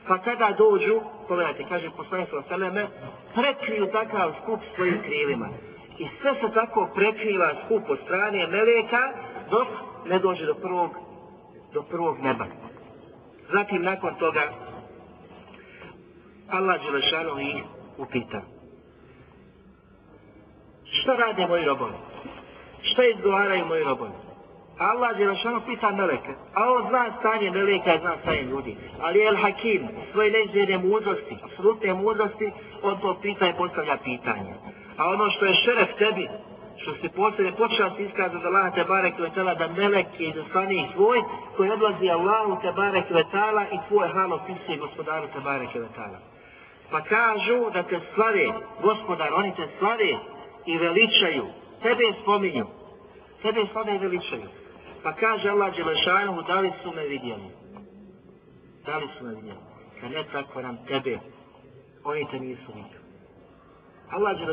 Pa 0.09 0.18
kada 0.18 0.55
dođu, 0.59 1.01
pogledajte, 1.28 1.64
kaže 1.68 1.90
poslanstvo 1.96 2.42
Seleme, 2.49 2.86
prekriju 3.34 3.86
takav 3.92 4.32
skup 4.42 4.61
svojim 4.74 5.03
krilima. 5.03 5.49
I 5.99 6.09
sve 6.20 6.34
se 6.34 6.55
tako 6.55 6.88
prekriva 6.94 7.51
skup 7.64 7.82
od 7.88 7.99
strane 8.05 8.46
Meleka, 8.46 9.03
dok 9.51 9.68
ne 10.07 10.18
dođe 10.18 10.46
do 10.46 10.55
prvog, 10.55 10.90
do 11.73 11.83
prvog 11.83 12.19
neba. 12.19 12.47
Zatim, 13.53 13.83
nakon 13.83 14.14
toga, 14.14 14.43
Allah 16.49 16.81
Đelešanu 16.83 17.41
ih 17.41 17.64
upita. 17.99 18.41
Šta 20.85 21.12
rade 21.12 21.47
moji 21.47 21.64
robovi? 21.64 21.93
Šta 22.83 23.03
izgovaraju 23.05 23.66
moji 23.66 23.85
robovi? 23.85 24.12
Allah 24.79 25.16
Đelešanu 25.16 25.61
pita 25.66 25.91
meleke. 25.91 26.33
A 26.55 26.73
on 26.73 26.89
zna 26.89 27.12
stanje 27.19 27.51
meleka, 27.51 27.99
zna 28.01 28.16
stanje 28.23 28.43
ljudi. 28.43 28.77
Ali 29.01 29.23
El 29.23 29.37
Hakim, 29.37 29.89
svoje 30.12 30.31
neizvjene 30.31 30.79
mudrosti, 30.79 31.37
apsolutne 31.45 31.95
mudrosti, 31.95 32.53
on 32.83 33.01
to 33.01 33.19
pita 33.23 33.49
i 33.49 33.55
postavlja 33.59 33.97
pitanje. 34.05 34.55
A 34.97 35.09
ono 35.09 35.31
što 35.31 35.45
je 35.45 35.55
šeref 35.55 35.89
tebi, 35.99 36.29
što 36.83 36.95
se 36.95 37.09
posljedne 37.09 37.53
počela 37.53 37.91
iskaza 37.99 38.39
za 38.39 38.39
da 38.39 38.49
Allah 38.49 38.89
barek 38.89 39.18
vetala 39.18 39.55
da 39.55 39.68
melek 39.68 40.07
je 40.18 40.29
izaslani 40.29 40.89
svoj 40.95 41.18
koji 41.57 41.70
odlazi 41.70 42.11
Allahu 42.11 42.61
te 42.62 42.72
barek 42.72 43.11
vetala 43.11 43.62
i 43.62 43.79
tvoje 43.89 44.12
halo 44.12 44.41
pisuje 44.47 44.79
gospodaru 44.79 45.26
te 45.35 45.41
barek 45.41 45.74
vetala 45.74 46.18
pa 46.91 47.01
kažu 47.01 47.70
da 47.72 47.83
te 47.83 48.01
slave, 48.14 48.47
gospodar, 48.83 49.33
oni 49.35 49.55
te 49.57 49.68
slave 49.79 50.12
i 50.66 50.79
veličaju, 50.79 51.47
tebe 51.83 52.05
spominju, 52.22 52.66
tebe 53.43 53.66
slave 53.72 53.95
i 53.95 53.99
veličaju. 53.99 54.49
Pa 55.03 55.12
kaže 55.12 55.51
Allah 55.51 55.76
Đelešanu, 55.76 56.43
da 56.43 56.61
li 56.61 56.72
su 56.83 56.93
me 56.93 57.03
vidjeli? 57.07 57.49
Da 58.87 58.97
li 58.97 59.09
su 59.18 59.24
me 59.24 59.35
vidjeli? 59.35 59.61
Kad 60.01 60.11
ne 60.11 60.24
tako 60.33 60.62
nam 60.62 60.79
tebe, 60.87 61.18
oni 62.05 62.26
te 62.31 62.41
nisu 62.41 62.72
vidjeli. 62.74 63.08
Allah 64.11 64.41
je 64.41 64.47
da 64.47 64.53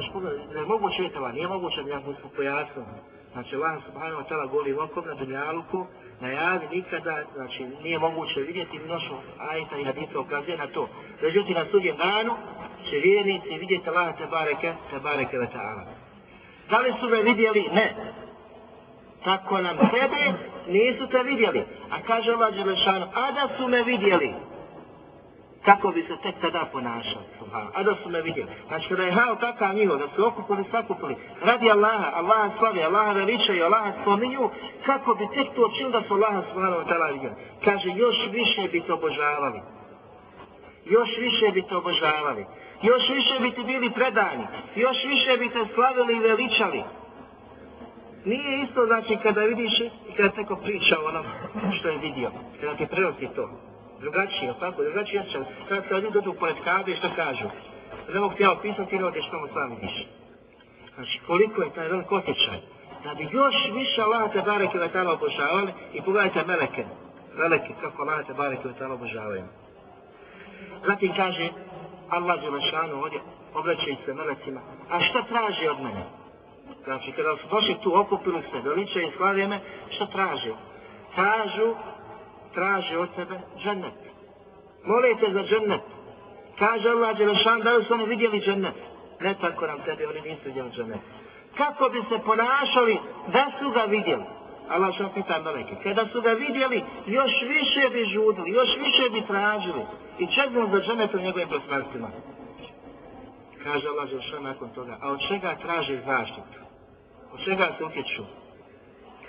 ne 0.54 0.60
je 0.60 0.66
moguće 0.66 1.02
vidjeti 1.02 1.18
Allah, 1.18 1.34
nije 1.34 1.48
moguće 1.48 1.84
da 1.84 1.90
ja 1.90 2.02
smo 2.02 2.30
pojasnili. 2.36 2.88
Znači, 3.34 3.56
Allah 3.56 3.84
subhanahu 3.86 4.22
wa 4.22 4.28
ta'ala 4.30 4.50
goli 4.52 4.74
okom 4.74 5.06
na 5.06 5.14
dunjaluku, 5.14 5.86
na 6.20 6.30
javi 6.30 6.68
nikada, 6.72 7.24
znači, 7.36 7.66
nije 7.84 8.00
moguće 8.00 8.40
vidjeti 8.40 8.80
mnošu 8.80 9.14
ajta 9.40 9.78
i 9.78 9.84
hadisa 9.84 10.20
ukazuje 10.20 10.58
na 10.58 10.68
to. 10.68 10.90
Međutim, 11.22 11.54
na 11.54 11.66
sudjem 11.72 11.98
danu 11.98 12.34
će 12.90 12.96
vjernici 12.98 13.58
vidjeti 13.60 13.90
Allah 13.90 14.18
te 14.18 14.26
bareke, 14.26 14.74
te 14.90 15.00
bareke 15.00 15.38
ve 15.38 15.48
ta'ala. 15.48 15.84
Da 16.70 16.80
li 16.80 16.94
su 17.00 17.10
me 17.10 17.22
vidjeli? 17.22 17.70
Ne. 17.74 17.96
Tako 19.24 19.62
nam 19.62 19.78
tebe 19.78 20.34
nisu 20.68 21.08
te 21.08 21.24
vidjeli. 21.24 21.66
A 21.92 22.02
kaže 22.08 22.32
Allah 22.32 22.56
Đelešanu, 22.56 23.06
a 23.16 23.32
da 23.32 23.50
su 23.58 23.68
me 23.68 23.84
vidjeli, 23.84 24.34
kako 25.66 25.92
bi 25.92 26.04
se 26.04 26.16
tek 26.24 26.36
tada 26.42 26.66
ponašao. 26.72 27.22
A 27.74 27.84
da 27.84 27.96
su 28.04 28.10
me 28.10 28.22
vidjeli. 28.22 28.52
Znači 28.68 28.90
kada 28.90 29.04
je 29.04 29.12
hao 29.12 29.36
takav 29.36 29.76
njihov, 29.76 29.98
da 29.98 30.08
su 30.16 30.28
okupili, 30.28 30.64
sakupili, 30.72 31.16
radi 31.42 31.72
Allaha, 31.72 32.12
Allaha 32.14 32.50
slavi, 32.60 32.84
Allaha 32.84 33.12
veličaju, 33.12 33.66
Allaha 33.66 33.92
spominju, 34.02 34.50
kako 34.86 35.16
bi 35.16 35.28
tek 35.36 35.56
to 35.56 35.72
čili 35.78 35.92
da 35.92 36.02
su 36.08 36.14
Allaha 36.14 36.42
subhanahu 36.50 36.82
wa 36.82 36.88
ta'ala 36.90 37.14
vidjeli. 37.14 37.36
Kaže, 37.66 37.90
još 37.90 38.16
više 38.32 38.62
bi 38.72 38.82
te 38.82 38.94
obožavali. 38.94 39.62
Još 40.86 41.10
više 41.18 41.52
bi 41.54 41.62
te 41.62 41.76
obožavali. 41.76 42.46
Još 42.82 43.10
više 43.10 43.40
bi 43.42 43.52
ti 43.52 43.64
bili 43.64 43.90
predani. 43.90 44.46
Još 44.76 44.98
više 45.06 45.38
bi 45.38 45.50
te 45.50 45.66
slavili 45.74 46.16
i 46.16 46.20
veličali. 46.20 46.84
Nije 48.26 48.64
isto 48.64 48.86
znači 48.86 49.18
kada 49.24 49.42
vidiš 49.42 49.80
i 49.80 50.14
kada 50.18 50.32
neko 50.38 50.56
priča 50.56 50.96
o 51.00 51.08
onom 51.08 51.26
što 51.80 51.88
je 51.90 51.98
vidio. 51.98 52.32
Kada 52.62 52.76
ti 52.76 52.88
prenosi 52.92 53.28
to 53.36 53.75
drugačije, 54.00 54.54
tako, 54.60 54.84
drugačije 54.84 55.24
sam. 55.32 55.44
Kad 55.70 55.84
se 55.88 55.94
ljudi 55.94 56.14
dođu 56.14 56.34
pored 56.40 56.56
kabe, 56.64 56.96
što 56.96 57.10
kažu? 57.16 57.48
Ne 58.14 58.20
mogu 58.20 58.36
ti 58.36 58.44
ja 58.44 58.52
opisati, 58.52 59.00
ne 59.00 59.06
odeš 59.06 59.30
tomu 59.32 59.48
sam 59.54 59.70
vidiš. 59.70 60.08
Znači, 60.96 61.20
koliko 61.28 61.62
je 61.62 61.74
taj 61.74 61.88
velik 61.88 62.12
osjećaj. 62.12 62.60
Da 63.04 63.14
bi 63.14 63.30
još 63.32 63.56
više 63.74 64.02
Allah 64.02 64.32
te 64.34 64.42
bareke 64.42 64.78
ve 64.78 64.90
ta'ala 64.94 65.14
obožavali 65.14 65.72
i 65.94 66.02
pogledajte 66.02 66.44
meleke. 66.48 66.86
Meleke, 67.38 67.74
kako 67.82 68.02
Allah 68.02 68.28
te 68.28 68.34
bareke 68.34 68.68
ve 68.68 68.74
ta'ala 68.80 68.94
obožavaju. 68.94 69.44
Zatim 70.86 71.14
kaže, 71.16 71.50
Allah 72.10 72.44
je 72.44 72.52
našanu 72.52 72.96
ovdje, 73.04 73.20
obraćaju 73.54 73.96
se 74.06 74.14
melecima. 74.14 74.62
A 74.90 75.00
šta 75.00 75.24
traži 75.24 75.68
od 75.68 75.82
mene? 75.82 76.04
Znači, 76.84 77.12
kada 77.12 77.38
su 77.38 77.48
došli 77.50 77.76
tu, 77.84 78.00
okupili 78.00 78.42
se, 78.42 78.70
veliče 78.70 79.04
i 79.04 79.12
slavije 79.18 79.60
šta 79.90 80.06
traži? 80.06 80.54
Kažu, 81.16 81.76
traže 82.56 82.98
od 82.98 83.10
sebe 83.16 83.40
džennet. 83.64 83.94
Molite 84.86 85.32
za 85.34 85.44
džennet. 85.44 85.82
Kaže 86.60 86.90
Allah 86.90 87.18
Đelešan, 87.18 87.62
da 87.62 87.74
li 87.74 87.84
su 87.84 87.94
oni 87.94 88.06
vidjeli 88.06 88.40
džennet? 88.40 88.76
Ne 89.20 89.36
tako 89.42 89.68
nam 89.68 89.80
tebi, 89.86 90.06
oni 90.06 90.22
nisu 90.22 90.42
vidjeli 90.46 90.72
džennet. 90.72 91.00
Kako 91.58 91.90
bi 91.90 92.02
se 92.10 92.18
ponašali 92.26 92.98
da 93.28 93.52
su 93.60 93.70
ga 93.70 93.82
vidjeli? 93.82 94.24
Allah 94.70 94.96
što 94.96 95.10
pita 95.16 95.42
meleke. 95.42 95.76
Kada 95.84 96.06
su 96.06 96.22
ga 96.22 96.32
vidjeli, 96.32 96.84
još 97.06 97.32
više 97.42 97.90
bi 97.90 98.06
žudili, 98.06 98.50
još 98.50 98.70
više 98.78 99.10
bi 99.10 99.28
tražili. 99.28 99.84
I 100.20 100.28
čeznu 100.28 100.70
za 100.72 100.82
džennet 100.82 101.14
u 101.14 101.20
njegovim 101.20 101.50
prostranstvima. 101.50 102.10
Kaže 103.64 103.88
Allah 103.88 104.10
Đelešan 104.10 104.44
nakon 104.44 104.70
toga. 104.70 104.98
A 105.02 105.12
od 105.12 105.20
čega 105.28 105.56
traže 105.62 106.02
zaštitu? 106.06 106.60
Od 107.34 107.44
čega 107.44 107.68
se 107.78 107.84
utječu? 107.84 108.24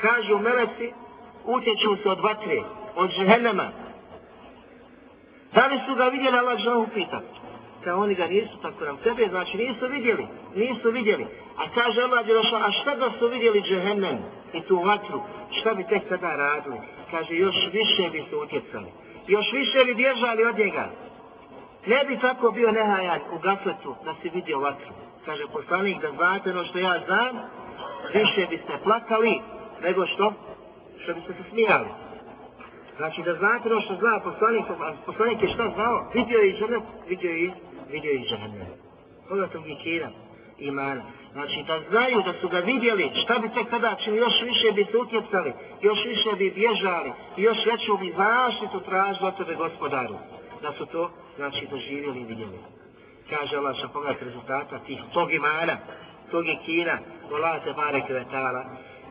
Kažu 0.01 0.39
meleci, 0.39 0.93
utječu 1.45 1.97
se 2.03 2.09
od 2.09 2.21
vatre 2.21 2.63
od 2.97 3.11
žehennema. 3.11 3.69
Da 5.55 5.67
li 5.67 5.81
su 5.87 5.95
ga 5.95 6.05
vidjeli, 6.05 6.39
Allah 6.39 6.59
žena 6.59 6.79
upita. 6.79 7.21
Ka 7.85 7.95
oni 7.97 8.15
ga 8.15 8.27
nisu 8.27 8.59
tako 8.63 8.85
nam 8.85 8.97
tebe, 8.97 9.27
znači 9.29 9.57
nisu 9.57 9.87
vidjeli, 9.87 10.27
nisu 10.55 10.91
vidjeli. 10.91 11.27
A 11.57 11.63
kaže 11.75 12.03
Allah 12.03 12.27
Đelešan, 12.27 12.63
a 12.63 12.71
šta 12.73 12.95
da 12.95 13.11
su 13.19 13.29
vidjeli 13.29 13.63
džehennem 13.63 14.19
i 14.53 14.61
tu 14.61 14.77
vatru, 14.77 15.23
šta 15.61 15.75
bi 15.75 15.85
tek 15.89 16.09
tada 16.09 16.37
radili? 16.37 16.79
Kaže, 17.11 17.35
još 17.35 17.57
više 17.73 18.11
bi 18.13 18.25
se 18.31 18.37
utjecali, 18.37 18.91
još 19.27 19.53
više 19.53 19.85
bi 19.85 19.95
bježali 19.95 20.45
od 20.45 20.59
njega. 20.59 20.91
Ne 21.87 22.05
bi 22.05 22.19
tako 22.19 22.51
bio 22.51 22.71
nehajan 22.73 23.21
u 23.33 23.39
gafletu 23.39 23.95
da 24.05 24.15
si 24.23 24.29
vidio 24.29 24.61
vatru. 24.61 24.93
Kaže 25.25 25.45
poslanik 25.53 26.01
da 26.03 26.11
znate 26.11 26.51
ono 26.51 26.65
što 26.65 26.79
ja 26.79 27.01
znam, 27.07 27.37
više 28.15 28.47
biste 28.51 28.79
plakali 28.85 29.41
nego 29.83 30.07
što, 30.07 30.33
što 31.03 31.15
biste 31.15 31.33
se 31.33 31.51
smijali. 31.51 32.06
Znači 32.97 33.23
da 33.23 33.35
znate 33.35 33.69
ono 33.73 33.81
što 33.81 33.95
zna 33.95 34.21
poslanik, 34.25 34.65
poslanik 35.07 35.43
je 35.43 35.49
šta 35.49 35.71
znao? 35.75 36.11
Vidio 36.15 36.39
je 36.39 36.51
i 36.51 36.57
žene, 36.57 36.79
vidio 37.09 37.31
je 37.31 37.45
i, 37.45 37.51
vidio 37.91 38.11
je 38.11 38.21
i 38.21 38.29
žene. 38.29 38.67
Toga 39.29 39.47
tog 39.47 39.65
vikira 39.65 40.11
imana. 40.59 41.03
Znači 41.33 41.65
da 41.67 41.81
znaju 41.91 42.23
da 42.23 42.33
su 42.41 42.49
ga 42.49 42.59
vidjeli, 42.59 43.11
šta 43.23 43.39
bi 43.39 43.49
tek 43.49 43.71
tada 43.71 43.97
čini, 44.05 44.17
još 44.17 44.43
više 44.43 44.73
bi 44.73 44.85
se 44.85 44.97
utjecali, 44.99 45.53
još 45.83 46.05
više 46.05 46.31
bi 46.39 46.51
bježali, 46.51 47.13
još 47.37 47.59
veću 47.67 47.97
bi 47.97 48.15
zaštitu 48.17 48.81
tražili 48.81 49.29
od 49.29 49.37
tebe 49.37 49.55
gospodaru. 49.55 50.15
Da 50.63 50.73
su 50.73 50.87
to, 50.87 51.11
znači, 51.37 51.67
doživjeli 51.71 52.21
i 52.21 52.25
vidjeli. 52.25 52.59
Kaže 53.31 53.57
Allah 53.57 53.77
što 53.77 53.89
pogledati 53.89 54.25
rezultata 54.25 54.79
tih, 54.79 55.01
tog 55.13 55.33
imana, 55.33 55.77
tog 56.31 56.45
ikina, 56.49 56.99
volate 57.31 57.73
bare 57.73 58.07
kvetala, 58.07 58.65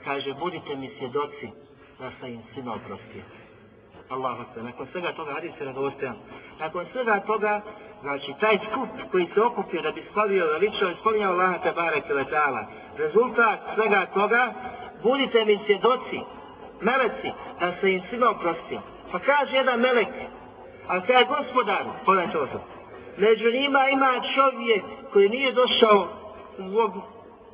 kaže, 0.03 0.33
budite 0.33 0.75
mi 0.75 0.89
svjedoci 0.97 1.47
da 1.99 2.11
sam 2.19 2.29
im 2.29 2.41
svima 2.53 2.73
oprostio. 2.73 3.34
Allahu 4.09 4.41
akbar. 4.41 4.63
Nakon 4.63 4.87
svega 4.91 5.11
toga 5.13 5.33
hadis 5.33 5.51
je 5.59 5.65
radostojan. 5.65 6.15
Nakon 6.59 6.85
svega 6.91 7.19
toga, 7.27 7.61
znači 8.01 8.33
taj 8.39 8.57
skup 8.57 8.89
koji 9.11 9.27
se 9.33 9.41
okupio 9.41 9.81
da 9.81 9.91
bi 9.91 10.05
slavio 10.13 10.45
veličao 10.45 10.89
i 10.89 10.95
spominjao 10.99 11.33
Allaha 11.33 11.57
te 11.57 11.71
bareke 11.71 12.13
ve 12.13 12.25
taala. 12.25 12.65
Rezultat 12.97 13.59
svega 13.75 14.05
toga 14.13 14.53
budite 15.03 15.45
mi 15.45 15.59
svjedoci, 15.65 16.19
meleci, 16.81 17.31
da 17.59 17.73
se 17.81 17.93
im 17.93 18.01
svima 18.09 18.29
oprostio. 18.29 18.81
Pa 19.11 19.19
kaže 19.19 19.55
jedan 19.55 19.79
melek, 19.79 20.07
a 20.87 21.01
kada 21.01 21.19
je 21.19 21.25
gospodar, 21.25 21.83
pogledajte 22.05 22.37
ovo 22.37 22.47
Među 23.17 23.51
njima 23.51 23.89
ima 23.89 24.21
čovjek 24.35 24.83
koji 25.13 25.29
nije 25.29 25.51
došao 25.51 26.07
zbog 26.57 26.91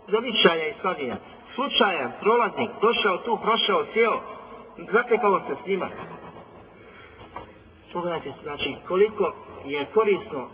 zavičaja 0.08 0.68
i 0.68 0.74
slavija. 0.82 1.16
Slučajan, 1.56 2.12
prolaznik, 2.22 2.70
došao 2.82 3.18
tu, 3.18 3.38
prošao, 3.44 3.86
sjeo, 3.94 4.20
zatekalo 4.92 5.40
se 5.40 5.56
s 5.64 5.68
njima 5.68 5.90
pogledajte, 7.94 8.34
znači, 8.44 8.76
koliko 8.88 9.34
je 9.66 9.86
korisno 9.86 10.50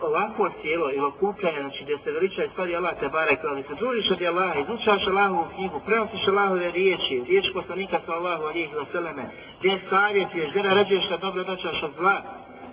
ovako 0.00 0.50
cijelo 0.60 0.90
ili 0.90 1.06
okupljanje, 1.06 1.60
znači, 1.60 1.84
gdje 1.84 1.98
se 1.98 2.10
veličaju 2.12 2.50
stvari 2.50 2.76
Allah 2.76 2.94
te 3.00 3.08
barek, 3.08 3.38
ali 3.44 3.62
se 3.62 3.74
družiš 3.74 4.10
od 4.10 4.22
Allah, 4.22 4.56
izučaš 4.56 5.06
Allahovu 5.06 5.46
knjigu, 5.54 5.80
prenosiš 5.86 6.28
Allahove 6.28 6.70
riječi, 6.70 7.24
riječ 7.28 7.46
poslanika 7.54 8.00
sa 8.06 8.12
Allahu 8.12 8.42
alijih 8.42 8.70
za 8.74 8.84
seleme, 8.92 9.24
gdje 9.58 9.80
savjetuješ, 9.90 10.50
gdje 10.50 10.62
narađuješ 10.62 11.08
da 11.08 11.16
dobro 11.16 11.44
dačaš 11.44 11.82
od 11.82 11.92
zla, 11.98 12.22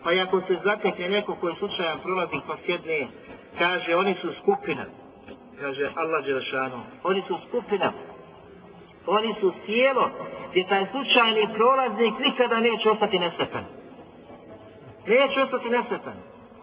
pa 0.03 0.13
i 0.13 0.19
ako 0.19 0.41
se 0.41 0.57
zatekne 0.63 1.09
neko 1.09 1.35
koji 1.35 1.55
slučajan 1.55 1.99
prolazi 2.03 2.37
pa 2.47 2.55
sjedne, 2.65 3.07
kaže, 3.57 3.95
oni 3.95 4.15
su 4.21 4.27
skupina, 4.41 4.85
kaže 5.59 5.91
Allah 5.95 6.25
Đelešanu, 6.25 6.79
oni 7.03 7.23
su 7.27 7.37
skupina, 7.47 7.93
oni 9.05 9.35
su 9.39 9.53
tijelo, 9.65 10.09
gdje 10.49 10.67
taj 10.67 10.85
slučajni 10.91 11.47
prolaznik 11.53 12.13
nikada 12.19 12.59
neće 12.59 12.89
ostati 12.89 13.19
nesretan 13.19 13.76
neće 15.07 15.41
ostati 15.43 15.69
nesretan. 15.69 16.17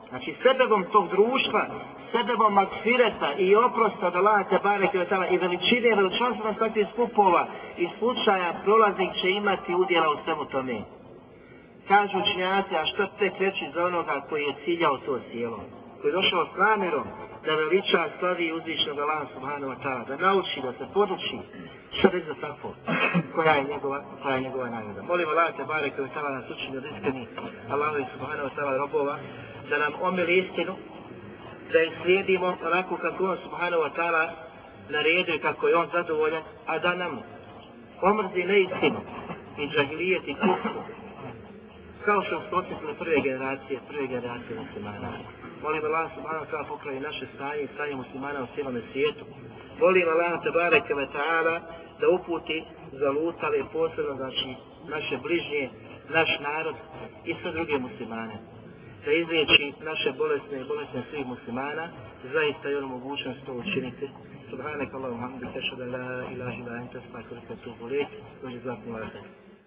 Znači, 0.09 0.35
sebebom 0.43 0.85
tog 0.93 1.09
društva, 1.09 1.67
sebebom 2.13 2.55
makfireta 2.55 3.33
i 3.39 3.57
oprosta 3.57 4.11
da 4.11 4.19
Allah 4.19 4.49
te 4.49 4.59
barek 4.63 4.95
i 5.31 5.37
veličine 5.39 5.89
i 5.89 5.95
veličanstva 5.95 6.53
takvih 6.59 6.87
skupova 6.93 7.47
i 7.77 7.89
slučaja 7.99 8.61
prolaznik 8.65 9.13
će 9.21 9.31
imati 9.31 9.75
udjela 9.75 10.11
u 10.11 10.25
svemu 10.25 10.45
tome. 10.45 10.79
Kažu 11.89 12.19
učinjaci, 12.19 12.77
a 12.77 12.87
što 12.87 13.07
te 13.19 13.31
kreći 13.37 13.65
za 13.75 13.85
onoga 13.85 14.21
koji 14.29 14.43
je 14.43 14.55
ciljao 14.65 14.97
to 14.99 15.19
sjelo? 15.31 15.61
Koji 16.01 16.11
je 16.11 16.17
došao 16.17 16.47
s 16.47 16.57
namjerom 16.59 17.07
da 17.47 17.55
veliča 17.55 18.09
slavi 18.19 18.53
uzvišnog 18.53 18.99
Allah 18.99 19.29
subhanahu 19.35 19.73
wa 19.73 19.79
ta'ala, 19.83 20.05
da 20.09 20.17
nauči, 20.17 20.61
da 20.63 20.73
se 20.73 20.87
poduči, 20.95 21.39
što 21.99 22.09
reći 22.09 22.27
za 22.27 22.35
tako, 22.41 22.75
koja 23.35 23.53
je 23.55 23.65
njegova, 23.65 24.05
koja 24.23 24.35
je 24.35 24.41
njegova 24.41 24.71
nagrada. 24.71 25.03
Molim 25.03 25.29
Allah 25.29 25.57
te 25.57 25.65
bare 25.65 25.91
koji 25.91 26.09
stava 26.09 26.31
nas 26.31 26.51
učinio 26.51 26.79
od 26.79 26.85
iskreni 26.85 27.27
Allah 27.71 27.93
subhanahu 28.13 28.49
wa 28.49 28.55
ta'ala 28.57 28.77
robova, 28.79 29.19
da 29.71 29.79
nam 29.79 29.93
omili 30.03 30.39
istinu, 30.39 30.75
da 31.73 31.79
je 31.79 31.93
slijedimo 32.03 32.57
onako 32.67 32.97
kako 32.97 33.25
on 33.25 33.39
subhanahu 33.43 33.83
wa 33.83 33.91
ta'ala 33.97 34.29
naredio 34.89 35.39
kako 35.43 35.69
je 35.69 35.77
on 35.77 35.89
zadovoljan, 35.93 36.43
a 36.67 36.79
da 36.79 36.95
nam 36.95 37.23
omrzi 38.03 38.45
neistinu 38.45 39.01
i 39.59 39.69
džahilijet 39.69 40.29
i 40.29 40.35
kufru, 40.35 40.81
kao 42.05 42.23
što 42.23 42.41
su 42.41 42.57
osjetili 42.57 42.95
prve 42.99 43.21
generacije, 43.21 43.81
prve 43.89 44.07
generacije 44.07 44.61
muslimana. 44.61 45.09
Molim 45.65 45.85
Allah 45.85 46.07
subhanahu 46.15 46.47
ta'ala 46.51 46.65
popravi 46.69 47.01
naše 47.01 47.27
stanje 47.35 47.63
i 47.63 47.69
stanje 47.75 47.95
muslimana 47.97 48.43
u 48.43 48.47
cijelome 48.55 48.81
svijetu. 48.93 49.25
Molim 49.81 50.09
Allah 50.09 50.43
te 50.43 50.51
bareke 50.51 50.95
ve 50.95 51.07
ta'ala 51.17 51.57
da 52.01 52.07
uputi 52.09 52.65
zalutale 52.93 53.59
posebno 53.73 54.15
znači 54.15 54.49
naše 54.89 55.17
bližnje 55.25 55.71
naš 56.17 56.31
narod 56.41 56.77
i 57.25 57.35
sve 57.43 57.53
druge 57.53 57.79
muslimane. 57.79 58.37
Da 59.05 59.13
izliječi 59.13 59.73
naše 59.91 60.13
bolesne 60.19 60.61
i 60.61 60.69
bolesne 60.73 61.03
svih 61.11 61.27
muslimana, 61.27 61.89
zaista 62.33 62.69
je 62.69 62.79
ono 62.79 62.87
mogućnost 62.87 63.41
to 63.47 63.53
učiniti. 63.53 64.09
Subhanak 64.51 64.95
Allahum 64.95 65.21
hamdu, 65.21 65.47
tešadu 65.55 65.85
la 65.95 66.07
ilaha 66.35 66.57
ila 66.61 66.77
enta, 66.77 66.99
stakvrika 67.09 67.55
tu 67.65 67.71
volik, 67.81 68.09
dođe 68.43 68.59
zlatni 68.59 68.93
vazak. 68.93 69.44